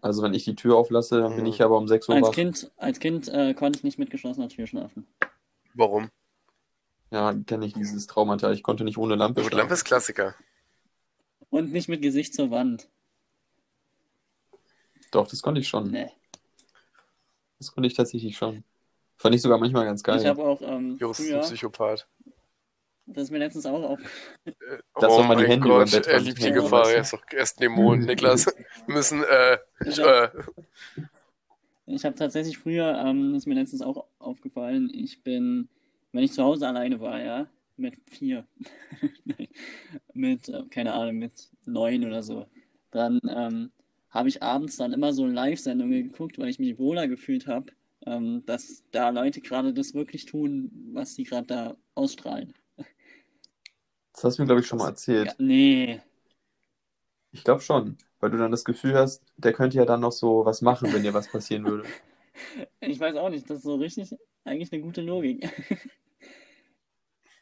Also 0.00 0.22
wenn 0.22 0.34
ich 0.34 0.44
die 0.44 0.54
Tür 0.54 0.76
auflasse, 0.76 1.20
dann 1.20 1.34
bin 1.34 1.44
Mhm. 1.44 1.50
ich 1.50 1.62
aber 1.62 1.76
um 1.76 1.88
6 1.88 2.08
Uhr 2.08 2.14
Als 2.16 2.28
wach. 2.28 2.32
Kind, 2.32 2.70
als 2.76 3.00
kind 3.00 3.28
äh, 3.28 3.54
konnte 3.54 3.78
ich 3.78 3.84
nicht 3.84 3.98
mit 3.98 4.10
geschlossener 4.10 4.48
Tür 4.48 4.66
schlafen. 4.66 5.06
Warum? 5.74 6.10
Ja, 7.10 7.34
kenne 7.46 7.66
ich 7.66 7.72
dieses 7.74 8.06
Traumata. 8.06 8.52
Ich 8.52 8.62
konnte 8.62 8.84
nicht 8.84 8.98
ohne 8.98 9.14
Lampe 9.16 9.42
Gut, 9.42 9.54
Lampe 9.54 9.74
ist 9.74 9.84
Klassiker. 9.84 10.34
Und 11.50 11.72
nicht 11.72 11.88
mit 11.88 12.02
Gesicht 12.02 12.34
zur 12.34 12.50
Wand. 12.50 12.88
Doch, 15.10 15.26
das 15.26 15.40
konnte 15.42 15.60
ich 15.60 15.68
schon. 15.68 15.90
Nee. 15.90 16.10
Das 17.58 17.72
konnte 17.72 17.86
ich 17.86 17.94
tatsächlich 17.94 18.36
schon. 18.36 18.62
Fand 19.16 19.34
ich 19.34 19.42
sogar 19.42 19.58
manchmal 19.58 19.84
ganz 19.86 20.02
geil. 20.02 20.20
Ich 20.20 20.26
habe 20.26 20.44
auch 20.44 20.60
ähm, 20.62 20.96
Joris 20.98 21.18
ist 21.18 21.26
früher, 21.26 21.36
ein 21.38 21.42
Psychopath. 21.42 22.06
Das 23.08 23.24
ist 23.24 23.30
mir 23.30 23.38
letztens 23.38 23.66
auch 23.66 23.82
auf, 23.82 24.00
Lass 24.44 25.12
oh 25.12 25.18
doch 25.18 25.26
mal 25.26 25.36
die 25.36 25.42
mein 25.42 25.50
Hände 25.50 25.68
Gott, 25.68 25.90
Bett 25.90 26.06
er 26.06 26.20
liebt 26.20 26.42
die 26.42 26.52
Gefahr. 26.52 26.90
Er 26.90 27.00
ist 27.00 27.12
doch 27.12 27.22
erst 27.32 27.60
Dämon, 27.60 28.00
Niklas. 28.00 28.46
Wir 28.86 28.94
müssen, 28.94 29.24
äh, 29.24 29.58
Ich 29.84 29.98
äh, 29.98 30.28
Ich 31.86 32.04
habe 32.04 32.14
tatsächlich 32.14 32.58
früher, 32.58 33.02
ähm, 33.04 33.34
ist 33.34 33.46
mir 33.46 33.54
letztens 33.54 33.82
auch 33.82 34.06
aufgefallen, 34.18 34.90
ich 34.92 35.22
bin, 35.22 35.68
wenn 36.12 36.24
ich 36.24 36.32
zu 36.32 36.42
Hause 36.42 36.68
alleine 36.68 37.00
war, 37.00 37.20
ja, 37.22 37.46
mit 37.76 37.94
vier, 38.10 38.46
mit, 40.12 40.48
äh, 40.48 40.64
keine 40.70 40.92
Ahnung, 40.92 41.16
mit 41.16 41.48
neun 41.64 42.04
oder 42.04 42.22
so, 42.22 42.46
dann 42.90 43.20
ähm, 43.28 43.70
habe 44.10 44.28
ich 44.28 44.42
abends 44.42 44.76
dann 44.76 44.92
immer 44.92 45.12
so 45.12 45.26
Live-Sendungen 45.26 46.10
geguckt, 46.10 46.38
weil 46.38 46.48
ich 46.48 46.58
mich 46.58 46.78
wohler 46.78 47.08
gefühlt 47.08 47.46
habe, 47.46 47.72
ähm, 48.06 48.42
dass 48.46 48.84
da 48.90 49.10
Leute 49.10 49.40
gerade 49.40 49.72
das 49.72 49.94
wirklich 49.94 50.26
tun, 50.26 50.70
was 50.92 51.14
sie 51.14 51.24
gerade 51.24 51.46
da 51.46 51.76
ausstrahlen. 51.94 52.52
Das 54.18 54.24
hast 54.24 54.38
du 54.38 54.42
mir, 54.42 54.46
glaube 54.46 54.60
ich, 54.62 54.66
schon 54.66 54.80
mal 54.80 54.88
erzählt. 54.88 55.28
Ja, 55.28 55.34
nee, 55.38 56.00
Ich 57.30 57.44
glaube 57.44 57.60
schon. 57.60 57.96
Weil 58.18 58.30
du 58.30 58.36
dann 58.36 58.50
das 58.50 58.64
Gefühl 58.64 58.94
hast, 58.94 59.22
der 59.36 59.52
könnte 59.52 59.76
ja 59.76 59.84
dann 59.84 60.00
noch 60.00 60.10
so 60.10 60.44
was 60.44 60.60
machen, 60.60 60.92
wenn 60.92 61.04
dir 61.04 61.14
was 61.14 61.28
passieren 61.28 61.64
würde. 61.64 61.84
ich 62.80 62.98
weiß 62.98 63.14
auch 63.16 63.30
nicht, 63.30 63.48
das 63.48 63.58
ist 63.58 63.64
so 63.64 63.76
richtig, 63.76 64.10
eigentlich 64.44 64.72
eine 64.72 64.82
gute 64.82 65.02
Logik. 65.02 65.48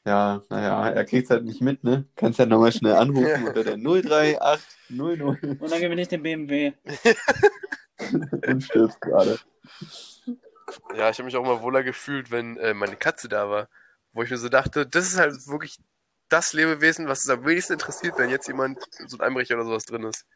Ja, 0.05 0.41
naja, 0.51 0.89
er 0.91 1.05
kriegt 1.05 1.31
halt 1.31 1.45
nicht 1.45 1.61
mit, 1.61 1.83
ne? 1.83 2.07
Kannst 2.15 2.39
ja 2.39 2.47
nochmal 2.47 2.71
schnell 2.71 2.95
anrufen 2.95 3.45
unter 3.49 3.65
der 3.65 3.77
03800 3.77 5.43
Und 5.59 5.71
dann 5.73 5.81
gewinne 5.81 6.03
ich 6.03 6.09
den 6.09 6.23
BMW. 6.23 6.73
und 8.47 8.63
stirbst 8.63 9.01
gerade. 9.01 9.39
ja, 10.97 11.11
ich 11.11 11.19
habe 11.19 11.25
mich 11.25 11.37
auch 11.37 11.45
mal 11.45 11.63
wohler 11.63 11.83
gefühlt, 11.83 12.31
wenn 12.31 12.57
äh, 12.59 12.75
meine 12.75 12.97
Katze 12.97 13.29
da 13.29 13.49
war. 13.49 13.69
Wo 14.13 14.23
ich 14.23 14.31
mir 14.31 14.39
so 14.39 14.49
dachte, 14.49 14.87
das 14.87 15.07
ist 15.09 15.19
halt 15.19 15.47
wirklich 15.47 15.79
das 16.29 16.53
Lebewesen, 16.53 17.09
was 17.09 17.25
es 17.25 17.29
am 17.29 17.45
wenigsten 17.45 17.75
interessiert, 17.75 18.19
wenn 18.19 18.31
jetzt 18.31 18.49
jemand, 18.49 18.79
so 19.07 19.17
ein 19.19 19.21
Einbrecher 19.21 19.55
oder 19.55 19.65
sowas 19.65 19.85
drin 19.85 20.05
ist. 20.05 20.27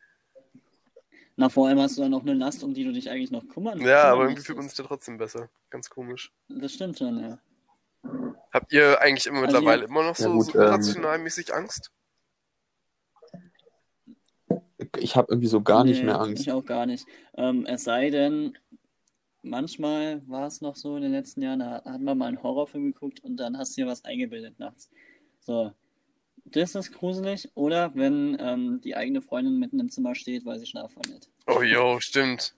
Na, 1.37 1.49
vor 1.49 1.69
allem 1.69 1.81
hast 1.81 1.97
du 1.97 2.03
dann 2.03 2.11
noch 2.11 2.23
eine 2.23 2.35
Last, 2.35 2.63
um 2.63 2.75
die 2.75 2.85
du 2.85 2.93
dich 2.93 3.09
eigentlich 3.11 3.31
noch 3.31 3.47
kümmern 3.49 3.81
Ja, 3.81 4.05
aber 4.05 4.25
irgendwie 4.25 4.43
fühlt 4.43 4.59
man 4.59 4.69
sich 4.69 4.77
da 4.77 4.83
trotzdem 4.83 5.17
besser. 5.17 5.49
Ganz 5.71 5.89
komisch. 5.89 6.33
Das 6.49 6.75
stimmt 6.75 6.99
schon, 6.99 7.19
ja. 7.19 7.39
Habt 8.53 8.73
ihr 8.73 9.01
eigentlich 9.01 9.27
immer 9.27 9.43
Also, 9.43 9.57
mittlerweile 9.57 9.85
immer 9.85 10.03
noch 10.03 10.19
ja 10.19 10.25
so, 10.25 10.33
gut, 10.33 10.47
so 10.47 10.59
ähm, 10.59 10.69
rationalmäßig 10.69 11.55
Angst? 11.55 11.91
Ich 14.99 15.17
habe 15.17 15.29
irgendwie 15.31 15.49
so 15.49 15.63
gar 15.63 15.85
nicht 15.85 16.01
Nee, 16.01 16.07
mehr 16.07 16.21
Angst. 16.21 16.43
Ich 16.43 16.53
auch 16.53 16.65
gar 16.65 16.87
nicht. 16.87 17.07
Ähm, 17.37 17.65
es 17.67 17.85
sei 17.85 18.11
denn, 18.11 18.59
manchmal 19.43 20.23
war 20.29 20.47
es 20.47 20.61
noch 20.61 20.77
so 20.77 20.97
in 20.97 21.03
den 21.03 21.13
letzten 21.13 21.43
Jahren, 21.43 21.61
da 21.61 21.83
hat 21.85 22.01
man 22.01 22.19
mal 22.19 22.27
einen 22.27 22.43
Horrorfilm 22.43 22.93
geguckt 22.93 23.21
und 23.21 23.37
dann 23.37 23.57
hast 23.57 23.77
du 23.77 23.83
dir 23.83 23.87
was 23.87 24.05
eingebildet 24.05 24.59
nachts. 24.59 24.91
So. 25.41 25.73
Das 26.53 26.75
ist 26.75 26.93
gruselig. 26.93 27.51
Oder 27.55 27.95
wenn 27.95 28.37
ähm, 28.41 28.81
die 28.83 28.97
eigene 28.97 29.23
Freundin 29.23 29.59
mitten 29.59 29.81
im 29.81 29.91
Zimmer 29.91 30.15
steht, 30.15 30.45
weil 30.45 30.59
sie 30.59 30.67
schlafen 30.67 30.97
will. 31.07 31.21
Oh, 31.47 31.63
jo, 31.63 31.99
stimmt. 32.01 32.55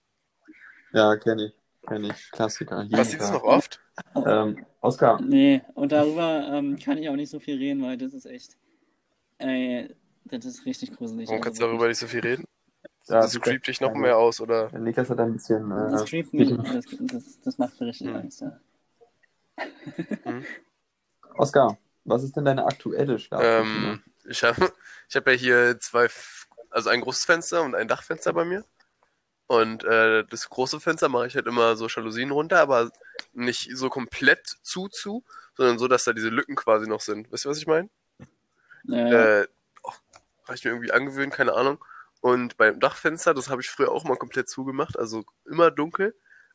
Ja, 0.92 1.16
kenne 1.16 1.46
ich. 1.46 1.52
Kenne 1.87 2.09
ich. 2.09 2.31
Klassiker. 2.31 2.83
Jeden 2.83 2.96
Passiert 2.96 3.22
das 3.22 3.31
Tag. 3.31 3.42
noch 3.42 3.48
oft? 3.48 3.81
Ähm, 4.26 4.64
Oskar, 4.81 5.20
Nee, 5.22 5.62
und 5.74 5.92
darüber 5.92 6.48
ähm, 6.52 6.78
kann 6.78 6.98
ich 6.98 7.09
auch 7.09 7.16
nicht 7.16 7.31
so 7.31 7.40
viel 7.40 7.57
reden, 7.59 7.83
weil 7.83 7.96
das 7.96 8.14
ist 8.14 8.26
echt. 8.26 8.57
Ey, 9.38 9.94
das 10.24 10.44
ist 10.44 10.66
richtig 10.66 10.96
gruselig. 10.96 11.28
Warum 11.28 11.40
Also 11.40 11.44
kannst 11.44 11.61
du 11.61 11.66
darüber 11.66 11.88
nicht 11.88 11.98
so 11.98 12.07
viel 12.07 12.20
reden? 12.20 12.44
ja, 13.09 13.20
Das 13.20 13.40
creept 13.40 13.66
dich 13.66 13.81
noch 13.81 13.94
mehr 13.94 14.18
aus, 14.18 14.40
oder? 14.40 14.70
Niklas 14.78 15.11
hat 15.11 15.20
ein 15.20 15.33
bisschen. 15.33 15.70
Das 15.70 16.02
Äh, 16.02 16.07
creept 16.07 16.33
mich, 16.35 16.48
das, 16.48 16.85
das, 17.00 17.40
das 17.40 17.58
macht 17.58 17.81
mir 17.81 17.87
richtig 17.88 18.08
Hm. 18.08 18.16
Angst, 18.16 18.40
ja. 18.40 18.60
Oskar, 21.38 21.77
was 22.05 22.23
ist 22.25 22.37
denn 22.37 22.44
deine 22.44 22.65
aktuelle 22.67 23.19
Schlafroutine? 23.19 23.98
Ähm, 23.98 24.03
ich 24.25 24.42
habe 24.44 24.57
ich 25.09 25.17
hab 25.17 25.27
ja 25.27 25.33
hier 25.33 25.79
zwei, 25.81 26.09
also 26.71 26.90
ein 26.90 27.00
großes 27.00 27.25
Fenster 27.25 27.63
und 27.63 27.75
ein 27.75 27.88
Dachfenster 27.88 28.33
bei 28.33 28.44
mir. 28.44 28.65
Und 29.46 29.85
äh, 29.85 30.25
das 30.29 30.48
große 30.48 30.81
Fenster 30.81 31.09
mache 31.09 31.27
ich 31.27 31.35
halt 31.37 31.46
immer 31.46 31.77
so 31.77 31.87
Jalousien 31.88 32.31
runter, 32.31 32.61
aber 32.61 32.90
nicht 33.33 33.77
so 33.77 33.90
komplett 33.90 34.46
zu 34.63 34.88
zu, 34.88 35.25
sondern 35.57 35.79
so, 35.79 35.88
dass 35.88 36.05
da 36.05 36.13
diese 36.15 36.31
Lücken 36.31 36.57
quasi 36.57 36.88
noch 36.88 37.00
sind. 37.00 37.31
Weißt 37.33 37.44
du, 37.44 37.50
was 37.50 37.59
ich 37.59 37.67
meine? 37.67 37.90
Äh, 38.88 39.42
Äh, 39.42 39.46
oh, 39.83 39.92
habe 40.44 40.55
ich 40.57 40.65
mir 40.65 40.71
irgendwie 40.71 40.92
angewöhnt, 40.92 41.33
keine 41.35 41.55
Ahnung. 41.55 41.85
Und 42.21 42.57
beim 42.57 42.81
Dachfenster, 42.81 43.35
das 43.35 43.50
habe 43.50 43.61
ich 43.63 43.71
früher 43.71 43.90
auch 43.90 44.05
mal 44.05 44.17
komplett 44.17 44.48
zugemacht, 44.48 44.98
also 44.98 45.25
immer 45.44 45.71
dunkel. 45.71 46.15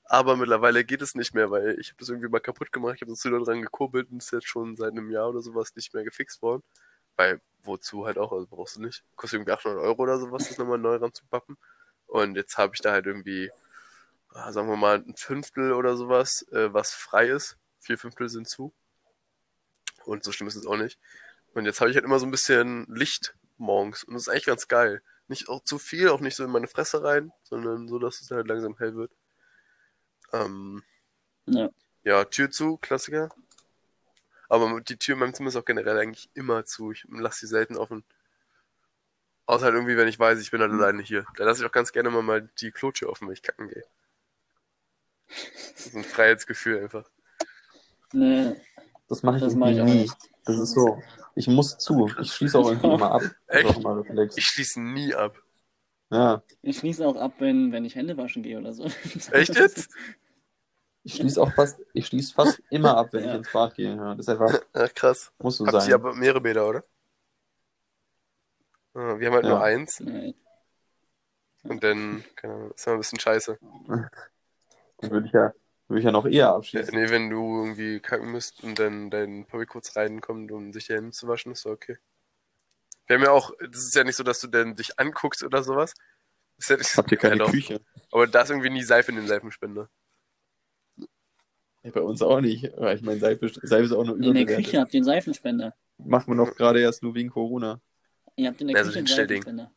Aber 0.10 0.38
mittlerweile 0.38 0.86
geht 0.86 1.02
es 1.02 1.16
nicht 1.16 1.34
mehr, 1.34 1.52
weil 1.52 1.78
ich 1.80 1.90
habe 1.90 1.98
das 2.00 2.10
irgendwie 2.10 2.30
mal 2.30 2.40
kaputt 2.40 2.72
gemacht. 2.72 2.96
Ich 2.96 3.02
habe 3.02 3.12
das 3.12 3.26
wieder 3.26 3.40
dran 3.40 3.62
gekurbelt 3.62 4.10
und 4.10 4.20
ist 4.20 4.32
jetzt 4.32 4.48
schon 4.48 4.78
seit 4.78 4.92
einem 4.92 5.12
Jahr 5.12 5.30
oder 5.30 5.42
sowas 5.42 5.76
nicht 5.76 5.94
mehr 5.94 6.06
gefixt 6.06 6.42
worden. 6.42 6.64
Weil, 7.18 7.42
wozu 7.64 8.06
halt 8.06 8.18
auch, 8.18 8.32
also 8.32 8.48
brauchst 8.48 8.78
du 8.78 8.82
nicht. 8.82 9.04
Kostet 9.16 9.40
irgendwie 9.40 9.52
800 9.52 9.82
Euro 9.82 10.02
oder 10.04 10.18
sowas, 10.18 10.48
das 10.48 10.58
nochmal 10.58 10.78
neu 10.78 10.96
ranzupappen. 10.96 11.58
Und 12.06 12.36
jetzt 12.38 12.58
habe 12.58 12.74
ich 12.74 12.82
da 12.82 12.94
halt 12.94 13.06
irgendwie, 13.06 13.52
ah, 14.30 14.52
sagen 14.54 14.70
wir 14.70 14.78
mal, 14.78 15.04
ein 15.06 15.16
Fünftel 15.18 15.74
oder 15.74 15.98
sowas, 15.98 16.44
äh, 16.54 16.74
was 16.74 16.94
frei 16.94 17.28
ist. 17.28 17.58
Vier 17.80 17.98
Fünftel 17.98 18.30
sind 18.30 18.48
zu. 18.48 18.74
Und 20.06 20.24
so 20.24 20.32
schlimm 20.32 20.48
ist 20.48 20.56
es 20.56 20.68
auch 20.68 20.78
nicht. 20.78 21.00
Und 21.54 21.66
jetzt 21.66 21.82
habe 21.82 21.90
ich 21.90 21.98
halt 21.98 22.06
immer 22.06 22.20
so 22.20 22.26
ein 22.26 22.32
bisschen 22.32 22.86
Licht 22.88 23.36
morgens. 23.58 24.06
Und 24.06 24.14
das 24.14 24.24
ist 24.24 24.30
eigentlich 24.30 24.46
ganz 24.46 24.70
geil. 24.70 25.02
Nicht 25.28 25.50
auch 25.50 25.62
zu 25.64 25.80
viel, 25.80 26.08
auch 26.10 26.22
nicht 26.22 26.36
so 26.36 26.46
in 26.46 26.52
meine 26.52 26.68
Fresse 26.68 27.04
rein, 27.04 27.34
sondern 27.44 27.90
so, 27.90 28.00
dass 28.00 28.22
es 28.22 28.32
halt 28.32 28.48
langsam 28.48 28.78
hell 28.78 28.96
wird. 28.96 29.12
Ähm, 30.34 30.84
Ja. 31.46 31.70
ja, 32.04 32.26
Tür 32.26 32.52
zu, 32.52 32.78
Klassiker. 32.78 33.30
Aber 34.50 34.80
die 34.82 34.98
Tür 34.98 35.14
in 35.14 35.20
meinem 35.20 35.34
Zimmer 35.34 35.50
ist 35.50 35.56
auch 35.56 35.66
generell 35.66 35.98
eigentlich 35.98 36.30
immer 36.34 36.64
zu. 36.66 36.92
Ich 36.92 37.06
lasse 37.10 37.42
sie 37.42 37.48
selten 37.48 37.76
offen. 37.78 38.04
Außer 39.46 39.66
halt 39.66 39.76
irgendwie, 39.76 39.98
wenn 39.98 40.08
ich 40.08 40.20
weiß, 40.20 40.40
ich 40.40 40.52
bin 40.52 40.62
halt 40.62 40.72
alleine 40.72 41.02
hier. 41.02 41.26
Da 41.36 41.46
lasse 41.46 41.62
ich 41.62 41.68
auch 41.68 41.72
ganz 41.74 41.92
gerne 41.92 42.10
mal, 42.10 42.22
mal 42.22 42.50
die 42.60 42.72
Klotür 42.72 43.10
offen, 43.10 43.28
wenn 43.28 43.34
ich 43.34 43.42
kacken 43.44 43.70
gehe. 43.70 43.84
Das 45.28 45.86
ist 45.88 45.96
ein 45.96 46.04
Freiheitsgefühl 46.04 46.82
einfach. 46.84 47.10
Nee, 48.14 48.56
Das 49.10 49.24
mache 49.24 49.38
ich, 49.38 49.44
das 49.44 49.56
mache 49.56 49.72
ich 49.72 49.82
auch 49.82 49.86
nie. 49.86 50.02
nicht. 50.04 50.16
Das 50.46 50.58
ist 50.58 50.72
so. 50.72 51.02
Ich 51.36 51.48
muss 51.48 51.78
zu. 51.78 52.10
Ich 52.22 52.34
schließe 52.34 52.58
auch 52.58 52.68
irgendwie 52.72 52.94
immer 52.94 53.12
ab. 53.12 53.22
Echt? 53.48 53.78
Ich 54.38 54.46
schließe 54.46 54.82
nie 54.82 55.14
ab. 55.14 55.38
Ja. 56.10 56.42
Ich 56.62 56.78
schließe 56.78 57.06
auch 57.06 57.16
ab, 57.18 57.34
wenn, 57.40 57.72
wenn 57.72 57.86
ich 57.86 57.96
Hände 57.96 58.18
waschen 58.18 58.44
gehe 58.44 58.58
oder 58.58 58.74
so. 58.74 58.84
Echt 59.32 59.56
jetzt? 59.56 59.90
Ich 61.04 61.16
schließe 61.16 61.42
auch 61.42 61.54
fast, 61.54 61.80
ich 61.94 62.08
schließe 62.08 62.34
fast 62.34 62.62
immer 62.70 62.98
ab, 62.98 63.14
wenn 63.14 63.24
Ja. 63.24 63.32
ich 63.32 63.38
ins 63.40 63.52
Bad 63.52 63.76
gehe. 63.76 63.96
Ja, 63.96 64.16
das 64.16 64.28
ist 64.28 64.30
einfach, 64.30 64.60
Ach, 64.74 64.94
krass. 64.94 65.32
muss 65.40 65.58
so 65.58 65.66
Habt 65.66 65.74
sein. 65.82 65.90
ihr 65.90 65.96
aber 65.96 66.14
mehrere 66.14 66.42
Bäder, 66.42 66.68
oder? 66.68 66.84
Ah, 68.94 69.18
Wir 69.20 69.28
haben 69.28 69.36
halt 69.36 69.44
Ja. 69.46 69.52
nur 69.52 69.62
eins. 69.62 70.00
Nee. 70.00 70.36
Und 71.64 71.84
dann, 71.84 72.24
keine 72.36 72.54
Ahnung, 72.54 72.72
ist 72.72 72.86
immer 72.88 72.96
ein 72.96 73.00
bisschen 73.00 73.20
scheiße. 73.20 73.58
Dann 75.00 75.12
würde 75.12 75.28
ich 75.28 75.34
ja, 75.34 75.54
würde 75.88 76.00
ich 76.00 76.06
ja 76.06 76.12
noch 76.12 76.26
eher 76.26 76.32
Ja, 76.34 76.56
abschließen. 76.56 76.94
nee, 76.96 77.10
wenn 77.10 77.30
du 77.30 77.60
irgendwie 77.64 78.00
kacken 78.00 78.32
müsst 78.32 78.64
und 78.64 78.80
dann 78.80 79.12
dein 79.12 79.46
Papi 79.46 79.66
kurz 79.68 79.96
reinkommt, 79.96 80.52
um 80.52 80.74
sich 80.74 80.88
die 80.88 80.94
Hände 80.94 81.12
zu 81.12 81.28
waschen, 81.28 81.52
ist 81.52 81.66
doch 81.66 81.72
okay. 81.72 81.98
Wir 83.08 83.16
haben 83.16 83.24
ja 83.24 83.32
auch, 83.32 83.52
das 83.60 83.84
ist 83.84 83.96
ja 83.96 84.04
nicht 84.04 84.16
so, 84.16 84.24
dass 84.24 84.40
du 84.42 84.48
dann 84.48 84.76
dich 84.76 85.00
anguckst 85.00 85.44
oder 85.44 85.64
sowas. 85.64 85.94
Das 86.58 86.66
ist 86.66 86.70
ja 86.70 86.78
nicht, 86.78 86.98
Habt 86.98 87.12
ihr 87.12 87.18
keine 87.18 87.36
ja, 87.38 87.46
doch. 87.46 87.52
Küche? 87.52 87.82
Aber 88.12 88.28
da 88.28 88.42
ist 88.42 88.50
irgendwie 88.50 88.70
nie 88.70 88.84
Seife 88.84 89.12
in 89.12 89.18
den 89.18 89.28
Seifenspender. 89.28 89.90
Ja, 91.84 91.92
bei 91.92 92.02
uns 92.02 92.22
auch 92.22 92.42
nicht. 92.42 92.70
Weil 92.78 92.98
ich 92.98 93.02
meine, 93.04 93.20
Seife, 93.20 93.48
Seife 93.50 93.84
ist 93.86 93.92
auch 93.94 94.04
nur 94.04 94.16
In 94.18 94.22
der 94.24 94.32
überbewertet. 94.32 94.66
Küche 94.66 94.80
habt 94.82 94.94
ihr 94.94 94.98
einen 95.00 95.06
Seifenspender. 95.06 95.74
Machen 96.00 96.28
wir 96.28 96.36
noch 96.36 96.56
gerade 96.56 96.82
erst 96.82 97.02
nur 97.02 97.16
wegen 97.16 97.30
Corona. 97.30 97.80
Ihr 98.36 98.50
habt 98.50 98.60
in 98.62 98.68
der 98.68 98.78
Ja, 98.78 98.84
so 98.84 98.92
Küche 98.92 99.04
den 99.04 99.08
einen. 99.08 99.28
Seifenspender. 99.30 99.72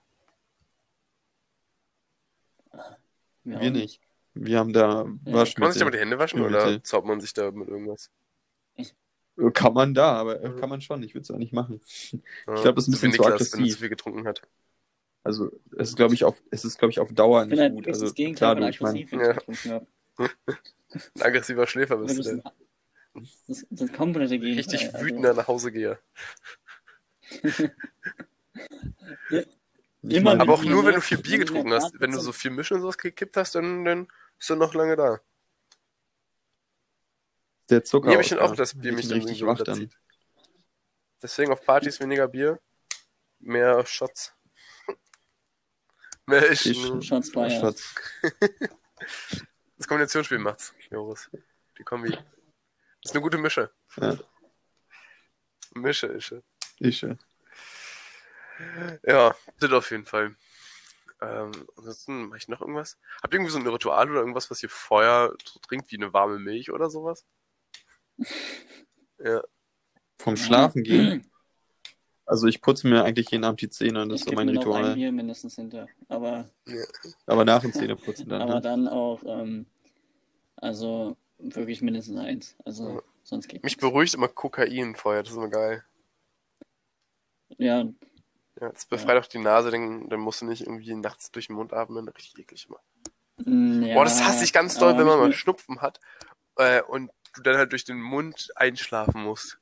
Wir 3.45 3.61
Wir 3.61 3.71
nicht. 3.71 4.01
Wir 4.35 4.59
haben 4.59 4.73
da 4.73 5.05
Ja. 5.05 5.05
Kann 5.05 5.15
man 5.25 5.45
sich 5.45 5.55
da 5.55 5.61
mit 5.61 5.69
Waschmittel. 5.77 5.91
die 5.93 5.99
Hände 5.99 6.19
waschen 6.19 6.41
oder 6.43 6.83
zaubt 6.85 7.07
man 7.07 7.21
sich 7.21 7.33
da 7.33 7.51
mit 7.51 7.69
irgendwas? 7.69 8.11
Kann 9.55 9.73
man 9.75 9.95
da, 9.95 10.13
aber 10.13 10.43
äh, 10.43 10.51
kann 10.59 10.69
man 10.69 10.81
schon. 10.81 11.03
Ich 11.03 11.15
würde 11.15 11.23
es 11.23 11.31
auch 11.31 11.39
nicht 11.39 11.53
machen. 11.53 11.81
Ja, 12.47 12.55
Ich 12.57 12.63
glaub, 12.63 12.75
das 12.77 12.85
ist 12.85 12.89
ein 12.89 12.93
bisschen 12.93 13.13
zu 13.13 13.19
Niklas, 13.23 13.27
wenn 13.27 13.33
er 13.33 13.35
aggressiv. 13.35 13.73
zu 13.73 13.79
viel 13.79 13.89
getrunken 13.89 14.27
hat. 14.27 14.43
Also 15.23 15.51
es 15.77 15.91
ist, 15.91 15.97
glaube 15.97 16.15
ich, 16.15 16.25
auf, 16.25 16.43
es 16.51 16.65
ist, 16.65 16.79
glaube 16.79 16.91
ich, 16.93 16.99
auf 17.01 17.13
Dauer 17.13 17.45
nicht 17.45 17.55
Vielleicht 17.57 17.75
gut. 17.75 17.87
ist 17.87 18.03
Also 18.03 18.15
klar, 18.35 18.55
du, 18.57 18.69
ich 18.69 18.81
meine, 18.81 18.99
aggressiv, 19.01 19.13
Ja. 19.13 19.31
ich 19.31 19.37
getrunken 19.37 19.71
habe. 19.73 19.87
Ein 21.15 21.23
aggressiver 21.23 21.67
Schläfer 21.67 21.97
bist 21.99 22.19
du 22.19 22.23
denn. 22.23 22.43
das, 23.49 23.67
das 23.71 23.93
komplette 23.93 24.39
Gegenteil. 24.39 24.57
Richtig 24.59 24.95
also- 24.95 25.07
wütender 25.07 25.35
nach 25.35 25.47
Hause 25.49 25.73
gehe. 25.73 25.99
ich 27.43 27.71
Immer 30.03 30.31
meine, 30.31 30.41
Aber 30.43 30.55
auch 30.55 30.65
nur, 30.65 30.85
wenn 30.85 30.95
du 30.95 31.01
viel 31.01 31.19
Bier 31.19 31.39
getrunken 31.39 31.73
hast. 31.73 31.99
Wenn 32.01 32.11
du 32.13 32.19
so 32.21 32.33
viel 32.33 32.51
Mischen 32.51 32.77
und 32.77 32.81
sowas 32.83 32.99
gekippt 32.99 33.37
hast, 33.37 33.55
dann, 33.55 33.85
dann 33.85 34.09
ist 34.39 34.51
er 34.51 34.57
noch 34.57 34.75
lange 34.75 34.97
da. 34.97 35.21
Der 37.71 37.85
Zucker. 37.85 38.09
Nee, 38.09 38.15
aber 38.15 38.23
ich 38.23 38.37
aus, 38.39 38.51
auch, 38.51 38.57
dass 38.57 38.75
Bier 38.75 38.91
Ich 38.91 38.97
mich 38.97 39.11
richtig 39.11 39.39
so 39.39 39.47
wach 39.47 39.61
dann. 39.63 39.91
Deswegen 41.23 41.53
auf 41.53 41.65
Partys 41.65 42.01
weniger 42.01 42.29
Bier, 42.29 42.61
mehr 43.39 43.85
Shots. 43.87 44.35
mehr 46.27 46.51
ich. 46.51 46.67
Ich- 46.67 47.07
Shots 47.07 47.31
fired. 47.31 47.53
Schatz. 47.53 47.95
Das 49.79 49.89
Kombinationsspiel 49.89 50.39
macht's, 50.39 50.75
Joris. 50.91 51.31
Die 51.79 51.85
Kombi. 51.85 52.11
Das 52.11 52.21
ist 53.05 53.13
eine 53.13 53.23
gute 53.23 53.39
Mische. 53.39 53.73
Ja. 53.97 54.15
Mische, 55.73 56.09
Ische. 56.09 56.43
Ich, 56.79 57.03
äh, 57.03 57.17
Ja, 59.07 59.35
das 59.59 59.73
auf 59.73 59.91
jeden 59.91 60.05
Fall. 60.05 60.37
Ähm, 61.23 61.53
ansonsten 61.79 62.27
mache 62.29 62.37
ich 62.37 62.49
noch 62.49 62.61
irgendwas. 62.61 62.99
Habt 63.23 63.33
ihr 63.33 63.39
irgendwie 63.39 63.53
so 63.53 63.59
ein 63.59 63.67
Ritual 63.67 64.11
oder 64.11 64.21
irgendwas, 64.21 64.51
was 64.51 64.63
ihr 64.63 64.69
vorher 64.69 65.33
so 65.45 65.59
trinkt, 65.61 65.91
wie 65.91 65.97
eine 65.97 66.13
warme 66.13 66.39
Milch 66.39 66.71
oder 66.71 66.91
sowas? 66.91 67.25
Ja, 69.23 69.43
vom 70.19 70.37
Schlafen 70.37 70.83
gehen. 70.83 71.25
Also 72.27 72.47
ich 72.47 72.61
putze 72.63 72.87
mir 72.87 73.03
eigentlich 73.03 73.33
jeden 73.33 73.43
Abend 73.43 73.61
die 73.61 73.69
Zähne, 73.71 74.07
das 74.07 74.21
Ich 74.21 74.21
ist 74.21 74.27
so 74.27 74.33
mein 74.37 74.47
mir 74.47 74.53
noch 74.53 74.61
ein 74.63 74.69
Ritual. 74.69 74.95
Bier 74.95 75.11
mindestens 75.11 75.57
hinter. 75.57 75.89
Aber, 76.09 76.49
Aber 77.27 77.45
nach 77.45 77.61
dem 77.63 77.73
Zähneputzen 77.73 78.29
dann. 78.29 78.43
aber 78.43 78.55
Ne? 78.55 78.61
dann 78.61 78.87
auch, 78.87 79.21
ähm, 79.27 79.67
also 80.55 81.17
wirklich 81.39 81.83
mindestens 81.83 82.21
eins. 82.21 82.57
Also 82.65 82.89
Ja. 82.89 83.03
sonst 83.25 83.49
geht 83.49 83.65
mich 83.65 83.73
nichts. 83.73 83.81
beruhigt 83.81 84.15
immer 84.15 84.29
Kokain 84.29 84.95
vorher, 84.95 85.25
das 85.25 85.33
ist 85.33 85.39
immer 85.39 85.49
geil. 85.49 85.85
Ja, 87.59 87.81
Ja, 88.61 88.69
das 88.71 88.87
befreit 88.87 89.21
auch 89.21 89.27
die 89.27 89.39
Nase, 89.39 89.73
dann, 89.73 90.09
dann 90.09 90.21
musst 90.21 90.41
du 90.41 90.47
nicht 90.47 90.61
irgendwie 90.63 90.95
nachts 90.95 91.33
durch 91.33 91.49
den 91.49 91.57
Mund 91.57 91.73
atmen, 91.73 92.09
richtig 92.11 92.39
eklig 92.39 92.69
immer. 92.69 92.79
mm, 93.39 93.83
ja, 93.83 93.95
Boah, 93.95 94.05
das 94.05 94.23
hasse 94.25 94.45
ich 94.45 94.53
ganz 94.53 94.79
doll, 94.79 94.97
wenn 94.97 95.07
man 95.07 95.19
mal 95.19 95.33
Schnupfen 95.33 95.81
hat 95.81 95.99
äh, 96.59 96.81
und 96.83 97.11
du 97.35 97.43
dann 97.43 97.57
halt 97.57 97.73
durch 97.73 97.85
den 97.85 98.01
Mund 98.01 98.49
einschlafen 98.57 99.23
musst. 99.23 99.59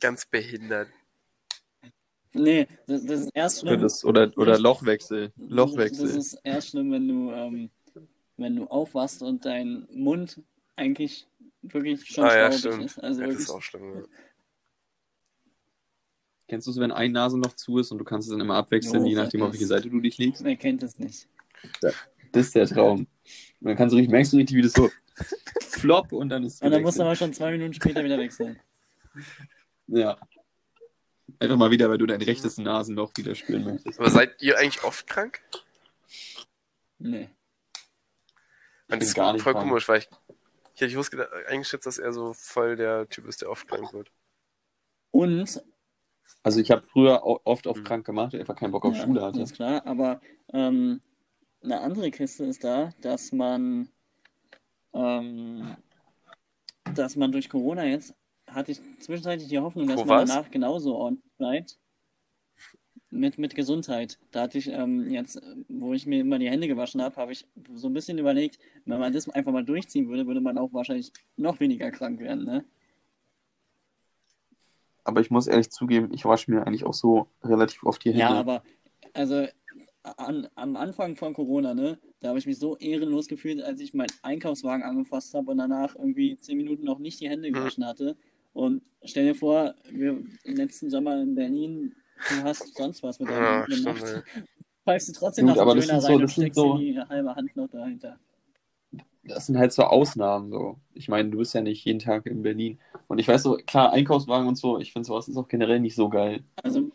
Ganz 0.00 0.26
behindert. 0.26 0.88
Nee, 2.32 2.66
das, 2.86 3.04
das 3.06 3.20
ist 3.22 3.30
erst 3.34 3.62
Oder, 3.62 3.70
schlimm. 3.72 3.82
das, 3.82 4.04
oder, 4.04 4.22
oder 4.36 4.52
Richtig. 4.52 4.62
Lochwechsel. 4.64 5.32
Das 5.36 5.48
Lochwechsel. 5.48 6.08
ist 6.16 6.34
erst 6.44 6.68
schlimm, 6.70 6.92
wenn 6.92 7.08
du, 7.08 7.30
ähm, 7.32 7.70
wenn 8.36 8.56
du 8.56 8.66
aufwachst 8.66 9.22
und 9.22 9.44
dein 9.46 9.86
Mund 9.90 10.42
eigentlich 10.76 11.26
wirklich 11.62 12.04
schon 12.04 12.24
ah 12.24 12.36
ja, 12.36 12.52
stimmt. 12.52 12.84
ist. 12.84 12.98
Also 12.98 13.22
ja, 13.22 13.28
das 13.28 13.36
ist 13.38 13.50
auch 13.50 13.62
schlimm. 13.62 13.94
Ja. 14.00 14.02
Kennst 16.48 16.66
du 16.66 16.70
es, 16.70 16.78
wenn 16.78 16.92
ein 16.92 17.10
Nasenloch 17.12 17.54
zu 17.54 17.78
ist 17.78 17.90
und 17.90 17.98
du 17.98 18.04
kannst 18.04 18.28
es 18.28 18.32
dann 18.32 18.40
immer 18.40 18.54
abwechseln, 18.56 19.02
Jo, 19.02 19.08
je 19.08 19.14
nachdem, 19.16 19.42
auf 19.42 19.48
das- 19.48 19.54
welche 19.54 19.66
Seite 19.66 19.90
du 19.90 20.00
dich 20.00 20.18
legst? 20.18 20.44
wer 20.44 20.56
kennt 20.56 20.82
das 20.82 20.98
nicht? 20.98 21.26
Das 21.80 21.94
ist 22.46 22.54
der 22.54 22.66
Traum. 22.66 23.00
Und 23.00 23.06
dann 23.68 23.76
kannst 23.76 23.92
du 23.94 23.96
richtig, 23.96 24.12
merkst 24.12 24.32
du 24.32 24.36
richtig, 24.36 24.56
wie 24.56 24.62
das 24.62 24.72
so 24.74 24.90
flop 25.60 26.12
und 26.12 26.28
dann 26.28 26.44
ist 26.44 26.54
es 26.54 26.60
Und 26.62 26.70
dann 26.70 26.82
musst 26.82 26.98
du 26.98 27.02
aber 27.02 27.16
schon 27.16 27.32
zwei 27.32 27.50
Minuten 27.52 27.72
später 27.74 28.04
wieder 28.04 28.18
wechseln. 28.18 28.60
Ja. 29.88 30.18
Einfach 31.38 31.56
mal 31.56 31.70
wieder, 31.70 31.88
weil 31.88 31.98
du 31.98 32.06
dein 32.06 32.20
rechtes 32.20 32.58
Nasenloch 32.58 33.12
wieder 33.16 33.34
spüren 33.36 33.64
möchtest. 33.64 34.00
Aber 34.00 34.10
seid 34.10 34.42
ihr 34.42 34.58
eigentlich 34.58 34.82
oft 34.82 35.06
krank? 35.06 35.40
Nee. 36.98 37.28
Und 38.88 39.00
das 39.00 39.10
ist 39.10 39.14
gar 39.14 39.32
nicht 39.32 39.42
voll 39.42 39.52
krank. 39.52 39.68
komisch, 39.68 39.88
weil 39.88 39.98
ich, 40.00 40.08
ich 40.74 40.80
hätte 40.80 40.90
gewusst, 40.92 41.10
gedacht- 41.12 41.30
eingeschätzt, 41.46 41.86
dass 41.86 41.98
er 41.98 42.12
so 42.12 42.32
voll 42.32 42.74
der 42.76 43.08
Typ 43.08 43.26
ist, 43.28 43.42
der 43.42 43.50
oft 43.50 43.66
krank 43.68 43.92
wird. 43.92 44.10
Und, 45.12 45.62
Also 46.42 46.60
ich 46.60 46.70
habe 46.72 46.82
früher 46.82 47.22
oft 47.24 47.66
auf 47.68 47.76
Mhm. 47.78 47.84
krank 47.84 48.06
gemacht, 48.06 48.32
weil 48.32 48.40
ich 48.40 48.48
einfach 48.48 48.58
keinen 48.60 48.72
Bock 48.72 48.84
auf 48.84 48.96
ja, 48.96 49.04
Schule 49.04 49.22
hatte. 49.22 49.40
ist 49.40 49.54
klar, 49.54 49.86
aber 49.86 50.20
ähm, 50.52 51.00
eine 51.62 51.80
andere 51.80 52.10
Kiste 52.10 52.44
ist 52.44 52.64
da, 52.64 52.90
dass 53.00 53.30
man, 53.32 53.88
ähm, 54.96 55.76
dass 56.94 57.16
man 57.16 57.32
durch 57.32 57.48
Corona 57.48 57.84
jetzt, 57.84 58.14
hatte 58.46 58.72
ich 58.72 58.80
zwischenzeitlich 59.00 59.48
die 59.48 59.58
Hoffnung, 59.58 59.86
dass 59.86 59.98
Wo 59.98 60.04
man 60.04 60.18
war's? 60.18 60.30
danach 60.30 60.50
genauso 60.50 60.96
ordentlich 60.96 61.32
bleibt. 61.36 61.78
Mit, 63.10 63.38
mit 63.38 63.54
Gesundheit. 63.54 64.18
Da 64.30 64.42
hatte 64.42 64.58
ich 64.58 64.68
ähm, 64.68 65.08
jetzt, 65.10 65.40
wo 65.68 65.94
ich 65.94 66.06
mir 66.06 66.20
immer 66.20 66.38
die 66.38 66.50
Hände 66.50 66.66
gewaschen 66.66 67.00
habe, 67.00 67.16
habe 67.16 67.32
ich 67.32 67.46
so 67.74 67.88
ein 67.88 67.92
bisschen 67.92 68.18
überlegt, 68.18 68.58
wenn 68.84 68.98
man 68.98 69.12
das 69.12 69.28
einfach 69.28 69.52
mal 69.52 69.64
durchziehen 69.64 70.08
würde, 70.08 70.26
würde 70.26 70.40
man 70.40 70.58
auch 70.58 70.72
wahrscheinlich 70.72 71.12
noch 71.36 71.60
weniger 71.60 71.90
krank 71.90 72.18
werden, 72.20 72.44
ne? 72.44 72.64
Aber 75.04 75.20
ich 75.20 75.30
muss 75.30 75.46
ehrlich 75.46 75.70
zugeben, 75.70 76.12
ich 76.12 76.24
wasche 76.24 76.50
mir 76.50 76.66
eigentlich 76.66 76.84
auch 76.84 76.92
so 76.92 77.28
relativ 77.44 77.84
oft 77.84 78.04
die 78.04 78.10
Hände. 78.10 78.20
Ja, 78.20 78.30
aber 78.30 78.64
also 79.14 79.46
an, 80.16 80.48
am 80.54 80.76
Anfang 80.76 81.16
von 81.16 81.34
Corona, 81.34 81.74
ne, 81.74 81.98
da 82.20 82.28
habe 82.28 82.38
ich 82.38 82.46
mich 82.46 82.58
so 82.58 82.76
ehrenlos 82.76 83.26
gefühlt, 83.28 83.62
als 83.62 83.80
ich 83.80 83.94
meinen 83.94 84.12
Einkaufswagen 84.22 84.84
angefasst 84.84 85.34
habe 85.34 85.50
und 85.50 85.58
danach 85.58 85.94
irgendwie 85.96 86.36
zehn 86.38 86.56
Minuten 86.56 86.84
noch 86.84 86.98
nicht 86.98 87.20
die 87.20 87.28
Hände 87.28 87.50
gewaschen 87.50 87.84
hatte. 87.86 88.16
Und 88.52 88.82
stell 89.04 89.24
dir 89.26 89.34
vor, 89.34 89.74
wir 89.90 90.22
im 90.44 90.56
letzten 90.56 90.88
Sommer 90.90 91.20
in 91.20 91.34
Berlin, 91.34 91.94
du 92.30 92.42
hast 92.42 92.74
sonst 92.76 93.02
was 93.02 93.18
mit 93.20 93.28
deinen 93.28 93.42
Ja, 93.42 93.66
Händen 93.66 93.72
stimmt. 93.72 93.98
gemacht. 93.98 94.24
ey. 94.34 94.42
Pfeifst 94.84 95.08
du 95.08 95.12
trotzdem 95.12 95.46
Gut, 95.46 95.56
nach 95.56 95.62
aber 95.62 95.74
dem 95.74 95.78
das 95.80 95.86
Döner 95.88 96.00
sind 96.00 96.06
so- 96.08 96.12
rein 96.14 96.22
das 96.22 96.30
und 96.30 96.34
sind 96.34 96.42
steckst 96.44 96.56
so- 96.56 96.78
die 96.78 96.98
halbe 97.00 97.34
Hand 97.34 97.56
noch 97.56 97.68
dahinter. 97.68 98.18
Das 99.24 99.46
sind 99.46 99.58
halt 99.58 99.72
so 99.72 99.82
Ausnahmen 99.82 100.50
so. 100.50 100.76
Ich 100.94 101.08
meine, 101.08 101.30
du 101.30 101.38
bist 101.38 101.52
ja 101.52 101.60
nicht 101.60 101.84
jeden 101.84 101.98
Tag 101.98 102.26
in 102.26 102.42
Berlin. 102.42 102.78
Und 103.08 103.18
ich 103.18 103.26
weiß 103.26 103.42
so, 103.42 103.56
klar, 103.66 103.92
Einkaufswagen 103.92 104.46
und 104.46 104.54
so, 104.54 104.78
ich 104.78 104.92
finde 104.92 105.06
sowas 105.06 105.26
ist 105.26 105.36
auch 105.36 105.48
generell 105.48 105.80
nicht 105.80 105.96
so 105.96 106.08
geil. 106.08 106.44
Also, 106.62 106.90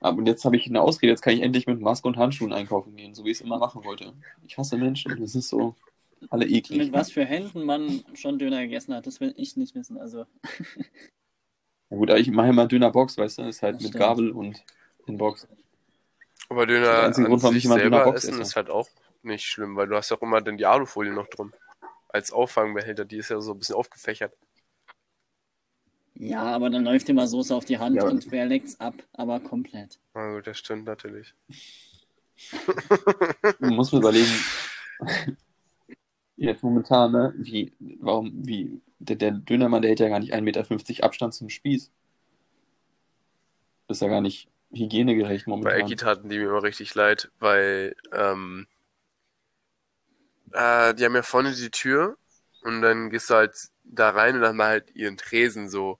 Aber 0.00 0.22
jetzt 0.22 0.44
habe 0.44 0.56
ich 0.56 0.66
eine 0.66 0.80
Ausrede, 0.80 1.10
jetzt 1.10 1.22
kann 1.22 1.32
ich 1.34 1.42
endlich 1.42 1.66
mit 1.66 1.80
Maske 1.80 2.06
und 2.06 2.16
Handschuhen 2.16 2.52
einkaufen 2.52 2.94
gehen, 2.96 3.14
so 3.14 3.24
wie 3.24 3.30
ich 3.30 3.38
es 3.38 3.40
immer 3.40 3.58
machen 3.58 3.84
wollte. 3.84 4.12
Ich 4.46 4.56
hasse 4.56 4.76
Menschen, 4.76 5.18
das 5.20 5.34
ist 5.34 5.48
so 5.48 5.74
alle 6.30 6.46
eklig. 6.46 6.78
mit 6.78 6.92
was 6.92 7.10
für 7.10 7.24
Händen 7.24 7.64
man 7.64 8.04
schon 8.14 8.38
Döner 8.38 8.60
gegessen 8.60 8.94
hat, 8.94 9.06
das 9.06 9.20
will 9.20 9.34
ich 9.36 9.56
nicht 9.56 9.74
wissen. 9.74 9.98
Also, 9.98 10.24
Ja 11.90 11.96
gut, 11.96 12.10
aber 12.10 12.18
ich 12.20 12.30
mache 12.30 12.48
immer 12.48 12.66
Döner 12.66 12.90
Box, 12.90 13.16
weißt 13.16 13.38
du, 13.38 13.42
das 13.42 13.56
ist 13.56 13.62
halt 13.62 13.76
Das 13.76 13.82
mit 13.82 13.90
stimmt. 13.90 14.04
Gabel 14.04 14.30
und 14.30 14.62
in 15.06 15.16
Box. 15.16 15.48
Aber 16.50 16.66
Döner 16.66 17.02
an 17.04 17.12
Grund, 17.12 17.40
sich 17.40 17.64
selber 17.64 17.78
Dönerbox 17.82 18.24
essen 18.24 18.34
esse. 18.34 18.42
ist 18.42 18.56
halt 18.56 18.70
auch 18.70 18.88
nicht 19.22 19.44
schlimm, 19.44 19.76
weil 19.76 19.88
du 19.88 19.96
hast 19.96 20.10
ja 20.10 20.16
auch 20.16 20.22
immer 20.22 20.40
dann 20.40 20.58
die 20.58 20.66
Alufolie 20.66 21.12
noch 21.12 21.28
drum. 21.28 21.52
Als 22.08 22.32
Auffangbehälter, 22.32 23.04
die 23.04 23.16
ist 23.16 23.30
ja 23.30 23.40
so 23.40 23.52
ein 23.52 23.58
bisschen 23.58 23.74
aufgefächert. 23.74 24.32
Ja, 26.20 26.42
aber 26.42 26.68
dann 26.68 26.84
läuft 26.84 27.08
immer 27.08 27.28
Soße 27.28 27.54
auf 27.54 27.64
die 27.64 27.78
Hand 27.78 27.96
Ja, 27.96 28.04
und 28.04 28.30
wer 28.32 28.44
leckt's 28.46 28.80
ab? 28.80 28.94
Aber 29.12 29.38
komplett. 29.38 30.00
Na 30.14 30.34
gut, 30.34 30.46
das 30.48 30.58
stimmt 30.58 30.84
natürlich. 30.84 31.32
Man 33.60 33.74
muss 33.74 33.92
mir 33.92 33.98
überlegen, 33.98 34.32
jetzt 36.36 36.62
momentan, 36.64 37.12
ne, 37.12 37.34
wie, 37.36 37.72
warum, 38.00 38.32
wie, 38.34 38.80
der, 38.98 39.16
der 39.16 39.30
Dönermann, 39.30 39.82
der 39.82 39.90
hält 39.90 40.00
ja 40.00 40.08
gar 40.08 40.18
nicht 40.18 40.34
1,50 40.34 40.42
Meter 40.42 41.04
Abstand 41.04 41.34
zum 41.34 41.48
Spieß. 41.48 41.90
Das 43.86 43.98
ist 43.98 44.00
ja 44.00 44.08
gar 44.08 44.20
nicht 44.20 44.48
hygienegerecht 44.72 45.46
Bei 45.46 45.50
momentan. 45.50 45.80
Eki 45.80 45.96
taten 45.96 46.28
die 46.28 46.38
mir 46.38 46.48
immer 46.48 46.62
richtig 46.64 46.94
leid, 46.96 47.30
weil 47.38 47.94
ähm, 48.12 48.66
äh, 50.52 50.94
die 50.94 51.04
haben 51.04 51.14
ja 51.14 51.22
vorne 51.22 51.52
die 51.52 51.70
Tür 51.70 52.16
und 52.62 52.82
dann 52.82 53.10
gehst 53.10 53.30
du 53.30 53.34
halt 53.34 53.54
da 53.84 54.10
rein 54.10 54.34
und 54.34 54.42
dann 54.42 54.56
mal 54.56 54.68
halt 54.68 54.94
ihren 54.94 55.16
Tresen 55.16 55.68
so. 55.68 55.98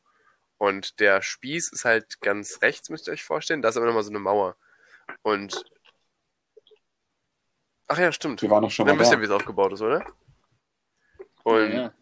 Und 0.59 1.00
der 1.00 1.22
Spieß 1.22 1.72
ist 1.72 1.84
halt 1.84 2.20
ganz 2.20 2.61
rechts, 2.62 2.90
müsst 2.90 3.06
ihr 3.09 3.12
euch 3.12 3.24
vorstellen. 3.24 3.62
Da 3.62 3.68
ist 3.68 3.76
aber 3.76 3.86
nochmal 3.86 4.02
so 4.02 4.11
eine 4.11 4.18
Mauer. 4.18 4.56
Und. 5.22 5.64
Ach 7.86 7.98
ja, 7.98 8.12
stimmt. 8.12 8.42
Wir 8.42 8.50
waren 8.50 8.62
doch 8.62 8.70
schon 8.70 8.86
Dann 8.86 8.96
mal 8.96 9.02
wisst 9.02 9.12
ihr, 9.12 9.20
wie 9.20 9.24
es 9.24 9.30
aufgebaut 9.30 9.72
ist, 9.72 9.80
oder? 9.80 10.04
Und 11.44 11.72
ja, 11.72 11.94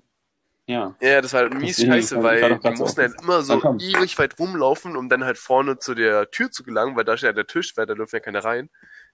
Ja, 0.68 0.96
ja, 1.00 1.20
das 1.20 1.32
war 1.32 1.42
halt 1.42 1.54
mies 1.54 1.76
Deswegen, 1.76 1.92
scheiße, 1.92 2.22
weil 2.24 2.59
die 2.59 2.70
mussten 2.70 3.02
halt 3.02 3.20
immer 3.22 3.42
so 3.42 3.61
Dann 3.61 3.78
ewig 3.78 4.18
weit 4.18 4.36
rumlaufen, 4.38 4.96
um 4.96 5.09
dann 5.09 5.22
halt 5.22 5.38
vorne 5.38 5.78
zu 5.78 5.94
der 5.94 6.30
Tür 6.32 6.50
zu 6.50 6.64
gelangen, 6.64 6.96
weil 6.96 7.04
da 7.04 7.16
steht 7.16 7.28
ja 7.28 7.32
der 7.32 7.46
Tisch, 7.46 7.76
weil 7.76 7.86
da 7.86 7.94
dürfen 7.94 8.16
ja 8.16 8.20
keine 8.20 8.42
rein. 8.42 8.68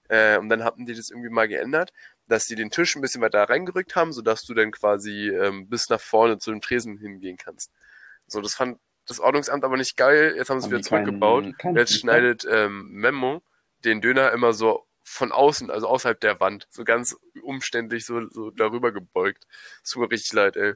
Äh, 0.07 0.39
und 0.39 0.49
dann 0.49 0.63
hatten 0.63 0.87
die 0.87 0.95
das 0.95 1.11
irgendwie 1.11 1.29
mal 1.29 1.47
geändert, 1.47 1.93
dass 2.27 2.45
die 2.45 2.55
den 2.55 2.71
Tisch 2.71 2.95
ein 2.95 3.01
bisschen 3.01 3.21
weiter 3.21 3.43
reingerückt 3.43 3.95
haben, 3.95 4.13
sodass 4.13 4.43
du 4.45 4.55
dann 4.55 4.71
quasi 4.71 5.29
ähm, 5.29 5.69
bis 5.69 5.89
nach 5.89 6.01
vorne 6.01 6.39
zu 6.39 6.49
dem 6.49 6.61
Tresen 6.61 6.97
hingehen 6.97 7.37
kannst. 7.37 7.71
So, 8.25 8.41
das 8.41 8.55
fand 8.55 8.79
das 9.05 9.19
Ordnungsamt 9.19 9.63
aber 9.63 9.77
nicht 9.77 9.97
geil. 9.97 10.33
Jetzt 10.37 10.49
haben 10.49 10.59
sie 10.61 10.67
es 10.67 10.71
wieder 10.71 10.81
zurückgebaut. 10.81 11.57
keinen 11.57 11.75
Jetzt 11.77 11.99
schneidet 11.99 12.45
ähm, 12.49 12.87
Memo 12.91 13.41
den 13.83 14.01
Döner 14.01 14.31
immer 14.31 14.53
so 14.53 14.85
von 15.03 15.31
außen, 15.33 15.69
also 15.69 15.87
außerhalb 15.87 16.19
der 16.21 16.39
Wand, 16.39 16.67
so 16.69 16.85
ganz 16.85 17.17
umständlich 17.41 18.05
so, 18.05 18.27
so 18.29 18.51
darüber 18.51 18.91
gebeugt. 18.93 19.45
Es 19.83 19.89
tut 19.91 20.01
mir 20.03 20.09
richtig 20.11 20.31
leid, 20.33 20.55
ey. 20.55 20.73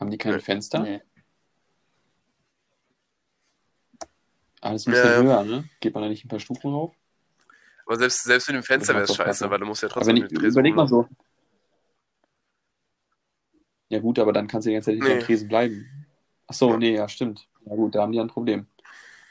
haben 0.00 0.10
die 0.10 0.18
keine 0.18 0.36
Nee. 0.36 0.42
Fenster? 0.42 0.80
nee. 0.80 1.00
Alles 4.60 4.86
ein 4.86 4.92
bisschen 4.92 5.08
Ja, 5.08 5.16
ja. 5.16 5.22
höher, 5.22 5.44
ne? 5.44 5.68
Geht 5.80 5.94
man 5.94 6.02
da 6.02 6.08
nicht 6.08 6.24
ein 6.24 6.28
paar 6.28 6.40
Stufen 6.40 6.70
rauf? 6.72 6.94
Aber 7.86 7.96
selbst, 7.98 8.24
selbst 8.24 8.48
mit 8.48 8.56
dem 8.56 8.62
Fenster 8.62 8.94
wäre 8.94 9.04
es 9.04 9.14
scheiße, 9.14 9.50
weil 9.50 9.58
du 9.60 9.66
musst 9.66 9.82
ja 9.82 9.88
Aber 9.88 9.94
trotzdem 9.96 10.16
wenn 10.16 10.22
mit 10.22 10.32
ich, 10.32 10.38
dem 10.38 10.42
Tresen 10.42 10.54
überleg 10.58 10.74
mal 10.74 10.88
so. 10.88 11.06
Ja 13.94 14.00
gut, 14.00 14.18
aber 14.18 14.32
dann 14.32 14.48
kannst 14.48 14.66
du 14.66 14.70
die 14.70 14.74
ganze 14.74 14.90
Zeit 14.90 14.96
nicht 14.96 15.06
Nee. 15.06 15.12
am 15.14 15.20
Tresen 15.20 15.46
bleiben. 15.46 15.86
Ach 16.48 16.54
so, 16.54 16.70
Ja. 16.70 16.78
nee, 16.78 16.94
ja, 16.96 17.08
stimmt. 17.08 17.48
Ja 17.64 17.76
gut, 17.76 17.94
da 17.94 18.02
haben 18.02 18.10
die 18.10 18.18
ein 18.18 18.26
Problem. 18.26 18.66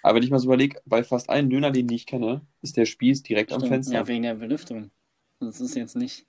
Aber 0.02 0.16
wenn 0.16 0.24
ich 0.24 0.30
mal 0.30 0.40
so 0.40 0.46
überlege, 0.46 0.82
bei 0.86 1.04
fast 1.04 1.30
allen 1.30 1.50
Dönerläden, 1.50 1.90
die 1.90 1.96
ich 1.96 2.06
kenne, 2.06 2.48
ist 2.62 2.78
der 2.78 2.86
Spieß 2.86 3.24
direkt 3.24 3.52
am 3.52 3.60
Stimmt. 3.60 3.74
Fenster. 3.74 3.94
Ja, 3.96 4.08
wegen 4.08 4.24
der 4.24 4.36
Belüftung. 4.36 4.90
Das 5.42 5.60
ist 5.60 5.76
jetzt 5.76 5.98
nicht. 5.98 6.26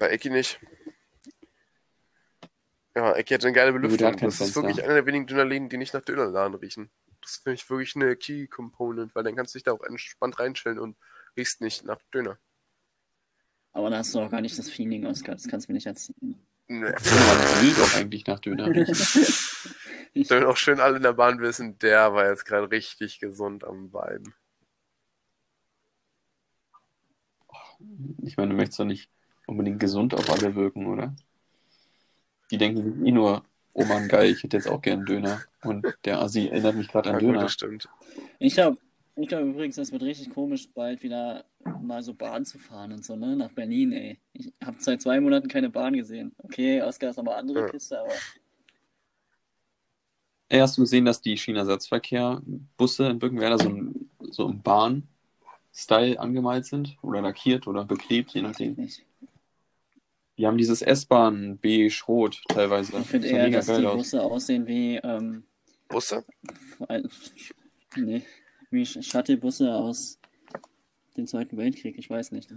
Bei 0.00 0.10
Eki 0.10 0.30
nicht. 0.30 0.58
Ja, 2.96 3.14
Eki 3.16 3.34
hat 3.34 3.44
eine 3.44 3.54
geile 3.54 3.72
Belüftung. 3.72 4.16
kein 4.16 4.18
Das 4.28 4.40
ist 4.40 4.56
wirklich 4.56 4.82
einer 4.82 4.94
der 4.94 5.06
wenigen 5.06 5.28
Dönerläden, 5.28 5.68
die 5.68 5.76
nicht 5.76 5.94
nach 5.94 6.02
Dönerladen 6.02 6.56
riechen. 6.56 6.90
Das 7.22 7.36
finde 7.36 7.54
ich 7.54 7.70
wirklich 7.70 7.94
eine 7.94 8.16
Key-Component, 8.16 9.14
weil 9.14 9.22
dann 9.22 9.36
kannst 9.36 9.54
du 9.54 9.58
dich 9.58 9.62
da 9.64 9.70
auch 9.70 9.84
entspannt 9.84 10.40
reinstellen 10.40 10.80
und 10.80 10.96
riechst 11.36 11.60
nicht 11.60 11.84
nach 11.84 12.00
Döner. 12.12 12.36
Aber 13.70 13.90
da 13.90 13.98
hast 13.98 14.12
du 14.12 14.18
auch 14.18 14.30
gar 14.32 14.40
nicht 14.40 14.58
das 14.58 14.68
Feeling, 14.68 15.06
Oskar. 15.06 15.36
Das 15.36 15.46
kannst 15.46 15.68
du 15.68 15.72
mir 15.72 15.76
nicht 15.76 15.86
erzählen. 15.86 16.34
Nee. 16.66 16.86
Ja, 16.86 16.92
das 16.92 17.62
riecht 17.62 17.80
auch 17.80 17.94
eigentlich 17.94 18.26
nach 18.26 18.40
Döner. 18.40 18.64
Sollen 20.14 20.44
auch 20.46 20.56
schön 20.56 20.80
alle 20.80 20.96
in 20.96 21.02
der 21.02 21.12
Bahn 21.12 21.40
wissen, 21.40 21.78
der 21.78 22.14
war 22.14 22.28
jetzt 22.28 22.46
gerade 22.46 22.70
richtig 22.70 23.20
gesund 23.20 23.64
am 23.64 23.90
Bein. 23.90 24.34
Ich 28.22 28.36
meine, 28.36 28.50
du 28.50 28.56
möchtest 28.56 28.80
doch 28.80 28.84
nicht 28.86 29.10
unbedingt 29.46 29.78
gesund 29.80 30.14
auf 30.14 30.30
alle 30.30 30.54
wirken, 30.54 30.86
oder? 30.86 31.14
Die 32.50 32.56
denken 32.58 32.82
sich 32.98 33.06
eh 33.08 33.12
nur, 33.12 33.44
oh 33.74 33.84
Mann, 33.84 34.08
geil, 34.08 34.30
ich 34.30 34.42
hätte 34.42 34.56
jetzt 34.56 34.68
auch 34.68 34.80
gern 34.80 35.04
Döner. 35.04 35.42
Und 35.62 35.86
der 36.04 36.20
Assi 36.20 36.48
erinnert 36.48 36.76
mich 36.76 36.88
gerade 36.88 37.10
Ja, 37.10 37.16
an 37.16 37.20
gut, 37.20 37.28
Döner. 37.30 37.42
das 37.42 37.52
stimmt. 37.52 37.88
Ich 38.38 38.54
glaube 38.54 38.78
ich 39.16 39.28
glaub 39.28 39.42
übrigens, 39.42 39.78
es 39.78 39.92
wird 39.92 40.02
richtig 40.02 40.30
komisch, 40.30 40.68
bald 40.74 41.02
wieder 41.02 41.44
mal 41.80 42.02
so 42.02 42.14
Bahn 42.14 42.44
zu 42.44 42.58
fahren 42.58 42.92
und 42.92 43.04
so, 43.04 43.14
ne? 43.16 43.36
Nach 43.36 43.52
Berlin, 43.52 43.92
ey. 43.92 44.18
Ich 44.32 44.52
habe 44.64 44.76
seit 44.80 45.02
zwei 45.02 45.20
Monaten 45.20 45.48
keine 45.48 45.70
Bahn 45.70 45.94
gesehen. 45.94 46.34
Okay, 46.38 46.82
Oskar 46.82 47.10
ist 47.10 47.18
aber 47.18 47.36
andere 47.36 47.60
Ja. 47.60 47.68
Kiste, 47.68 48.00
aber 48.00 48.12
Ey, 50.48 50.60
hast 50.60 50.76
du 50.76 50.82
gesehen, 50.82 51.04
dass 51.04 51.20
die 51.20 51.36
Schienenersatzverkehr-Busse 51.36 53.06
in 53.08 53.18
Birkenwerder 53.18 53.58
so, 53.58 53.68
ein, 53.68 54.10
so 54.20 54.48
im 54.48 54.62
Bahn-Style 54.62 56.20
angemalt 56.20 56.66
sind? 56.66 56.96
Oder 57.02 57.22
lackiert 57.22 57.66
oder 57.66 57.84
beklebt, 57.84 58.32
je 58.32 58.42
nachdem. 58.42 58.74
nicht. 58.74 59.04
Die 60.36 60.46
haben 60.46 60.58
dieses 60.58 60.82
S-Bahn 60.82 61.58
beige-rot 61.58 62.42
teilweise. 62.48 62.98
Ich 62.98 63.06
finde 63.06 63.28
eher, 63.28 63.44
mega 63.44 63.58
dass 63.58 63.68
geil 63.68 63.80
die 63.80 63.86
aus. 63.86 63.96
Busse 63.96 64.22
aussehen 64.22 64.66
wie, 64.66 64.96
ähm, 64.96 65.44
Busse? 65.88 66.24
nee, 67.96 68.22
wie 68.74 68.84
Shuttle-Busse 68.84 69.72
aus 69.72 70.18
dem 71.16 71.26
Zweiten 71.26 71.56
Weltkrieg, 71.56 71.96
ich 71.98 72.10
weiß 72.10 72.32
nicht. 72.32 72.52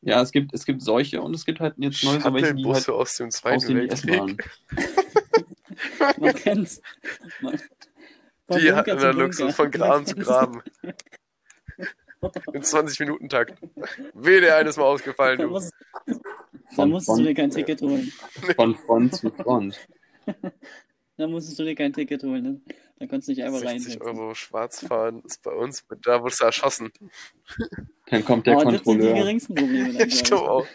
Ja, 0.00 0.22
es 0.22 0.32
gibt, 0.32 0.54
es 0.54 0.64
gibt 0.64 0.82
solche 0.82 1.20
und 1.22 1.34
es 1.34 1.44
gibt 1.44 1.60
halt 1.60 1.74
jetzt 1.76 2.02
neu 2.04 2.18
so 2.18 2.32
welche, 2.32 2.54
die 2.54 2.64
halt 2.64 2.78
Shuttle-Busse 2.78 2.94
aus 2.94 3.16
dem 3.16 3.30
Zweiten 3.30 3.68
wie 3.68 3.74
Weltkrieg. 3.76 4.50
Man 6.18 6.34
kennt's. 6.34 6.80
Man, 7.40 7.60
von 8.46 8.60
Die 8.60 8.72
hatten 8.72 8.90
zu 8.90 8.96
der 8.96 9.12
Luxus 9.14 9.54
von 9.54 9.70
Graben 9.70 10.06
zu. 10.06 10.16
Graben. 10.16 10.62
In 12.52 12.62
20-Minuten-Takt. 12.62 13.60
Weh, 14.14 14.40
der 14.40 14.56
eines 14.56 14.76
Mal 14.76 14.84
ausgefallen, 14.84 15.38
du. 15.38 15.48
musst, 15.48 15.72
da 16.06 16.14
Von- 16.74 16.90
musstest 16.90 17.18
du 17.18 17.22
dir 17.22 17.34
kein 17.34 17.50
Ticket 17.50 17.80
holen. 17.82 18.10
Von 18.56 18.74
Front 18.74 19.14
zu 19.16 19.30
Front. 19.30 19.78
Da 21.16 21.26
musstest 21.26 21.58
du 21.58 21.64
dir 21.64 21.74
kein 21.74 21.92
Ticket 21.92 22.22
holen. 22.22 22.42
Ne? 22.44 22.60
Da 23.00 23.06
konntest 23.06 23.28
du 23.28 23.34
dich 23.34 23.44
einfach 23.44 23.60
60 23.60 23.70
reinsetzen. 23.70 24.02
Euro 24.02 24.34
schwarz 24.34 24.84
fahren 24.84 25.22
ist 25.24 25.42
bei 25.42 25.52
uns, 25.52 25.84
da 26.02 26.20
wurdest 26.20 26.40
du 26.40 26.44
erschossen. 26.46 26.90
Dann 28.10 28.24
kommt 28.24 28.46
der 28.46 28.54
Aber 28.56 28.64
das 28.64 28.72
sind 28.72 28.80
die 28.80 28.84
Kontrolleur. 28.90 29.14
geringsten 29.14 29.54
Probleme. 29.54 29.92
Dann, 29.94 30.08
Ich 30.08 30.24
glaub 30.24 30.40
glaube 30.40 30.50
auch. 30.50 30.66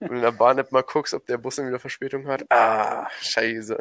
Wenn 0.00 0.08
du 0.08 0.14
in 0.16 0.22
der 0.22 0.32
Bahn-App 0.32 0.72
mal 0.72 0.82
guckst, 0.82 1.14
ob 1.14 1.24
der 1.26 1.38
Bus 1.38 1.56
dann 1.56 1.68
wieder 1.68 1.78
Verspätung 1.78 2.26
hat. 2.26 2.44
Ah, 2.50 3.08
scheiße. 3.20 3.78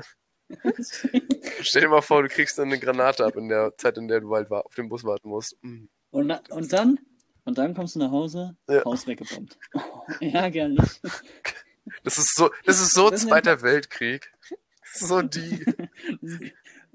Stell 1.62 1.82
dir 1.82 1.88
mal 1.90 2.02
vor, 2.02 2.22
du 2.22 2.28
kriegst 2.30 2.60
dann 2.60 2.68
eine 2.68 2.78
Granate 2.80 3.26
ab 3.26 3.36
in 3.38 3.50
der 3.50 3.76
Zeit, 3.78 3.98
in 3.98 4.08
der 4.08 4.20
du 4.20 4.36
halt 4.36 4.52
auf 4.52 4.76
den 4.76 4.90
Bus 4.90 5.04
warten 5.04 5.30
musst. 5.30 5.58
Mm. 5.62 5.86
Und, 6.12 6.28
na- 6.28 6.42
und 6.50 6.72
dann? 6.74 7.00
Und 7.46 7.58
dann 7.58 7.74
kommst 7.74 7.96
du 7.96 8.00
nach 8.00 8.12
Hause, 8.12 8.56
Ja. 8.70 8.84
Haus 8.86 9.08
weggebombt. 9.08 9.58
Oh, 9.74 9.80
ärgerlich. 10.20 11.02
Das 12.04 12.18
ist 12.20 12.36
so, 12.36 12.52
das 12.66 12.80
ist 12.80 12.94
so 12.94 13.10
Das 13.10 13.22
ist 13.24 13.30
Zweiter 13.30 13.62
Weltkrieg. 13.64 14.32
Das 14.84 15.02
ist 15.02 15.08
so 15.08 15.22
die. 15.24 15.66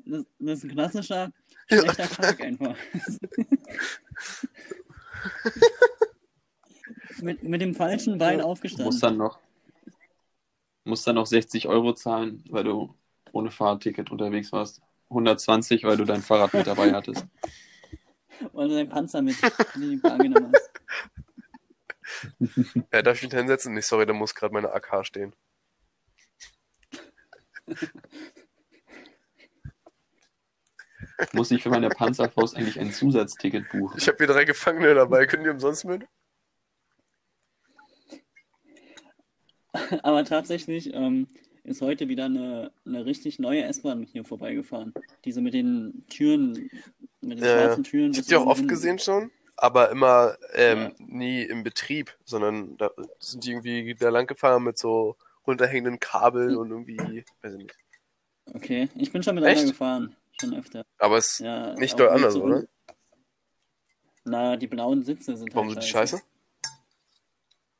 Das 0.09 0.21
ist, 0.21 0.27
das, 0.39 0.39
das 0.39 0.59
ist 0.59 0.65
ein 0.65 0.71
klassischer, 0.71 1.33
Ja. 1.71 1.83
schlechter 1.83 2.09
Tag 2.09 2.41
einfach. 2.41 2.77
mit, 7.21 7.43
mit 7.43 7.61
dem 7.61 7.75
falschen 7.75 8.19
Bein 8.19 8.39
Ja. 8.39 8.45
Du 8.45 8.51
aufgestanden. 8.51 8.87
musst 8.87 9.03
dann 9.03 9.17
noch, 9.17 9.39
musst 10.85 11.07
dann 11.07 11.15
noch 11.17 11.27
60 11.27 11.69
Euro 11.69 11.93
zahlen, 11.95 12.45
weil 12.51 12.65
du 12.65 12.95
ohne 13.33 13.51
Fahrradticket 13.51 14.11
unterwegs 14.11 14.53
warst. 14.53 14.81
120, 15.11 15.85
weil 15.85 15.97
du 15.97 16.05
dein 16.05 16.23
Fahrrad 16.23 16.53
mit 16.55 16.67
dabei 16.67 16.93
hattest. 16.93 17.25
Weil 18.53 18.69
du 18.69 18.75
deinen 18.75 18.89
Panzer 18.89 19.23
mit 19.23 19.37
in 19.75 19.81
die 19.91 19.97
Bahn 19.97 20.19
genommen 20.21 20.53
hast. 20.55 20.71
Ja, 22.93 23.03
darf 23.03 23.17
ich 23.17 23.25
mich 23.25 23.33
hinsetzen? 23.35 23.75
Nee, 23.75 23.81
sorry, 23.81 24.07
da 24.07 24.13
muss 24.13 24.35
gerade 24.35 24.55
meine 24.55 24.73
AK 24.73 25.05
stehen. 25.05 25.35
Muss 31.33 31.51
ich 31.51 31.63
für 31.63 31.71
meine 31.71 31.89
Panzerfaust 31.89 32.57
eigentlich 32.57 32.79
ein 32.79 32.93
Zusatzticket 32.93 33.69
buchen? 33.71 33.97
Ich 33.99 34.07
habe 34.09 34.19
hier 34.19 34.27
drei 34.27 34.45
Gefangene 34.45 34.95
dabei. 34.95 35.27
Können 35.27 35.45
die 35.45 35.51
umsonst 35.51 35.85
mit? 35.85 36.07
Aber 40.03 40.25
tatsächlich 40.25 40.93
ähm, 40.95 41.27
ist 41.65 41.83
heute 41.83 42.09
wieder 42.09 42.27
eine, 42.27 42.71
eine 42.85 43.05
richtig 43.05 43.39
neue 43.39 43.65
S-Bahn 43.65 44.03
hier 44.03 44.25
vorbeigefahren. 44.25 44.95
Diese 45.25 45.41
mit 45.41 45.55
den 45.55 46.05
Türen, 46.09 46.71
mit 47.21 47.39
den 47.39 47.45
ja. 47.45 47.53
schwarzen 47.53 47.85
Türen. 47.85 48.13
Ich 48.13 48.19
habe 48.19 48.29
die 48.29 48.37
auch 48.37 48.47
oft 48.47 48.61
hin. 48.61 48.69
gesehen 48.69 48.99
schon, 48.99 49.31
aber 49.57 49.91
immer 49.91 50.37
ähm, 50.55 50.79
Ja. 50.79 50.93
nie 50.99 51.43
im 51.43 51.63
Betrieb, 51.63 52.17
sondern 52.25 52.77
da 52.77 52.91
sind 53.19 53.45
die 53.45 53.53
irgendwie 53.53 53.95
da 53.95 54.11
lang 54.11 54.27
gefahren 54.27 54.65
mit 54.65 54.79
so 54.79 55.17
runterhängenden 55.47 56.01
Kabeln 56.01 56.57
und 56.57 56.71
irgendwie, 56.71 57.25
weiß 57.43 57.53
ich 57.55 57.59
nicht. 57.59 57.77
Okay, 58.55 58.89
ich 58.95 59.13
bin 59.13 59.23
schon 59.23 59.35
mit 59.35 59.45
Echt? 59.45 59.63
einer 59.63 59.71
gefahren. 59.71 60.17
Schon 60.41 60.55
öfter. 60.55 60.85
Aber 60.99 61.19
es 61.19 61.27
ist 61.35 61.41
Ja, 61.41 61.75
nicht 61.75 61.99
doll 61.99 62.09
anders, 62.09 62.35
zu 62.35 62.43
oder? 62.43 62.65
Na, 64.25 64.57
die 64.57 64.67
blauen 64.67 65.03
Sitze 65.03 65.37
sind 65.37 65.55
Warum 65.55 65.69
halt 65.69 65.75
sind 65.77 65.85
die 65.85 65.89
scheiße? 65.89 66.21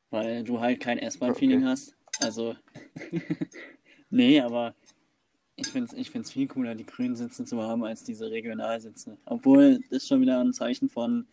Weil 0.09 0.43
du 0.43 0.59
halt 0.61 0.79
kein 0.79 0.97
S-Bahn-Feeling 0.97 1.59
Okay. 1.59 1.67
hast. 1.67 1.95
Also, 2.21 2.55
nee, 4.09 4.39
aber 4.39 4.73
ich 5.55 5.67
find's, 5.67 5.93
ich 5.93 6.09
find's 6.09 6.31
viel 6.31 6.47
cooler, 6.47 6.75
die 6.75 6.85
grünen 6.85 7.15
Sitze 7.15 7.43
zu 7.45 7.61
haben, 7.61 7.83
als 7.83 8.03
diese 8.03 8.31
Regionalsitze. 8.31 9.17
Obwohl 9.25 9.79
das 9.89 10.07
schon 10.07 10.21
wieder 10.21 10.39
ein 10.39 10.53
Zeichen 10.53 10.89
von 10.89 11.27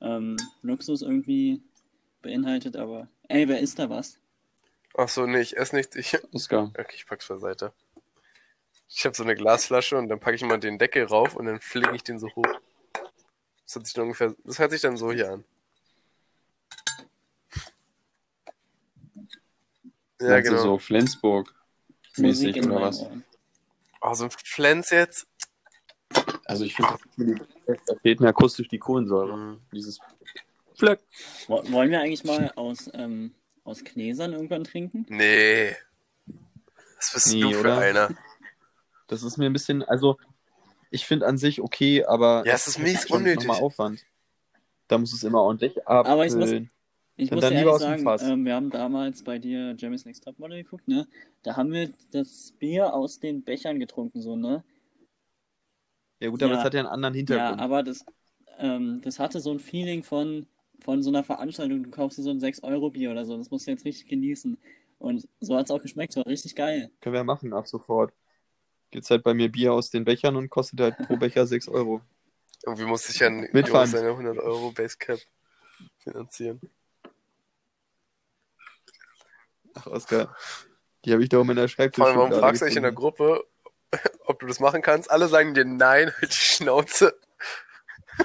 ähm, 0.00 0.36
Luxus 0.62 1.02
irgendwie 1.02 1.62
beinhaltet, 2.22 2.76
aber 2.76 3.08
ey, 3.28 3.46
wer 3.48 3.60
ist 3.60 3.78
da 3.78 3.90
was? 3.90 4.18
Ach 4.96 5.08
so, 5.08 5.26
nee, 5.26 5.40
ich 5.40 5.56
esse 5.56 5.76
nichts. 5.76 5.94
Ich, 5.96 6.16
Oskar. 6.32 6.72
okay, 6.78 6.94
ich 6.94 7.06
pack's 7.06 7.28
beiseite. 7.28 7.72
Ich 8.96 9.04
habe 9.04 9.14
so 9.16 9.24
eine 9.24 9.34
Glasflasche 9.34 9.96
und 9.98 10.08
dann 10.08 10.20
packe 10.20 10.36
ich 10.36 10.42
mal 10.42 10.58
den 10.58 10.78
Deckel 10.78 11.04
rauf 11.04 11.34
und 11.34 11.46
dann 11.46 11.60
flinke 11.60 11.96
ich 11.96 12.04
den 12.04 12.18
so 12.20 12.28
hoch. 12.36 12.46
Das 13.64 13.74
hört 13.74 13.86
sich 13.86 13.94
dann 13.94 14.04
ungefähr, 14.04 14.34
das 14.44 14.58
hört 14.60 14.70
sich 14.70 14.80
dann 14.82 14.96
so 14.96 15.10
hier 15.12 15.32
an. 15.32 15.44
Ja, 20.20 20.28
Meinst 20.28 20.48
genau. 20.50 20.62
so 20.62 20.78
Flensburg 20.78 21.52
Musik 22.16 22.54
mäßig 22.54 22.56
in 22.58 22.70
oder 22.70 22.82
was? 22.82 23.04
Oh, 24.00 24.14
so 24.14 24.24
ein 24.24 24.30
Flens 24.30 24.90
jetzt. 24.90 25.26
Also 26.44 26.64
ich 26.64 26.76
finde, 26.76 26.96
da 27.66 27.94
fehlt 28.00 28.20
mir 28.20 28.28
akustisch 28.28 28.68
die 28.68 28.78
Kohlensäure. 28.78 29.36
Mhm. 29.36 29.60
Dieses 29.72 29.98
Flöck. 30.76 31.00
Wo- 31.48 31.68
Wollen 31.72 31.90
wir 31.90 32.00
eigentlich 32.00 32.22
mal 32.24 32.52
aus, 32.54 32.88
ähm, 32.94 33.34
aus 33.64 33.82
Gläsern 33.82 34.34
irgendwann 34.34 34.62
trinken? 34.62 35.04
Nee. 35.08 35.74
Was 36.98 37.12
bist 37.14 37.26
Nee, 37.32 37.40
du 37.40 37.50
für 37.52 37.60
oder? 37.60 37.78
einer? 37.78 38.10
Das 39.06 39.22
ist 39.22 39.36
mir 39.36 39.46
ein 39.46 39.52
bisschen, 39.52 39.82
also 39.82 40.16
ich 40.90 41.06
finde 41.06 41.26
an 41.26 41.38
sich 41.38 41.60
okay, 41.60 42.04
aber 42.04 42.44
Ja, 42.46 42.54
es 42.54 42.66
ist 42.68 42.78
mies 42.78 43.06
unnötig. 43.06 43.46
nochmal 43.46 43.62
Aufwand. 43.62 44.04
Da 44.88 44.98
muss 44.98 45.12
es 45.12 45.24
immer 45.24 45.42
ordentlich 45.42 45.86
Aber 45.86 46.26
ich 46.26 46.32
muss-. 46.32 46.54
Ich 47.16 47.30
muss 47.30 47.42
dann 47.42 47.54
lieber 47.54 47.80
ehrlich 47.80 48.02
sagen, 48.02 48.32
ähm, 48.32 48.44
wir 48.44 48.54
haben 48.54 48.70
damals 48.70 49.22
bei 49.22 49.38
dir 49.38 49.76
Jeremy's 49.78 50.04
Next 50.04 50.24
Topmodel 50.24 50.64
geguckt, 50.64 50.88
ne? 50.88 51.06
Da 51.44 51.56
haben 51.56 51.70
wir 51.70 51.90
das 52.10 52.52
Bier 52.58 52.92
aus 52.92 53.20
den 53.20 53.44
Bechern 53.44 53.78
getrunken, 53.78 54.20
so, 54.20 54.34
ne? 54.34 54.64
Ja 56.20 56.30
gut, 56.30 56.42
aber 56.42 56.54
Ja. 56.54 56.58
es 56.58 56.64
hat 56.64 56.74
ja 56.74 56.80
einen 56.80 56.88
anderen 56.88 57.14
Ja, 57.14 57.18
Hintergrund. 57.18 57.60
aber 57.60 57.82
das, 57.84 58.04
ähm, 58.58 59.00
das 59.02 59.20
hatte 59.20 59.38
so 59.38 59.52
ein 59.52 59.60
Feeling 59.60 60.02
von, 60.02 60.46
von 60.80 61.02
so 61.04 61.10
einer 61.10 61.22
Veranstaltung. 61.22 61.84
Du 61.84 61.90
kaufst 61.90 62.18
dir 62.18 62.22
so 62.22 62.30
ein 62.30 62.40
6-Euro-Bier 62.40 63.12
oder 63.12 63.24
so. 63.24 63.36
Das 63.36 63.50
musst 63.50 63.66
du 63.66 63.70
jetzt 63.70 63.84
richtig 63.84 64.08
genießen. 64.08 64.58
Und 64.98 65.28
so 65.40 65.56
hat 65.56 65.66
es 65.66 65.70
auch 65.70 65.82
geschmeckt. 65.82 66.16
War 66.16 66.26
richtig 66.26 66.56
geil. 66.56 66.90
Können 67.00 67.12
wir 67.14 67.20
ja 67.20 67.24
machen 67.24 67.52
ab 67.52 67.68
sofort. 67.68 68.12
Gibt's 68.94 69.10
halt 69.10 69.24
bei 69.24 69.34
mir 69.34 69.50
Bier 69.50 69.72
aus 69.72 69.90
den 69.90 70.04
Bechern 70.04 70.36
und 70.36 70.50
kostet 70.50 70.78
halt 70.80 70.96
pro 70.98 71.16
Becher 71.16 71.46
6 71.48 71.66
Euro. 71.66 72.00
Irgendwie 72.64 72.84
muss 72.84 73.08
ich 73.08 73.18
ja 73.18 73.26
ein 73.26 73.48
Mit 73.52 73.66
Jonas 73.66 73.90
Pfand. 73.90 73.90
seine 73.90 74.10
100 74.10 74.38
Euro 74.38 74.70
Basecap 74.70 75.18
finanzieren. 75.98 76.60
Ach, 79.74 79.88
Oskar. 79.88 80.36
Die 81.04 81.12
habe 81.12 81.24
ich 81.24 81.28
doch 81.28 81.40
in 81.40 81.48
meiner 81.48 81.66
Schreibtisch. 81.66 81.96
Vor 81.96 82.06
allem, 82.06 82.18
warum 82.18 82.32
fragst 82.34 82.62
du 82.62 82.66
dich 82.66 82.76
in 82.76 82.84
der 82.84 82.92
Gruppe, 82.92 83.44
ob 84.26 84.38
du 84.38 84.46
das 84.46 84.60
machen 84.60 84.80
kannst? 84.80 85.10
Alle 85.10 85.26
sagen 85.26 85.54
dir 85.54 85.64
nein, 85.64 86.12
halt 86.16 86.30
die 86.30 86.36
Schnauze. 86.36 87.18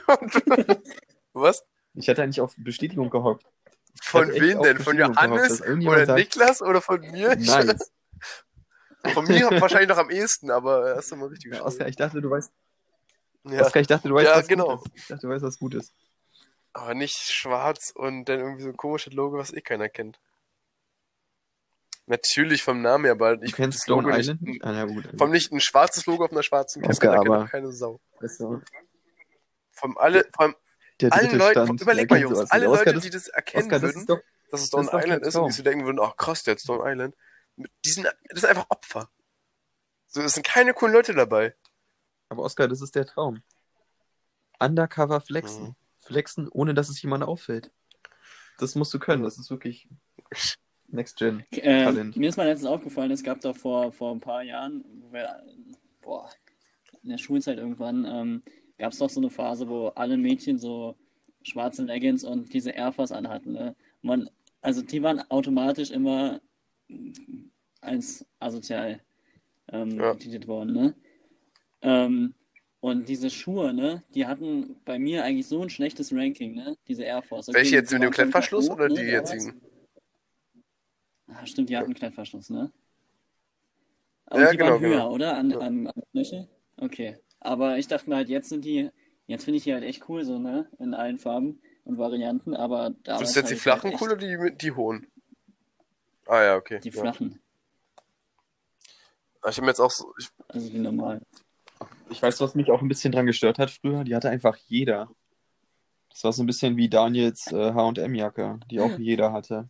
Was? 1.33 1.65
Ich 1.95 2.07
hatte 2.07 2.21
eigentlich 2.21 2.41
auf 2.41 2.53
Bestätigung 2.57 3.09
gehofft. 3.09 3.43
Von 4.03 4.31
wem 4.31 4.61
denn? 4.61 4.77
Von 4.77 4.99
Johannes 4.99 5.63
oder 5.63 6.05
sagt, 6.05 6.19
Niklas 6.19 6.61
oder 6.61 6.79
von 6.79 7.01
mir? 7.01 7.35
Nice. 7.35 7.91
Von 9.13 9.25
mir 9.25 9.49
wahrscheinlich 9.61 9.89
noch 9.89 9.97
am 9.97 10.09
ehesten, 10.09 10.51
aber 10.51 10.95
erst 10.95 11.11
einmal 11.13 11.29
richtig 11.29 11.53
Ja, 11.53 11.63
Oskar, 11.65 11.87
ich 11.87 11.95
dachte, 11.95 12.21
du 12.21 12.29
weißt, 12.29 12.51
Ja, 13.45 13.61
Oskar, 13.65 13.81
ich 13.81 13.87
dachte, 13.87 14.07
du 14.09 14.15
weißt, 14.15 14.27
Ja, 14.27 14.37
was 14.37 14.47
genau. 14.47 14.77
gut 14.77 14.87
ist. 14.87 15.01
Ich 15.01 15.07
dachte, 15.07 15.27
du 15.27 15.33
weißt, 15.33 15.43
was 15.43 15.57
gut 15.59 15.73
ist. 15.75 15.93
aber 16.73 16.93
nicht 16.93 17.15
schwarz 17.17 17.91
und 17.95 18.25
dann 18.25 18.39
irgendwie 18.39 18.63
so 18.63 18.69
ein 18.69 18.77
komisches 18.77 19.13
Logo, 19.13 19.37
was 19.37 19.53
eh 19.53 19.61
keiner 19.61 19.89
kennt. 19.89 20.19
Natürlich 22.07 22.63
vom 22.63 22.81
Namen 22.81 23.05
her, 23.05 23.13
aber 23.13 23.37
Du 23.37 23.45
ich 23.45 23.53
kennst 23.53 23.81
das 23.81 23.87
Logo 23.87 24.09
Island? 24.09 24.41
nicht. 24.41 24.63
Ah, 24.63 24.73
ja, 24.73 24.85
gut. 24.85 25.07
Vom 25.17 25.29
nicht 25.29 25.51
ein 25.51 25.59
schwarzes 25.61 26.05
Logo 26.07 26.25
auf 26.25 26.31
einer 26.31 26.41
schwarzen 26.43 26.83
Oskar, 26.85 27.11
da 27.11 27.17
kennt 27.21 27.35
aber- 27.35 27.45
keine 27.45 27.71
Sau. 27.71 27.99
Weißt 28.19 28.39
du, 28.39 28.61
Vom 29.73 29.97
alle, 29.97 30.25
vom 30.35 30.55
allen 31.11 31.37
Leuten, 31.37 31.51
Stand. 31.65 31.81
überleg 31.81 32.09
mal 32.09 32.19
Jungs, 32.19 32.51
alle 32.51 32.65
Leute, 32.65 32.93
das, 32.93 33.03
die 33.03 33.09
das 33.11 33.27
erkennen 33.27 33.65
Oskar, 33.65 33.79
das 33.79 33.89
würden, 33.89 33.99
ist 34.01 34.09
doch, 34.09 34.19
dass 34.51 34.61
es 34.61 34.67
Stone 34.67 34.83
ist 34.85 34.91
der 34.91 34.99
Island 35.03 35.21
ist 35.21 35.27
und 35.27 35.41
Traum. 35.41 35.49
die 35.49 35.53
so 35.55 35.63
denken 35.63 35.85
würden, 35.85 35.99
ach 36.01 36.17
krass, 36.17 36.43
der 36.43 36.53
hat 36.53 36.61
Stone 36.61 36.91
Island. 36.91 37.15
Die 37.85 37.91
sind, 37.91 38.05
das 38.05 38.41
sind 38.41 38.49
einfach 38.49 38.69
Opfer. 38.69 39.09
So, 40.07 40.21
es 40.21 40.33
sind 40.33 40.45
keine 40.45 40.73
coolen 40.73 40.93
Leute 40.93 41.13
dabei. 41.13 41.55
aber 42.29 42.43
Oskar, 42.43 42.67
das 42.67 42.81
ist 42.81 42.95
der 42.95 43.05
Traum. 43.05 43.43
Undercover 44.59 45.21
flexen. 45.21 45.63
Mhm. 45.63 45.75
Flexen, 45.99 46.47
ohne 46.49 46.73
dass 46.73 46.89
es 46.89 47.01
jemand 47.01 47.23
auffällt. 47.23 47.71
Das 48.57 48.75
musst 48.75 48.93
du 48.93 48.99
können, 48.99 49.23
das 49.23 49.37
ist 49.37 49.49
wirklich 49.49 49.87
Next 50.87 51.17
Gen. 51.17 51.45
Äh, 51.51 51.83
Talent. 51.83 52.15
mir 52.17 52.29
ist 52.29 52.37
mal 52.37 52.47
letztens 52.47 52.69
aufgefallen, 52.69 53.11
es 53.11 53.23
gab 53.23 53.39
doch 53.41 53.55
vor, 53.55 53.91
vor 53.91 54.11
ein 54.11 54.19
paar 54.19 54.41
Jahren, 54.41 54.83
wo 55.01 55.13
wir, 55.13 55.43
boah, 56.01 56.29
in 57.03 57.09
der 57.09 57.17
Schulzeit 57.17 57.57
irgendwann, 57.57 58.05
ähm, 58.05 58.43
gab 58.77 58.91
es 58.91 58.99
doch 58.99 59.09
so 59.09 59.19
eine 59.19 59.29
Phase, 59.29 59.67
wo 59.67 59.89
alle 59.89 60.17
Mädchen 60.17 60.57
so 60.57 60.97
schwarze 61.43 61.83
Leggings 61.83 62.23
und 62.23 62.53
diese 62.53 62.71
Air 62.71 62.91
Force 62.91 63.11
anhatten. 63.11 63.53
Ne? 63.53 63.75
Man, 64.01 64.29
also 64.61 64.81
die 64.81 65.03
waren 65.03 65.21
automatisch 65.29 65.91
immer 65.91 66.41
als 67.81 68.25
asozial 68.39 69.01
ähm, 69.71 69.91
Ja. 69.91 70.13
betitelt 70.13 70.47
worden. 70.47 70.73
Ne? 70.73 70.95
Ähm, 71.81 72.33
und 72.81 73.09
diese 73.09 73.29
Schuhe, 73.29 73.73
ne, 73.73 74.03
die 74.15 74.25
hatten 74.25 74.77
bei 74.85 74.99
mir 74.99 75.23
eigentlich 75.25 75.47
so 75.47 75.61
ein 75.61 75.69
schlechtes 75.69 76.13
Ranking, 76.13 76.55
ne? 76.55 76.77
Diese 76.87 77.03
Air 77.03 77.21
Force. 77.21 77.49
Okay, 77.49 77.57
Welche 77.57 77.75
jetzt 77.75 77.91
mit 77.91 78.01
dem 78.01 78.11
Klettverschluss 78.11 78.69
oder 78.69 78.87
ne, 78.87 78.95
die 78.95 79.01
jetzigen? 79.01 79.61
Ah, 81.27 81.45
stimmt, 81.45 81.69
die 81.69 81.75
hatten 81.75 81.87
einen 81.87 81.95
Klettverschluss, 81.95 82.49
ne? 82.49 82.71
Aber 84.27 84.41
Ja, 84.41 84.51
die 84.51 84.57
genau, 84.57 84.71
waren 84.71 84.81
höher, 84.81 84.89
genau. 84.91 85.11
oder? 85.13 85.35
An, 85.37 85.51
Ja. 85.51 85.57
an, 85.59 85.87
an 85.87 86.03
Knöchel? 86.11 86.47
Okay. 86.77 87.17
Aber 87.41 87.77
ich 87.77 87.87
dachte 87.87 88.09
mir 88.09 88.15
halt, 88.15 88.29
jetzt 88.29 88.47
sind 88.49 88.63
die, 88.63 88.89
jetzt 89.27 89.43
finde 89.43 89.57
ich 89.57 89.63
die 89.63 89.73
halt 89.73 89.83
echt 89.83 90.07
cool, 90.07 90.23
so, 90.23 90.39
ne? 90.39 90.69
In 90.79 90.93
allen 90.93 91.17
Farben 91.19 91.61
und 91.83 91.97
Varianten, 91.97 92.55
aber 92.55 92.95
da. 93.03 93.17
Du 93.17 93.25
jetzt 93.25 93.49
die 93.49 93.55
flachen 93.55 93.91
cool 93.99 94.11
oder 94.13 94.17
die, 94.17 94.55
die 94.55 94.71
hohen? 94.71 95.07
Ah 96.29 96.43
ja, 96.43 96.55
okay. 96.57 96.79
Die 96.79 96.91
ja. 96.91 97.01
flachen, 97.01 97.41
Ich 99.49 99.57
habe 99.57 99.67
jetzt 99.67 99.79
auch 99.79 99.89
so, 99.89 100.13
ich, 100.19 100.29
also 100.47 100.69
die 100.69 100.77
normalen. 100.77 101.25
Ich 102.09 102.21
weiß, 102.21 102.39
was 102.41 102.53
mich 102.53 102.69
auch 102.69 102.83
ein 102.83 102.87
bisschen 102.87 103.11
dran 103.11 103.25
gestört 103.25 103.57
hat 103.57 103.71
früher. 103.71 104.03
Die 104.03 104.15
hatte 104.15 104.29
einfach 104.29 104.55
jeder. 104.67 105.09
Das 106.11 106.23
war 106.23 106.31
so 106.31 106.43
ein 106.43 106.45
bisschen 106.45 106.77
wie 106.77 106.87
Daniels 106.87 107.51
äh, 107.51 107.73
H&M-Jacke, 107.73 108.59
die 108.69 108.79
auch 108.79 108.95
jeder 108.99 109.33
hatte. 109.33 109.69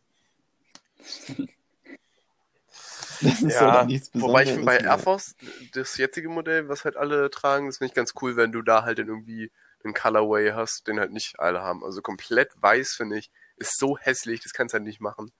Das 3.22 3.41
ist 3.41 3.53
ja, 3.53 3.86
nichts 3.86 4.10
wobei 4.14 4.43
ich 4.43 4.49
Besonderes 4.49 4.49
finde 4.49 4.66
bei 4.66 4.80
mehr. 4.80 4.91
Air 4.91 4.99
Force, 4.99 5.36
das 5.74 5.97
jetzige 5.97 6.28
Modell, 6.28 6.68
was 6.68 6.84
halt 6.84 6.97
alle 6.97 7.30
tragen, 7.30 7.68
das 7.68 7.78
finde 7.78 7.91
ich 7.91 7.95
ganz 7.95 8.14
cool, 8.22 8.36
wenn 8.36 8.51
du 8.51 8.62
da 8.62 8.84
halt 8.84 8.99
dann 8.99 9.07
irgendwie 9.07 9.49
einen 9.86 9.93
Colorway 9.93 10.51
hast, 10.51 10.88
den 10.88 10.99
halt 10.99 11.14
nicht 11.14 11.39
alle 11.39 11.62
haben. 11.62 11.86
Also 11.86 12.01
komplett 12.01 12.51
weiß, 12.62 12.95
finde 12.95 13.18
ich, 13.18 13.32
ist 13.55 13.78
so 13.78 13.97
hässlich, 13.97 14.41
das 14.41 14.51
kannst 14.51 14.74
du 14.74 14.78
halt 14.78 14.86
nicht 14.86 14.99
machen. 14.99 15.32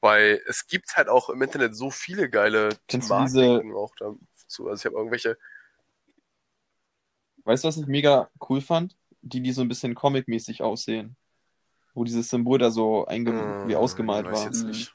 Weil 0.00 0.40
es 0.46 0.66
gibt 0.66 0.96
halt 0.96 1.08
auch 1.08 1.28
im 1.28 1.42
Internet 1.42 1.74
so 1.74 1.90
viele 1.90 2.30
geile 2.30 2.68
Kennst 2.86 3.08
Thematiken 3.08 3.74
auch 3.74 3.94
dazu. 3.96 4.68
Also 4.68 4.80
ich 4.80 4.84
habe 4.86 4.96
irgendwelche, 4.96 5.36
Weißt 7.44 7.64
du, 7.64 7.68
was 7.68 7.78
ich 7.78 7.86
mega 7.86 8.28
cool 8.48 8.60
fand? 8.60 8.94
Die, 9.22 9.40
die 9.40 9.52
so 9.52 9.62
ein 9.62 9.68
bisschen 9.68 9.94
comic-mäßig 9.94 10.62
aussehen. 10.62 11.16
Wo 11.94 12.04
dieses 12.04 12.28
Symbol 12.28 12.58
da 12.58 12.70
so 12.70 13.06
einge 13.06 13.32
wie 13.32 13.72
Hm, 13.72 13.74
ausgemalt 13.74 14.26
weiß 14.26 14.32
war. 14.34 14.46
jetzt 14.46 14.64
Mhm. 14.64 14.68
nicht. 14.68 14.94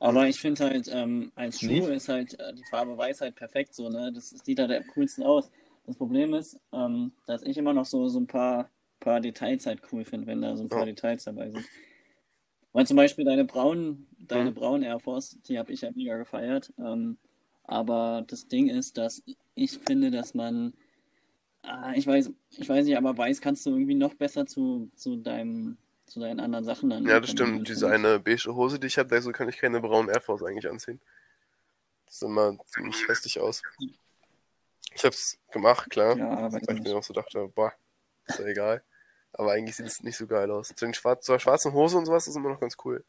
Aber 0.00 0.26
ich 0.26 0.40
finde 0.40 0.64
halt, 0.64 0.88
ähm, 0.92 1.30
als 1.36 1.60
Schuh 1.60 1.68
Nicht? 1.68 1.88
ist 1.88 2.08
halt 2.08 2.38
äh, 2.40 2.52
die 2.52 2.64
Farbe 2.64 2.98
weiß 2.98 3.20
halt 3.20 3.36
perfekt 3.36 3.74
so, 3.76 3.88
ne? 3.88 4.12
Das 4.12 4.30
sieht 4.30 4.58
halt 4.58 4.72
am 4.72 4.86
coolsten 4.88 5.22
aus. 5.22 5.50
Das 5.86 5.96
Problem 5.96 6.34
ist, 6.34 6.58
ähm, 6.72 7.12
dass 7.26 7.44
ich 7.44 7.56
immer 7.56 7.72
noch 7.72 7.84
so, 7.86 8.08
so 8.08 8.18
ein 8.18 8.26
paar, 8.26 8.68
paar 8.98 9.20
Details 9.20 9.64
halt 9.66 9.80
cool 9.92 10.04
finde, 10.04 10.26
wenn 10.26 10.42
da 10.42 10.56
so 10.56 10.64
ein 10.64 10.68
paar 10.68 10.80
Ja. 10.80 10.86
Details 10.86 11.22
dabei 11.24 11.50
sind. 11.50 11.64
Weil 12.72 12.86
zum 12.86 12.96
Beispiel 12.96 13.24
deine 13.24 13.44
braunen, 13.44 14.06
deine 14.18 14.50
Mhm. 14.50 14.54
braunen 14.54 14.82
Air 14.82 15.00
Force, 15.00 15.38
die 15.46 15.58
habe 15.58 15.72
ich 15.72 15.82
ja 15.82 15.90
mega 15.94 16.16
gefeiert. 16.16 16.72
Ähm, 16.78 17.18
aber 17.64 18.24
das 18.26 18.48
Ding 18.48 18.68
ist, 18.68 18.98
dass 18.98 19.22
ich 19.54 19.78
finde, 19.78 20.10
dass 20.10 20.34
man, 20.34 20.72
ah, 21.62 21.92
ich 21.94 22.06
weiß, 22.06 22.30
ich 22.50 22.68
weiß 22.68 22.84
nicht, 22.86 22.96
aber 22.96 23.16
weiß 23.16 23.40
kannst 23.40 23.66
du 23.66 23.70
irgendwie 23.70 23.94
noch 23.94 24.14
besser 24.14 24.46
zu, 24.46 24.90
zu 24.96 25.16
deinem, 25.16 25.76
zu 26.06 26.20
deinen 26.20 26.40
anderen 26.40 26.64
Sachen 26.64 26.90
dann. 26.90 27.06
Ja, 27.06 27.20
das 27.20 27.30
stimmt. 27.30 27.68
Diese 27.68 27.88
eine 27.90 28.18
beige 28.20 28.54
Hose, 28.54 28.78
die 28.78 28.86
ich 28.86 28.98
habe, 28.98 29.20
so 29.20 29.32
kann 29.32 29.48
ich 29.48 29.58
keine 29.58 29.80
braunen 29.80 30.10
Air 30.10 30.20
Force 30.20 30.42
eigentlich 30.42 30.68
anziehen. 30.68 31.00
Das 32.06 32.20
sieht 32.20 32.28
immer 32.28 32.58
ziemlich 32.66 33.06
hässlich 33.06 33.40
aus. 33.40 33.62
Ich 34.94 35.04
hab's 35.04 35.38
gemacht, 35.50 35.90
klar. 35.90 36.16
Ja, 36.16 36.52
weil 36.52 36.60
ich 36.76 36.82
mir 36.82 36.96
auch 36.96 37.02
so 37.02 37.14
dachte, 37.14 37.48
boah, 37.54 37.72
ist 38.26 38.38
ja 38.38 38.46
egal. 38.46 38.82
Aber 39.34 39.52
eigentlich 39.52 39.76
sieht 39.76 39.86
es 39.86 40.02
nicht 40.02 40.16
so 40.16 40.26
geil 40.26 40.50
aus. 40.50 40.68
Zu 40.68 40.84
den 40.84 40.94
schwarz, 40.94 41.24
zur 41.24 41.38
schwarzen 41.38 41.72
Hose 41.72 41.96
und 41.96 42.06
sowas 42.06 42.26
ist 42.26 42.36
immer 42.36 42.50
noch 42.50 42.60
ganz 42.60 42.76
cool. 42.84 43.04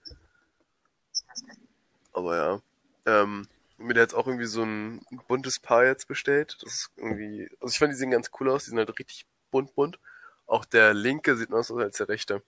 Aber 2.14 2.36
ja. 2.36 2.62
Ähm, 3.06 3.48
mir 3.78 3.96
jetzt 3.96 4.14
auch 4.14 4.28
irgendwie 4.28 4.46
so 4.46 4.64
ein 4.64 5.06
buntes 5.28 5.60
Paar 5.60 5.86
jetzt 5.86 6.08
bestellt. 6.08 6.58
Das 6.62 6.74
ist 6.74 6.92
irgendwie. 6.96 7.50
Also 7.60 7.74
ich 7.74 7.80
fand, 7.80 7.92
die 7.92 7.98
sehen 7.98 8.12
ganz 8.12 8.30
cool 8.40 8.50
aus, 8.50 8.64
die 8.64 8.70
sind 8.70 8.80
halt 8.80 8.98
richtig 8.98 9.26
bunt 9.52 9.76
bunt. 9.76 10.00
Auch 10.46 10.66
der 10.66 10.94
linke 10.94 11.36
sieht 11.36 11.52
aus 11.52 11.72
als 11.72 11.98
der 11.98 12.10
rechte. 12.10 12.42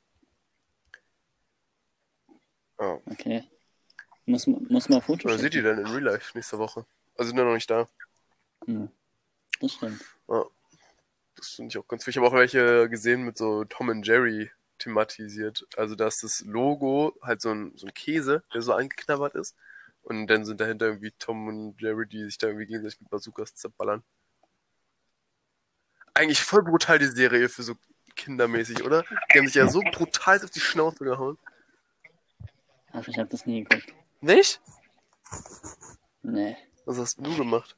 Oh. 2.78 2.99
Okay. 3.05 3.43
Muss, 4.26 4.47
muss 4.47 4.89
mal 4.89 5.01
Foto 5.01 5.28
Oder 5.28 5.38
sieht 5.38 5.53
die 5.53 5.61
denn 5.61 5.78
in 5.78 5.86
Real 5.86 6.03
Life 6.03 6.32
nächste 6.36 6.57
Woche? 6.57 6.86
Also 7.17 7.30
sind 7.30 7.38
ja 7.38 7.45
noch 7.45 7.53
nicht 7.53 7.69
da. 7.69 7.88
Hm. 8.65 8.89
Das 9.59 9.73
stimmt. 9.73 10.03
Das 11.36 11.49
finde 11.49 11.69
ich 11.69 11.77
auch 11.77 11.88
ganz 11.88 12.01
wichtig. 12.01 12.21
Ich 12.21 12.25
habe 12.25 12.27
auch 12.27 12.39
welche 12.39 12.89
gesehen 12.89 13.23
mit 13.23 13.38
so 13.38 13.65
Tom 13.65 13.89
and 13.89 14.05
Jerry 14.05 14.51
thematisiert. 14.77 15.65
Also 15.77 15.95
da 15.95 16.07
ist 16.07 16.23
das 16.23 16.41
Logo 16.41 17.17
halt 17.21 17.41
so 17.41 17.51
ein, 17.51 17.73
so 17.75 17.88
ein 17.88 17.93
Käse, 17.93 18.43
der 18.53 18.61
so 18.61 18.73
angeknabbert 18.73 19.36
ist. 19.36 19.55
Und 20.01 20.27
dann 20.27 20.45
sind 20.45 20.61
dahinter 20.61 20.88
irgendwie 20.88 21.13
Tom 21.17 21.47
und 21.47 21.81
Jerry, 21.81 22.07
die 22.07 22.23
sich 22.25 22.38
da 22.38 22.47
irgendwie 22.47 22.67
gegenseitig 22.67 23.01
mit 23.01 23.09
Bazookas 23.09 23.55
zerballern. 23.55 24.03
Eigentlich 26.13 26.41
voll 26.41 26.63
brutal 26.63 26.99
die 26.99 27.07
Serie 27.07 27.49
für 27.49 27.63
so 27.63 27.75
kindermäßig, 28.15 28.83
oder? 28.83 29.03
Die 29.33 29.39
haben 29.39 29.47
sich 29.47 29.55
ja 29.55 29.67
so 29.67 29.81
brutal 29.91 30.41
auf 30.43 30.51
die 30.51 30.59
Schnauze 30.59 31.03
gehauen. 31.03 31.38
Ach, 32.91 33.05
ich 33.07 33.17
habe 33.17 33.29
das 33.29 33.45
nie 33.45 33.63
geguckt. 33.63 33.93
Nicht? 34.21 34.61
Nee. 36.21 36.55
Was 36.86 36.97
hast 36.97 37.17
du 37.17 37.36
gemacht? 37.36 37.75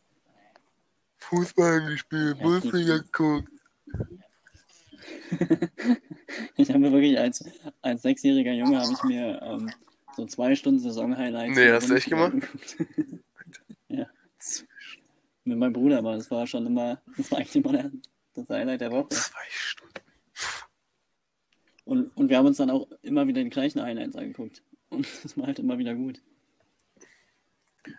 Fußball 1.17 1.81
gespielt, 1.91 2.39
Bundesliga 2.39 2.97
geguckt. 2.97 3.49
Ich 6.55 6.69
habe 6.69 6.79
mir 6.79 6.91
wirklich 6.91 7.17
als, 7.17 7.43
als 7.81 8.01
sechsjähriger 8.01 8.53
Junge 8.53 8.79
habe 8.79 8.91
ich 8.91 9.03
mir 9.03 9.41
ähm, 9.41 9.71
so 10.15 10.25
zwei 10.25 10.55
Stunden 10.55 10.79
Saison-Highlights 10.79 11.55
Nee, 11.55 11.71
hast 11.71 11.89
du 11.89 11.95
echt 11.95 12.11
angeguckt. 12.11 12.77
ja. 13.87 14.07
Mit 15.45 15.57
meinem 15.57 15.73
Bruder, 15.73 15.99
aber 15.99 16.15
das 16.15 16.29
war 16.31 16.45
schon 16.47 16.65
immer, 16.65 17.01
das 17.15 17.31
war 17.31 17.39
eigentlich 17.39 17.55
immer 17.55 17.71
der, 17.71 17.91
das 18.33 18.49
Highlight 18.49 18.81
der 18.81 18.91
Woche. 18.91 19.09
Zwei 19.09 19.45
Stunden. 19.49 19.93
Und, 21.85 22.17
und 22.17 22.29
wir 22.29 22.37
haben 22.37 22.47
uns 22.47 22.57
dann 22.57 22.69
auch 22.69 22.87
immer 23.01 23.27
wieder 23.27 23.43
die 23.43 23.49
gleichen 23.49 23.81
Highlights 23.81 24.15
angeguckt. 24.15 24.61
Und 24.89 25.07
das 25.23 25.37
war 25.37 25.47
halt 25.47 25.59
immer 25.59 25.77
wieder 25.77 25.95
gut. 25.95 26.21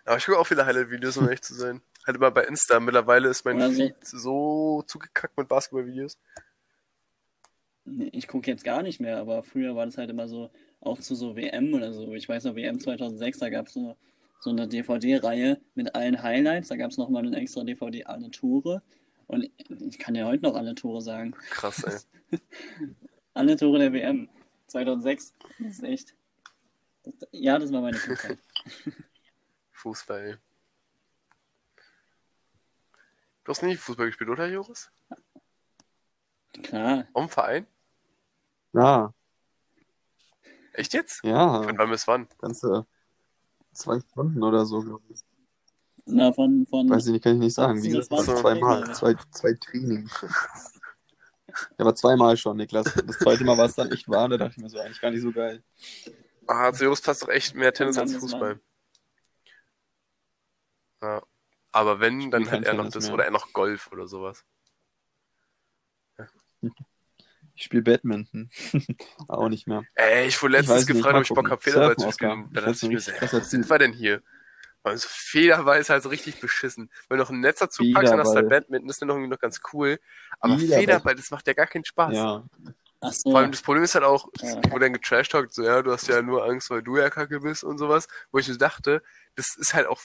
Aber 0.05 0.17
ich 0.17 0.25
gucke 0.25 0.39
auch 0.39 0.47
viele 0.47 0.65
Highlight-Videos, 0.65 1.17
um 1.17 1.25
ehrlich 1.25 1.41
zu 1.41 1.53
sein. 1.53 1.81
Halt 2.05 2.17
immer 2.17 2.31
bei 2.31 2.43
Insta. 2.43 2.79
Mittlerweile 2.79 3.29
ist 3.29 3.45
mein 3.45 3.57
Oder 3.57 3.71
so. 3.71 3.83
Feed 3.83 3.95
so 4.01 4.83
zugekackt 4.87 5.37
mit 5.37 5.47
Basketball-Videos. 5.47 6.17
Nee, 7.85 8.09
Ich 8.11 8.27
gucke 8.27 8.49
jetzt 8.49 8.63
gar 8.63 8.83
nicht 8.83 8.99
mehr, 8.99 9.17
aber 9.17 9.43
früher 9.43 9.75
war 9.75 9.85
das 9.85 9.97
halt 9.97 10.09
immer 10.09 10.27
so, 10.27 10.51
auch 10.81 10.99
zu 10.99 11.15
so 11.15 11.35
WM 11.35 11.73
oder 11.73 11.93
so. 11.93 12.13
Ich 12.13 12.27
weiß 12.29 12.45
noch, 12.45 12.55
WM 12.55 12.79
2006, 12.79 13.39
da 13.39 13.49
gab 13.49 13.67
es 13.67 13.73
so, 13.73 13.95
so 14.39 14.49
eine 14.49 14.67
DVD-Reihe 14.67 15.59
mit 15.75 15.95
allen 15.95 16.21
Highlights. 16.21 16.69
Da 16.69 16.75
gab 16.75 16.91
es 16.91 16.97
nochmal 16.97 17.25
eine 17.25 17.37
extra 17.37 17.63
DVD, 17.63 18.05
alle 18.05 18.31
Tore. 18.31 18.81
Und 19.27 19.49
ich 19.69 19.99
kann 19.99 20.15
ja 20.15 20.25
heute 20.25 20.43
noch 20.43 20.55
alle 20.55 20.73
Tore 20.75 21.01
sagen. 21.01 21.35
Krass, 21.51 21.83
ey. 21.83 22.39
Alle 23.35 23.55
Tore 23.55 23.79
der 23.79 23.93
WM 23.93 24.27
2006. 24.67 25.33
Das 25.59 25.67
ist 25.67 25.83
echt. 25.83 26.15
Das, 27.03 27.13
ja, 27.31 27.57
das 27.57 27.71
war 27.71 27.81
meine 27.81 27.97
Kindheit. 27.97 28.39
Fußball. 29.79 30.39
Du 33.43 33.49
hast 33.49 33.63
nie 33.63 33.77
Fußball 33.77 34.07
gespielt, 34.07 34.29
oder, 34.29 34.47
Joris? 34.47 34.91
Klar. 36.63 37.07
Am 37.13 37.29
Verein? 37.29 37.65
Ja, 38.73 39.13
Echt 40.73 40.93
jetzt? 40.93 41.23
ja, 41.23 41.63
Von 41.63 41.77
wann 41.77 41.89
bis 41.89 42.07
wann? 42.07 42.27
ganze 42.37 42.85
zwei 43.73 43.99
Stunden 43.99 44.43
oder 44.43 44.65
so, 44.65 44.81
glaube 44.81 45.03
ich. 45.09 45.21
Na, 46.05 46.31
von, 46.31 46.65
von 46.67 46.89
Weiß 46.89 47.07
ich 47.07 47.13
nicht, 47.13 47.23
kann 47.23 47.33
ich 47.35 47.39
nicht 47.39 47.53
sagen. 47.55 47.81
Wie 47.81 47.89
gesagt, 47.89 48.23
zweimal, 48.23 48.93
zwei, 48.93 49.15
zwei 49.31 49.53
Training. 49.53 50.09
Ja, 51.49 51.79
aber 51.79 51.95
zweimal 51.95 52.37
schon, 52.37 52.57
Niklas. 52.57 52.93
Das 52.93 53.17
zweite 53.19 53.43
Mal 53.43 53.57
war 53.57 53.65
es 53.65 53.75
dann 53.75 53.91
echt 53.91 54.07
warm, 54.07 54.31
da 54.31 54.37
dachte 54.37 54.53
ich 54.57 54.63
mir 54.63 54.69
so, 54.69 54.79
eigentlich 54.79 55.01
gar 55.01 55.11
nicht 55.11 55.21
so 55.21 55.31
geil. 55.31 55.63
Ah, 56.47 56.71
zu 56.71 56.83
Joris 56.83 57.01
passt 57.01 57.23
doch 57.23 57.29
echt 57.29 57.55
mehr 57.55 57.73
Tennis 57.73 57.97
als 57.97 58.15
Fußball. 58.15 58.59
Ja. 61.01 61.21
Aber 61.71 61.99
wenn, 61.99 62.31
dann 62.31 62.43
spiel 62.43 62.51
halt 62.51 62.65
kein 62.65 62.75
eher 62.77 62.83
noch 62.83 62.91
das 62.91 63.05
mehr. 63.05 63.13
oder 63.13 63.25
eher 63.25 63.31
noch 63.31 63.53
Golf 63.53 63.91
oder 63.91 64.07
sowas. 64.07 64.43
Ich 67.55 67.65
spiele 67.65 67.83
Badminton. 67.83 68.49
auch 69.27 69.49
nicht 69.49 69.67
mehr. 69.67 69.83
Ey, 69.95 70.27
ich 70.27 70.41
wurde 70.41 70.53
Ich 70.55 70.61
letztens 70.61 70.87
nicht, 70.87 70.95
gefragt, 70.95 71.17
ob 71.17 71.23
ich 71.23 71.29
Bock 71.29 71.49
habe, 71.49 71.61
Federball 71.61 71.97
zu 71.97 72.09
spielen. 72.13 72.47
Dann 72.53 72.63
Ich 72.71 72.79
dachte 72.79 72.85
ich 72.85 72.89
mir 72.89 72.95
weiß 72.95 73.05
so, 73.05 73.11
nicht, 73.11 73.21
ey, 73.21 73.29
was 73.33 73.49
sind 73.49 73.69
wir 73.69 73.77
denn 73.79 73.91
hier? 73.91 74.23
Weil 74.81 74.95
so 74.97 75.09
Federball 75.11 75.77
ist 75.81 75.89
halt 75.89 76.01
so 76.03 76.07
richtig 76.07 76.39
beschissen. 76.39 76.89
Wenn 77.09 77.17
du 77.17 77.23
noch 77.25 77.31
ein 77.31 77.41
Netz 77.41 77.59
dazu 77.59 77.83
packst, 77.93 78.13
dann 78.13 78.19
hast 78.21 78.31
du 78.31 78.35
halt. 78.37 78.47
Badminton, 78.47 78.89
ist 78.89 79.01
dann 79.01 79.09
noch 79.09 79.15
irgendwie 79.15 79.31
noch 79.31 79.39
ganz 79.39 79.59
cool. 79.73 79.99
Aber 80.39 80.57
Federball. 80.57 80.79
Federball, 80.79 81.15
das 81.15 81.31
macht 81.31 81.47
ja 81.47 81.53
gar 81.53 81.67
keinen 81.67 81.83
Spaß. 81.83 82.15
Ja, 82.15 82.45
Ach 83.01 83.11
so. 83.11 83.31
Vor 83.31 83.39
allem 83.41 83.51
das 83.51 83.61
Problem 83.61 83.83
ist 83.83 83.93
halt 83.93 84.05
auch, 84.05 84.29
Ja. 84.41 84.61
wo 84.69 84.79
dann 84.79 84.93
getrashtalkt, 84.93 85.53
so, 85.53 85.63
ja, 85.63 85.81
du 85.81 85.91
hast 85.91 86.07
ja 86.07 86.21
nur 86.21 86.45
Angst, 86.45 86.69
weil 86.69 86.81
du 86.81 86.95
ja 86.95 87.09
kacke 87.09 87.41
bist 87.41 87.65
und 87.65 87.77
sowas. 87.77 88.07
Wo 88.31 88.39
ich 88.39 88.47
mir 88.47 88.57
dachte, 88.57 89.03
das 89.35 89.57
ist 89.57 89.73
halt 89.73 89.87
auch, 89.87 89.99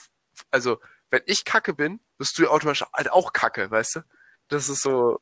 also, 0.51 0.79
wenn 1.09 1.21
ich 1.25 1.45
kacke 1.45 1.73
bin, 1.73 1.99
bist 2.17 2.37
du 2.37 2.43
ja 2.43 2.49
automatisch 2.49 2.85
halt 2.93 3.11
auch 3.11 3.33
kacke, 3.33 3.69
weißt 3.69 3.97
du? 3.97 3.99
Das 4.47 4.69
ist 4.69 4.81
so, 4.81 5.19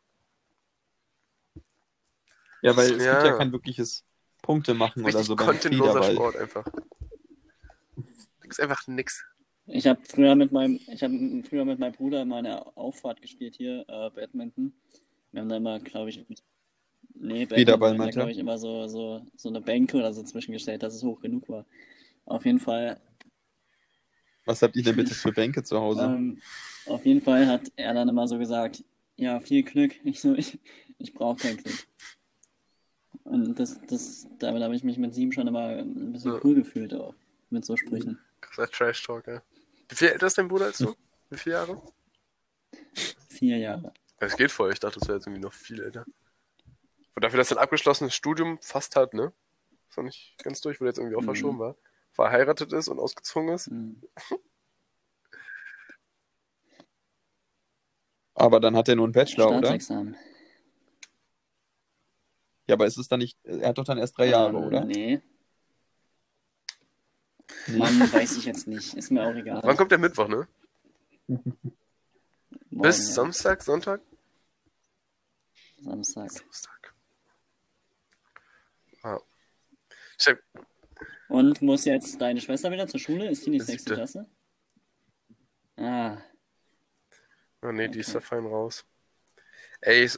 ja 2.62 2.76
weil 2.76 2.94
es 2.94 3.04
Ja. 3.06 3.14
gibt 3.14 3.24
ja 3.24 3.38
kein 3.38 3.52
wirkliches 3.52 4.04
Punkte 4.42 4.74
machen 4.74 5.04
oder 5.04 5.24
so 5.24 5.36
beim 5.36 5.48
contentloser 5.48 6.04
Federball. 6.04 6.14
Sport 6.14 6.36
einfach. 6.38 6.66
Das 8.42 8.50
ist 8.50 8.60
einfach 8.60 8.88
nix. 8.88 9.24
Ich 9.68 9.88
habe 9.88 10.02
früher 10.04 10.36
mit 10.36 10.52
meinem, 10.52 10.80
ich 10.88 11.02
habe 11.04 11.44
früher 11.48 11.64
mit 11.64 11.80
meinem 11.80 11.94
Bruder 11.94 12.26
mal 12.26 12.40
eine 12.40 12.76
Auffahrt 12.76 13.22
gespielt 13.22 13.56
hier, 13.56 13.86
äh, 13.88 14.10
Badminton. 14.10 14.74
Wir 15.32 15.42
haben 15.42 15.50
da 15.50 15.56
immer, 15.58 15.80
glaube 15.80 16.10
ich, 16.10 16.18
nee, 17.16 17.46
Badminton, 17.46 17.48
Federball, 17.48 17.80
wir 17.80 17.88
haben 17.88 17.98
da, 17.98 18.04
meint 18.04 18.14
glaube 18.14 18.32
ich, 18.32 18.38
immer 18.38 18.58
so, 18.58 18.88
so, 18.88 19.26
so 19.36 19.50
eine 19.50 19.62
Bänke 19.62 19.98
oder 19.98 20.14
so 20.14 20.22
zwischengestellt, 20.24 20.84
dass 20.84 20.94
es 20.94 21.04
hoch 21.04 21.22
genug 21.22 21.48
war. 21.48 21.66
Auf 22.26 22.46
jeden 22.46 22.60
Fall, 22.60 23.00
Was 24.46 24.62
habt 24.62 24.76
ihr 24.76 24.84
denn 24.84 24.96
bitte 24.96 25.14
für 25.14 25.32
Bänke 25.32 25.64
zu 25.64 25.80
Hause? 25.80 26.04
ähm, 26.04 26.42
auf 26.86 27.06
jeden 27.06 27.22
Fall 27.22 27.48
hat 27.48 27.72
er 27.76 27.94
dann 27.94 28.10
immer 28.10 28.28
so 28.28 28.38
gesagt, 28.38 28.84
ja, 29.16 29.40
viel 29.40 29.64
Glück. 29.64 29.94
Ich 30.04 30.20
so, 30.22 30.34
ich, 30.36 30.60
ich 31.00 31.14
brauche 31.14 31.38
kein 31.42 31.58
Glück. 31.58 31.76
Und 33.24 33.58
das, 33.58 33.80
das, 33.88 34.28
damit 34.40 34.62
habe 34.64 34.76
ich 34.76 34.84
mich 34.84 34.98
mit 34.98 35.14
sieben 35.14 35.32
schon 35.32 35.48
immer 35.48 35.68
ein 35.78 36.12
bisschen 36.12 36.34
Ja. 36.34 36.40
cool 36.44 36.56
gefühlt 36.56 36.94
auch, 36.94 37.16
mit 37.50 37.64
so 37.66 37.78
Sprüchen. 37.78 38.20
Krasser 38.42 38.70
Trash-Talk, 38.70 39.28
ja. 39.28 39.42
Wie 39.90 39.96
viel 39.96 40.10
älter 40.10 40.28
ist 40.28 40.38
dein 40.38 40.48
Bruder 40.50 40.66
als 40.66 40.80
du? 40.80 40.94
Wie 41.30 41.38
viele 41.38 41.56
Jahre? 41.56 41.82
Vier 43.30 43.58
Jahre. 43.58 43.94
Das 44.20 44.36
geht 44.36 44.52
voll. 44.52 44.72
Ich 44.74 44.80
dachte, 44.80 45.00
das 45.00 45.08
wäre 45.08 45.18
jetzt 45.18 45.28
irgendwie 45.28 45.42
noch 45.44 45.54
viel 45.54 45.82
älter. 45.82 46.06
Und 47.16 47.24
dafür, 47.24 47.38
dass 47.38 47.52
er 47.52 47.58
ein 47.58 47.64
abgeschlossenes 47.64 48.14
Studium 48.14 48.58
fast 48.62 48.96
hat, 48.96 49.14
ne? 49.14 49.32
Ist 49.90 49.98
noch 49.98 50.04
nicht 50.04 50.36
ganz 50.44 50.62
durch, 50.62 50.80
weil 50.82 50.88
er 50.88 50.90
jetzt 50.92 50.98
irgendwie 50.98 51.16
auch 51.16 51.22
Mhm. 51.22 51.26
verschoben 51.26 51.60
war. 51.60 51.76
Verheiratet 52.14 52.72
ist 52.74 52.88
und 52.88 53.00
ausgezogen 53.00 53.50
ist. 53.50 53.68
Hm. 53.68 54.02
Aber 58.36 58.60
dann 58.60 58.76
hat 58.76 58.88
er 58.88 58.96
nur 58.96 59.06
einen 59.06 59.14
Bachelor, 59.14 59.50
oder? 59.50 59.60
Staatsexamen. 59.60 60.16
Ja, 62.68 62.76
aber 62.76 62.86
ist 62.86 62.98
es 62.98 63.08
dann 63.08 63.20
nicht, 63.20 63.38
er 63.44 63.70
hat 63.70 63.78
doch 63.78 63.84
dann 63.84 63.98
erst 63.98 64.18
drei 64.18 64.28
Jahre, 64.28 64.58
Ähm, 64.58 64.64
oder? 64.64 64.86
Nee. 64.86 65.22
Nee. 67.68 67.78
Mann, 67.78 68.00
weiß 68.14 68.38
ich 68.38 68.46
jetzt 68.46 68.68
nicht. 68.68 68.94
Ist 68.94 69.12
mir 69.12 69.24
auch 69.26 69.36
egal. 69.36 69.62
Wann 69.64 69.78
kommt 69.78 69.92
der 69.92 70.00
Mittwoch, 70.00 70.28
ne? 70.28 70.48
Morgen, 71.28 71.78
Bis 72.70 73.08
ja. 73.10 73.14
Samstag, 73.14 73.62
Sonntag? 73.62 74.02
Samstag. 75.82 76.32
Samstag. 76.32 76.94
Ah. 79.04 79.20
Ich 80.18 80.28
hab, 80.28 80.38
Und 81.28 81.62
muss 81.62 81.86
jetzt 81.86 82.22
deine 82.22 82.42
Schwester 82.42 82.72
wieder 82.72 82.88
zur 82.88 83.00
Schule? 83.00 83.30
Ist 83.30 83.46
die 83.46 83.50
nicht 83.52 83.66
sechste 83.66 83.92
Klasse? 83.92 84.30
Ah, 85.78 86.18
oh 87.62 87.72
nee, 87.72 87.88
die 87.90 88.00
ist 88.00 88.10
Okay. 88.10 88.14
da 88.16 88.22
fein 88.22 88.46
raus. 88.46 88.86
Ey, 89.82 90.10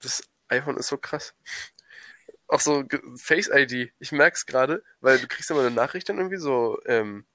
das 0.00 0.22
iPhone 0.48 0.76
ist 0.76 0.88
so 0.88 0.98
krass. 0.98 1.34
Auch 2.46 2.60
so 2.60 2.84
Face 3.16 3.50
ID. 3.52 3.92
Ich 3.98 4.12
merk's 4.12 4.46
gerade, 4.46 4.82
weil 5.00 5.18
du 5.18 5.28
kriegst 5.28 5.50
immer 5.50 5.60
eine 5.60 5.70
Nachricht 5.70 6.08
dann 6.08 6.18
irgendwie 6.18 6.38
so, 6.38 6.78
ähm, 6.86 7.26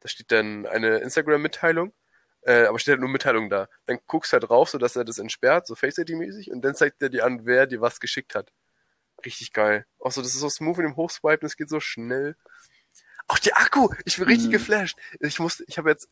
da 0.00 0.08
steht 0.08 0.32
dann 0.32 0.66
eine 0.66 0.98
Instagram-Mitteilung, 0.98 1.94
äh, 2.42 2.66
aber 2.66 2.78
steht 2.78 2.92
halt 2.92 3.00
nur 3.00 3.10
Mitteilung 3.10 3.50
da. 3.50 3.68
Dann 3.86 3.98
guckst 4.06 4.32
du 4.32 4.34
halt 4.34 4.48
drauf, 4.50 4.70
so 4.70 4.78
dass 4.78 4.96
er 4.96 5.04
das 5.04 5.18
entsperrt, 5.18 5.66
so 5.66 5.74
Face 5.76 5.98
ID-mäßig, 5.98 6.50
und 6.52 6.62
dann 6.62 6.74
zeigt 6.74 7.02
er 7.02 7.10
dir 7.10 7.24
an, 7.26 7.46
wer 7.46 7.66
dir 7.66 7.80
was 7.80 8.00
geschickt 8.00 8.34
hat. 8.34 8.52
Richtig 9.24 9.52
geil. 9.52 9.86
Auch 9.98 10.12
so, 10.12 10.20
das 10.22 10.34
ist 10.34 10.40
so 10.40 10.48
smooth 10.48 10.76
mit 10.78 10.84
dem 10.86 10.96
Hochswipen, 10.96 11.40
das 11.46 11.56
geht 11.56 11.68
so 11.68 11.80
schnell. 11.80 12.36
Auch 13.28 13.38
die 13.38 13.52
Akku! 13.54 13.88
Ich 14.04 14.16
bin 14.16 14.26
richtig 14.26 14.48
Mhm. 14.48 14.52
geflasht. 14.52 14.96
Ich 15.20 15.38
musste, 15.40 15.64
ich 15.66 15.78
habe 15.78 15.90
jetzt 15.90 16.08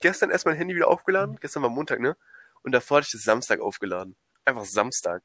gestern 0.00 0.30
erst 0.30 0.46
mein 0.46 0.56
Handy 0.56 0.74
wieder 0.74 0.88
aufgeladen. 0.88 1.36
Gestern 1.40 1.62
war 1.62 1.70
Montag, 1.70 2.00
ne? 2.00 2.16
Und 2.62 2.72
davor 2.72 2.98
hatte 2.98 3.06
ich 3.06 3.12
das 3.12 3.22
Samstag 3.22 3.60
aufgeladen. 3.60 4.16
Einfach 4.44 4.64
Samstag. 4.64 5.22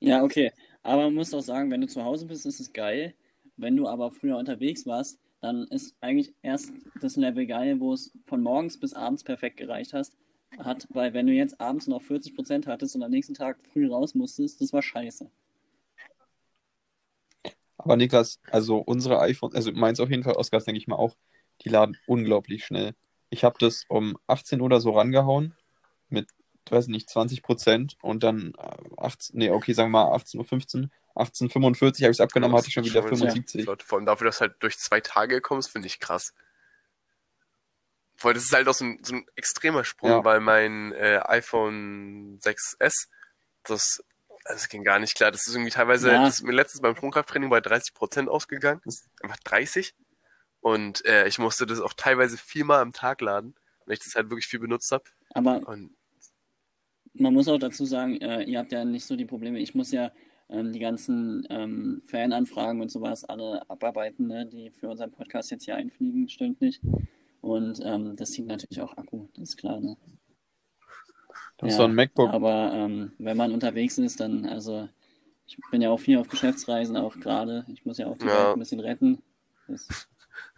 ja, 0.00 0.22
okay. 0.22 0.52
Aber 0.82 1.02
man 1.04 1.14
muss 1.14 1.32
auch 1.34 1.40
sagen, 1.40 1.70
wenn 1.70 1.80
du 1.80 1.86
zu 1.86 2.04
Hause 2.04 2.26
bist, 2.26 2.44
ist 2.46 2.60
es 2.60 2.72
geil. 2.72 3.14
Wenn 3.56 3.76
du 3.76 3.88
aber 3.88 4.10
früher 4.10 4.36
unterwegs 4.36 4.84
warst, 4.86 5.18
dann 5.40 5.64
ist 5.68 5.94
eigentlich 6.00 6.34
erst 6.42 6.72
das 7.00 7.16
Level 7.16 7.46
geil, 7.46 7.80
wo 7.80 7.92
es 7.94 8.12
von 8.26 8.42
morgens 8.42 8.78
bis 8.78 8.92
abends 8.94 9.24
perfekt 9.24 9.56
gereicht 9.56 9.92
hast. 9.92 10.16
hat, 10.58 10.86
weil 10.90 11.12
wenn 11.14 11.26
du 11.26 11.32
jetzt 11.32 11.60
abends 11.60 11.88
noch 11.88 12.00
40% 12.02 12.66
hattest 12.68 12.94
und 12.94 13.02
am 13.02 13.10
nächsten 13.10 13.34
Tag 13.34 13.58
früh 13.72 13.88
raus 13.90 14.14
musstest, 14.14 14.60
das 14.60 14.72
war 14.72 14.82
scheiße. 14.82 15.28
Aber 17.84 17.96
Niklas, 17.96 18.40
also 18.50 18.78
unsere 18.78 19.20
iPhones, 19.20 19.54
also 19.54 19.70
meins 19.72 20.00
auf 20.00 20.10
jeden 20.10 20.22
Fall, 20.24 20.34
Oscars 20.34 20.64
denke 20.64 20.78
ich 20.78 20.86
mal 20.88 20.96
auch, 20.96 21.16
die 21.62 21.68
laden 21.68 21.96
unglaublich 22.06 22.64
schnell. 22.64 22.94
Ich 23.30 23.44
habe 23.44 23.56
das 23.58 23.84
um 23.88 24.16
18 24.26 24.60
Uhr 24.60 24.66
oder 24.66 24.80
so 24.80 24.92
rangehauen 24.92 25.54
mit, 26.08 26.30
weiß 26.70 26.88
nicht, 26.88 27.10
20 27.10 27.42
Prozent 27.42 27.96
und 28.00 28.22
dann 28.22 28.54
18, 28.96 29.38
nee, 29.38 29.50
okay, 29.50 29.74
sagen 29.74 29.90
wir 29.90 30.04
mal 30.06 30.16
18.15 30.16 30.82
Uhr, 30.82 30.88
18.45 31.16 31.84
habe 31.84 31.92
ich 31.92 32.08
es 32.08 32.20
abgenommen, 32.20 32.56
hatte 32.56 32.68
ich 32.68 32.74
schon 32.74 32.84
wieder 32.84 33.02
Schon 33.02 33.16
75. 33.18 33.64
Flott. 33.64 33.82
Vor 33.82 33.98
allem 33.98 34.06
dafür, 34.06 34.26
dass 34.26 34.38
du 34.38 34.40
halt 34.42 34.56
durch 34.60 34.78
zwei 34.78 35.00
Tage 35.00 35.40
kommst, 35.40 35.70
finde 35.70 35.86
ich 35.86 36.00
krass. 36.00 36.32
Weil 38.20 38.34
das 38.34 38.44
ist 38.44 38.52
halt 38.52 38.66
auch 38.68 38.74
so 38.74 38.84
ein, 38.84 38.98
so 39.02 39.14
ein 39.14 39.26
extremer 39.36 39.84
Sprung, 39.84 40.10
Ja. 40.10 40.24
weil 40.24 40.40
mein 40.40 40.92
äh, 40.92 41.20
iPhone 41.24 42.38
6S, 42.40 43.08
das, 43.64 44.02
das 44.44 44.68
ging 44.68 44.84
gar 44.84 44.98
nicht 44.98 45.14
klar. 45.16 45.30
Das 45.30 45.46
ist 45.46 45.54
irgendwie 45.54 45.70
teilweise, 45.70 46.10
Ja. 46.12 46.24
das 46.24 46.36
ist 46.40 46.42
mir 46.42 46.52
letztens 46.52 46.80
beim 46.82 46.94
Sprungkrafttraining 46.96 47.50
bei 47.50 47.60
30% 47.60 48.28
ausgegangen. 48.28 48.80
Das- 48.84 49.08
Einfach 49.22 49.38
30. 49.44 49.94
Und 50.60 51.04
äh, 51.04 51.26
ich 51.26 51.38
musste 51.38 51.66
das 51.66 51.80
auch 51.80 51.92
teilweise 51.94 52.36
viermal 52.38 52.80
am 52.80 52.92
Tag 52.92 53.20
laden, 53.20 53.54
weil 53.86 53.94
ich 53.94 54.00
das 54.04 54.14
halt 54.14 54.30
wirklich 54.30 54.46
viel 54.46 54.60
benutzt 54.60 54.90
habe. 54.92 55.04
Aber 55.30 55.66
Und 55.68 55.94
man 57.14 57.32
muss 57.34 57.48
auch 57.48 57.58
dazu 57.58 57.84
sagen, 57.84 58.16
äh, 58.20 58.42
ihr 58.42 58.58
habt 58.58 58.72
ja 58.72 58.84
nicht 58.84 59.04
so 59.04 59.16
die 59.16 59.26
Probleme. 59.26 59.58
Ich 59.60 59.74
muss 59.74 59.92
ja 59.92 60.10
ähm, 60.48 60.72
die 60.72 60.78
ganzen 60.78 61.46
ähm, 61.50 62.02
Fananfragen 62.06 62.80
und 62.80 62.90
sowas 62.90 63.24
alle 63.24 63.68
abarbeiten, 63.70 64.26
ne, 64.26 64.46
die 64.46 64.70
für 64.70 64.88
unseren 64.88 65.12
Podcast 65.12 65.50
jetzt 65.50 65.64
hier 65.64 65.76
einfliegen, 65.76 66.28
nicht. 66.60 66.80
Und 67.40 67.80
ähm, 67.84 68.16
das 68.16 68.30
zieht 68.32 68.46
natürlich 68.46 68.80
auch 68.80 68.96
Akku, 68.96 69.28
das 69.34 69.50
ist 69.50 69.56
klar. 69.58 69.80
Ne? 69.80 69.96
Das 71.58 71.68
ist 71.68 71.74
Ja, 71.74 71.78
so 71.78 71.84
ein 71.84 71.94
MacBook. 71.94 72.30
Aber 72.30 72.72
ähm, 72.74 73.12
wenn 73.18 73.36
man 73.36 73.52
unterwegs 73.52 73.98
ist, 73.98 74.20
dann, 74.20 74.44
also 74.46 74.88
ich 75.46 75.56
bin 75.70 75.82
ja 75.82 75.90
auch 75.90 76.00
viel 76.00 76.18
auf 76.18 76.28
Geschäftsreisen, 76.28 76.96
auch 76.96 77.18
gerade. 77.20 77.64
Ich 77.68 77.84
muss 77.84 77.98
ja 77.98 78.06
auch 78.06 78.18
die 78.18 78.26
Ja. 78.26 78.46
Welt 78.48 78.56
ein 78.56 78.58
bisschen 78.60 78.80
retten. 78.80 79.22
Das, 79.68 80.08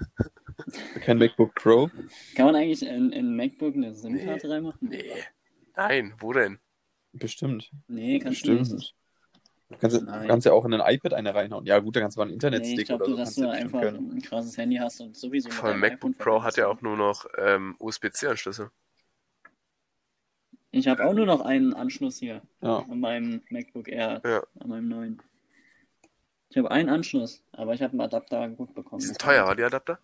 Kein 1.03 1.19
MacBook 1.19 1.55
Pro. 1.55 1.91
kann 2.35 2.47
man 2.47 2.57
eigentlich 2.57 2.83
in, 2.87 3.13
in 3.13 3.37
MacBook 3.37 3.75
eine 3.75 3.95
SIM-Karte 3.95 4.49
reinmachen? 4.49 4.89
nee. 4.89 5.05
Nein, 5.77 6.15
wo 6.19 6.33
denn? 6.33 6.59
Bestimmt. 7.13 7.71
Nee, 7.87 8.19
kannst 8.19 8.47
du 8.47 8.53
nicht. 8.53 8.61
Bestimmt. 8.71 8.95
Du 9.69 9.77
kannst, 9.79 9.97
du 9.97 10.05
Nein. 10.05 10.29
kannst 10.29 10.47
ja 10.47 10.53
auch 10.53 10.65
in 10.65 10.73
ein 10.73 10.95
iPad 10.95 11.13
eine 11.13 11.35
reinhauen. 11.35 11.67
Ja, 11.67 11.79
gut, 11.81 11.97
da 11.97 12.01
kannst 12.01 12.17
du 12.17 12.21
mal 12.21 12.25
einen 12.25 12.31
Nee, 12.31 12.35
Internetstick 12.37 12.79
ich 12.81 12.87
glaube, 12.87 13.05
oder 13.05 13.13
so. 13.13 13.17
dass 13.19 13.35
du 13.35 13.41
ja 13.43 13.47
bestimmt 13.51 13.65
einfach 13.75 13.81
können. 13.83 14.13
ein 14.17 14.23
krasses 14.23 14.57
Handy 14.57 14.77
hast 14.77 15.01
und 15.01 15.17
sowieso 15.17 15.51
Vor 15.51 15.69
allem 15.69 15.81
MacBook 15.81 16.17
Pro 16.17 16.43
hat 16.43 16.57
ja 16.57 16.69
auch 16.69 16.81
nur 16.81 16.97
noch 16.97 17.27
ähm, 17.37 17.75
USB-C-Anschlüsse. 17.79 18.71
Ich 20.77 20.89
habe 20.89 21.07
auch 21.07 21.15
nur 21.15 21.25
noch 21.25 21.41
einen 21.41 21.73
Anschluss 21.73 22.19
hier 22.19 22.43
Ja. 22.61 22.81
an 22.81 23.01
meinem 23.01 23.41
MacBook 23.49 23.89
Air, 23.89 24.21
Ja. 24.25 24.43
an 24.61 24.69
meinem 24.69 24.89
neuen. 24.89 25.23
Ich 26.51 26.59
habe 26.59 26.71
einen 26.71 26.91
Anschluss, 26.91 27.43
aber 27.53 27.73
ich 27.73 27.81
habe 27.81 27.93
einen 27.93 28.03
Adapter 28.03 28.47
gut 28.51 28.75
bekommen. 28.75 29.01
Die 29.01 29.07
sind 29.07 29.19
teuer, 29.19 29.47
war 29.47 29.57
die 29.57 29.63
Adapter? 29.63 29.99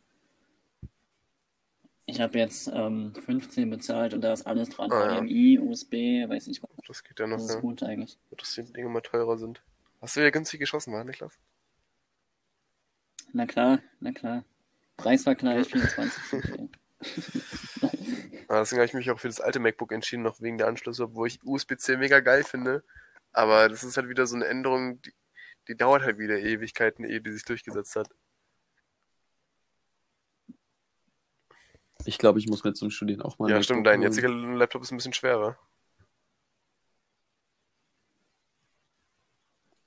Ich 2.07 2.21
habe 2.23 2.39
jetzt 2.39 2.69
ähm, 2.73 3.13
15 3.15 3.69
bezahlt 3.69 4.15
und 4.15 4.23
da 4.23 4.33
ist 4.33 4.47
alles 4.47 4.71
dran. 4.71 4.91
Ah, 4.91 5.13
ja. 5.15 5.21
HDMI, 5.21 5.59
USB, 5.59 5.93
weiß 6.29 6.47
nicht 6.47 6.63
was. 6.63 6.71
Das 6.87 7.05
geht 7.05 7.21
ja 7.21 7.27
noch, 7.27 7.37
Das 7.37 7.49
ist 7.51 7.55
ja. 7.57 7.61
gut 7.61 7.83
eigentlich. 7.83 8.19
dass 8.31 8.55
die 8.55 8.63
Dinge 8.65 8.89
mal 8.89 9.03
teurer 9.03 9.37
sind. 9.37 9.63
Hast 10.01 10.17
du 10.17 10.21
ja 10.21 10.31
günstig 10.31 10.59
geschossen, 10.59 10.95
war 10.95 11.05
Niklas? 11.05 11.39
Na 13.35 13.45
klar, 13.47 13.79
na 14.01 14.13
klar. 14.13 14.45
Preisvergleich 14.97 15.67
24. 15.69 16.71
Deswegen 18.61 18.81
habe 18.81 18.87
ich 18.87 18.95
mich 18.95 19.11
auch 19.11 19.21
für 19.21 19.29
das 19.29 19.41
alte 19.41 19.61
MacBook 19.61 19.93
entschieden, 19.93 20.23
noch 20.23 20.41
wegen 20.41 20.59
der 20.59 20.67
Anschlüsse, 20.67 21.05
obwohl 21.05 21.29
ich 21.29 21.43
USB-C 21.43 21.97
mega 21.97 22.21
geil 22.21 22.45
finde. 22.45 22.85
Aber 23.33 23.69
das 23.69 23.83
ist 23.83 23.97
halt 23.97 24.09
wieder 24.09 24.27
so 24.27 24.37
eine 24.37 24.47
Änderung, 24.47 25.01
die, 25.03 25.13
die 25.69 25.77
dauert 25.77 26.03
halt 26.03 26.19
wieder 26.19 26.39
Ewigkeiten, 26.39 27.05
ehe 27.05 27.21
die 27.21 27.33
sich 27.33 27.45
durchgesetzt 27.45 27.97
hat. 27.97 28.09
Ich 32.05 32.19
glaube, 32.19 32.41
ich 32.41 32.49
muss 32.49 32.65
mir 32.65 32.75
zum 32.75 32.91
Studieren 32.91 33.23
auch 33.23 33.39
mal. 33.39 33.49
ja, 33.49 33.63
stimmt, 33.63 33.87
dein 33.87 34.03
jetziger 34.03 34.29
Laptop 34.29 34.83
ist 34.83 34.91
ein 34.91 34.97
bisschen 34.97 35.13
schwerer. 35.13 35.57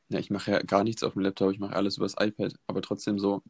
Ja, 0.10 0.20
ich 0.20 0.30
mache 0.30 0.52
ja 0.52 0.62
gar 0.62 0.84
nichts 0.84 1.04
auf 1.04 1.14
dem 1.14 1.24
Laptop, 1.24 1.52
ich 1.52 1.60
mache 1.60 1.76
alles 1.76 1.98
übers 1.98 2.16
iPad, 2.20 2.54
aber 2.68 2.82
trotzdem 2.82 3.20
so. 3.20 3.44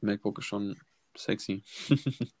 MacBook 0.00 0.38
ist 0.38 0.44
schon 0.44 0.78
sexy. 1.18 1.62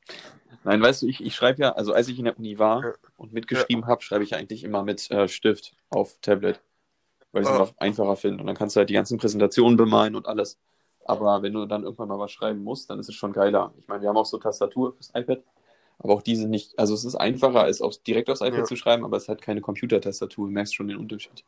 Nein, 0.64 0.82
weißt 0.82 1.02
du, 1.02 1.06
ich, 1.06 1.22
ich 1.24 1.34
schreibe 1.34 1.62
ja, 1.62 1.72
also 1.72 1.92
als 1.92 2.08
ich 2.08 2.18
in 2.18 2.24
der 2.24 2.38
Uni 2.38 2.58
war 2.58 2.84
Ja. 2.84 2.92
und 3.16 3.32
mitgeschrieben 3.32 3.86
habe, 3.86 4.02
schreibe 4.02 4.24
ich 4.24 4.34
eigentlich 4.34 4.64
immer 4.64 4.82
mit 4.82 5.10
äh, 5.10 5.28
Stift 5.28 5.74
auf 5.90 6.18
Tablet, 6.20 6.60
weil 7.32 7.42
ich 7.42 7.48
es 7.48 7.54
einfach 7.54 7.74
einfacher 7.78 8.16
finde. 8.16 8.40
Und 8.40 8.46
dann 8.46 8.56
kannst 8.56 8.76
du 8.76 8.78
halt 8.78 8.90
die 8.90 8.94
ganzen 8.94 9.18
Präsentationen 9.18 9.76
bemalen 9.76 10.14
und 10.14 10.26
alles. 10.26 10.58
Aber 11.04 11.42
wenn 11.42 11.54
du 11.54 11.64
dann 11.66 11.84
irgendwann 11.84 12.08
mal 12.08 12.18
was 12.18 12.32
schreiben 12.32 12.62
musst, 12.62 12.90
dann 12.90 12.98
ist 12.98 13.08
es 13.08 13.14
schon 13.14 13.32
geiler. 13.32 13.72
Ich 13.78 13.88
meine, 13.88 14.02
wir 14.02 14.08
haben 14.10 14.16
auch 14.16 14.26
so 14.26 14.36
Tastatur 14.38 14.92
fürs 14.94 15.10
iPad, 15.14 15.42
aber 15.98 16.12
auch 16.14 16.22
diese 16.22 16.46
nicht, 16.48 16.78
also 16.78 16.92
es 16.94 17.04
ist 17.04 17.14
einfacher, 17.14 17.62
als 17.62 17.80
aufs, 17.80 18.02
direkt 18.02 18.28
aufs 18.28 18.40
iPad 18.42 18.58
Ja. 18.58 18.64
zu 18.64 18.76
schreiben, 18.76 19.04
aber 19.04 19.16
es 19.16 19.28
hat 19.28 19.40
keine 19.40 19.60
Computertastatur, 19.62 20.46
du 20.46 20.52
merkst 20.52 20.74
schon 20.74 20.88
den 20.88 20.98
Unterschied. 20.98 21.44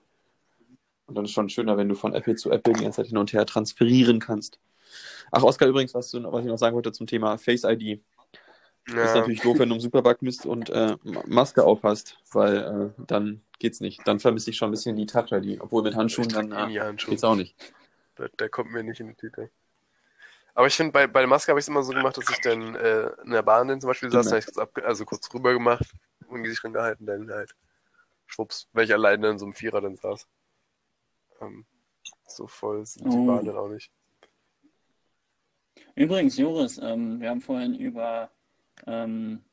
Und 1.06 1.16
dann 1.16 1.24
ist 1.24 1.32
schon 1.32 1.48
schöner, 1.48 1.76
wenn 1.76 1.88
du 1.88 1.94
von 1.94 2.14
Apple 2.14 2.36
zu 2.36 2.50
Apple 2.52 2.72
die 2.72 2.84
ganze 2.84 2.98
Zeit 3.02 3.08
hin 3.08 3.18
und 3.18 3.32
her 3.32 3.44
transferieren 3.44 4.20
kannst. 4.20 4.60
Ach, 5.30 5.42
Oskar, 5.42 5.68
übrigens, 5.68 5.94
was, 5.94 6.10
du, 6.10 6.22
was 6.32 6.42
ich 6.44 6.48
noch 6.50 6.58
sagen 6.58 6.74
wollte 6.76 6.92
zum 6.92 7.06
Thema 7.06 7.38
Face 7.38 7.64
ID. 7.64 8.02
Ist 9.00 9.14
Ja, 9.14 9.14
natürlich 9.14 9.42
doof, 9.42 9.58
wenn 9.60 9.68
du 9.70 9.76
im 9.76 9.80
Superbug 9.80 10.18
bist 10.20 10.46
und 10.46 10.70
äh, 10.70 10.96
Ma- 11.04 11.24
Maske 11.26 11.64
aufhast, 11.64 12.18
weil 12.32 12.56
äh, 12.98 13.02
dann 13.06 13.42
geht's 13.58 13.80
nicht. 13.80 14.06
Dann 14.08 14.20
vermisse 14.20 14.50
ich 14.50 14.56
schon 14.58 14.68
ein 14.68 14.72
bisschen 14.72 14.96
die 14.96 15.06
Touch 15.06 15.32
ID. 15.32 15.60
Obwohl 15.60 15.82
mit 15.84 15.96
Handschuhen 15.96 16.28
dann 16.30 16.52
äh, 16.52 16.70
Handschuhe. 16.80 17.10
geht's 17.10 17.24
auch 17.24 17.36
nicht. 17.36 17.56
Der, 18.18 18.28
der 18.28 18.48
kommt 18.50 18.72
mir 18.72 18.84
nicht 18.84 19.00
in 19.00 19.08
die 19.08 19.14
Tüte. 19.16 19.50
Aber 20.54 20.66
ich 20.66 20.74
finde, 20.74 20.92
bei, 20.92 21.06
bei 21.06 21.20
der 21.20 21.28
Maske 21.28 21.50
habe 21.52 21.60
ich 21.60 21.64
es 21.64 21.68
immer 21.68 21.82
so 21.82 21.92
gemacht, 21.92 22.16
dass 22.16 22.28
ich 22.28 22.40
dann 22.40 22.74
äh, 22.74 23.10
in 23.24 23.30
der 23.30 23.42
Bahn 23.42 23.68
dann 23.68 23.80
zum 23.80 23.88
Beispiel 23.88 24.10
saß, 24.10 24.28
Stimmt. 24.28 24.30
dann 24.30 24.38
habe 24.40 24.40
ich 24.40 24.54
kurz, 24.54 24.84
also 24.84 25.04
kurz 25.04 25.32
rüber 25.34 25.52
gemacht 25.52 25.92
und 26.28 26.42
Gesicht 26.42 26.62
dran 26.62 26.72
gehalten, 26.72 27.06
dann 27.06 27.30
halt 27.30 27.54
schwupps, 28.26 28.68
weil 28.72 28.86
ich 28.86 28.92
alleine 28.94 29.30
in 29.30 29.38
so 29.38 29.46
einem 29.46 29.54
Vierer 29.54 29.80
dann 29.80 29.96
saß. 29.96 30.26
Ähm, 31.40 31.66
so 32.28 32.46
voll 32.46 32.86
sind 32.86 33.12
die 33.14 33.20
Oh. 33.20 33.26
Bahnen 33.26 33.46
dann 33.46 33.56
auch 33.58 33.68
nicht. 33.68 33.90
Übrigens, 36.00 36.38
Joris, 36.38 36.80
ähm, 36.82 37.20
wir 37.20 37.28
haben 37.28 37.42
vorhin 37.42 37.74
über, 37.74 38.30
ähm, 38.86 39.44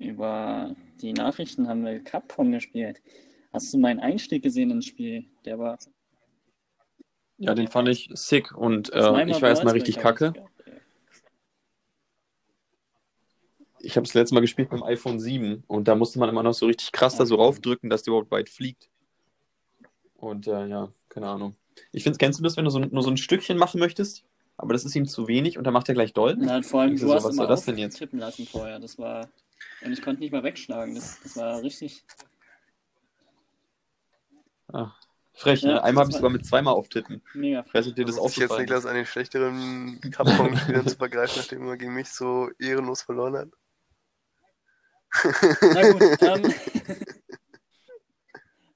über 0.00 0.74
die 1.00 1.12
Nachrichten 1.12 1.68
haben 1.68 1.84
wir 1.84 2.02
Capcom 2.02 2.50
gespielt. 2.50 3.00
Hast 3.52 3.72
du 3.72 3.78
meinen 3.78 4.00
Einstieg 4.00 4.42
gesehen 4.42 4.72
ins 4.72 4.86
Spiel? 4.86 5.26
Der 5.44 5.56
war 5.60 5.78
Ja, 7.38 7.54
den 7.54 7.68
fand 7.68 7.88
ich 7.90 8.10
sick 8.12 8.50
und 8.56 8.92
äh, 8.92 9.24
ich 9.26 9.40
war 9.40 9.50
erstmal 9.50 9.74
richtig 9.74 9.98
kacke. 9.98 10.32
ich 13.78 13.96
habe 13.96 14.04
das 14.04 14.14
letzte 14.14 14.34
Mal 14.34 14.40
gespielt 14.40 14.72
dem 14.72 14.82
iPhone 14.82 15.20
7 15.20 15.62
und 15.68 15.86
da 15.86 15.94
musste 15.94 16.18
man 16.18 16.28
immer 16.28 16.42
noch 16.42 16.54
so 16.54 16.66
richtig 16.66 16.90
krass 16.90 17.16
da 17.16 17.24
so 17.24 17.36
raufdrücken, 17.36 17.88
dass 17.88 18.02
der 18.02 18.10
überhaupt 18.10 18.32
weit 18.32 18.48
fliegt. 18.48 18.90
Und 20.16 20.48
äh, 20.48 20.66
ja, 20.66 20.92
keine 21.08 21.28
Ahnung. 21.28 21.54
Ich 21.92 22.02
finde, 22.02 22.18
kennst 22.18 22.40
du 22.40 22.42
das, 22.42 22.56
wenn 22.56 22.64
du 22.64 22.72
so, 22.72 22.80
nur 22.80 23.02
so 23.04 23.10
ein 23.10 23.16
Stückchen 23.16 23.58
machen 23.58 23.78
möchtest, 23.78 24.24
aber 24.56 24.72
das 24.72 24.84
ist 24.84 24.94
ihm 24.94 25.06
zu 25.06 25.28
wenig 25.28 25.58
und 25.58 25.64
dann 25.64 25.72
macht 25.74 25.88
er 25.88 25.94
gleich 25.94 26.12
doll? 26.12 26.36
Na, 26.38 26.62
vor 26.62 26.82
allem, 26.82 26.92
du 26.96 27.06
so, 27.06 27.14
hast 27.14 27.24
was 27.24 27.34
immer 27.34 27.42
soll 27.42 27.46
das 27.48 27.64
denn 27.64 27.78
jetzt? 27.78 27.98
tippen 27.98 28.18
lassen 28.18 28.46
vorher. 28.46 28.78
Das 28.78 28.98
war. 28.98 29.28
Und 29.84 29.92
ich 29.92 30.02
konnte 30.02 30.20
nicht 30.20 30.32
mal 30.32 30.42
wegschlagen. 30.42 30.94
Das, 30.94 31.20
das 31.22 31.36
war 31.36 31.62
richtig. 31.62 32.04
Ah, 34.72 34.92
frech, 35.32 35.62
Ja, 35.62 35.74
ne? 35.74 35.82
Einmal 35.82 36.02
habe 36.02 36.10
ich 36.10 36.14
war- 36.14 36.20
sogar 36.20 36.30
mit 36.30 36.46
zweimal 36.46 36.74
auftippen. 36.74 37.22
Mega. 37.34 37.60
Ob 37.60 37.72
dir 37.72 37.82
das 38.04 38.16
Versucht 38.16 38.28
sich 38.30 38.36
jetzt 38.38 38.58
Niklas 38.58 38.86
an 38.86 38.94
den 38.94 39.06
schlechteren 39.06 40.00
Capcom-Spielern 40.10 40.88
zu 40.88 40.96
vergreifen, 40.96 41.34
nachdem 41.38 41.66
er 41.68 41.76
gegen 41.76 41.94
mich 41.94 42.08
so 42.10 42.50
ehrenlos 42.58 43.02
verloren 43.02 43.36
hat. 43.36 43.48
Na 45.62 45.92
gut. 45.92 46.02
Ähm, 46.22 46.54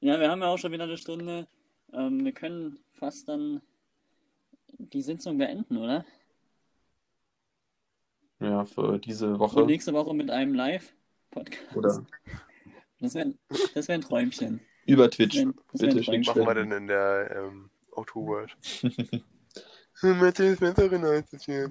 ja, 0.00 0.20
wir 0.20 0.30
haben 0.30 0.40
ja 0.42 0.46
auch 0.48 0.58
schon 0.58 0.70
wieder 0.70 0.84
eine 0.84 0.96
Stunde. 0.96 1.48
Ähm, 1.92 2.24
wir 2.24 2.32
können 2.32 2.78
fast 2.94 3.28
dann 3.28 3.60
die 4.78 5.02
Sitzung 5.02 5.38
beenden, 5.38 5.76
oder? 5.76 6.04
Ja, 8.40 8.64
für 8.64 8.98
diese 8.98 9.32
Und 9.32 9.38
Woche. 9.40 9.64
nächste 9.66 9.92
Woche 9.92 10.14
mit 10.14 10.30
einem 10.30 10.54
Live-Podcast. 10.54 11.76
Oder 11.76 12.06
Das 13.00 13.14
wäre 13.14 13.34
das 13.74 13.88
wär 13.88 13.94
ein 13.96 14.00
Träumchen. 14.00 14.60
über 14.86 15.10
Twitch. 15.10 15.36
Das 15.36 15.44
wär- 15.44 15.54
das 15.72 15.80
wär 15.80 15.88
Bitte 15.88 16.02
Träumchen. 16.04 16.34
Machen 16.34 16.46
wir 16.46 16.54
denn 16.54 16.72
in 16.72 16.86
der 16.86 17.30
ähm, 17.36 17.70
O2 17.92 18.14
World? 18.26 18.56
Matthias 20.02 20.60
Mentorin 20.60 21.02
jetzt. 21.04 21.46
Ja, 21.48 21.66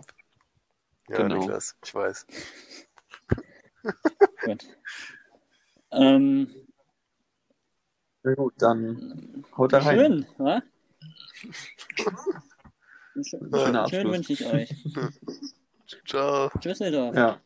Genau. 1.08 1.38
Niklas, 1.38 1.78
ich 1.86 1.96
weiß. 1.96 2.28
Gut. 4.44 4.68
Ähm, 5.92 6.54
Na 8.24 8.34
gut, 8.34 8.54
dann 8.58 9.46
haut 9.56 9.72
da 9.72 9.78
rein. 9.80 9.98
schön, 9.98 10.26
wa? 10.38 10.62
Schön, 13.24 13.40
Schöner 13.50 13.88
schön 13.90 14.00
Abschluss. 14.00 14.14
wünsche 14.14 14.34
ich 14.34 14.46
euch. 14.46 14.70
Ciao. 16.08 16.50
Tschüsseldorf. 16.60 17.16
Ja. 17.16 17.40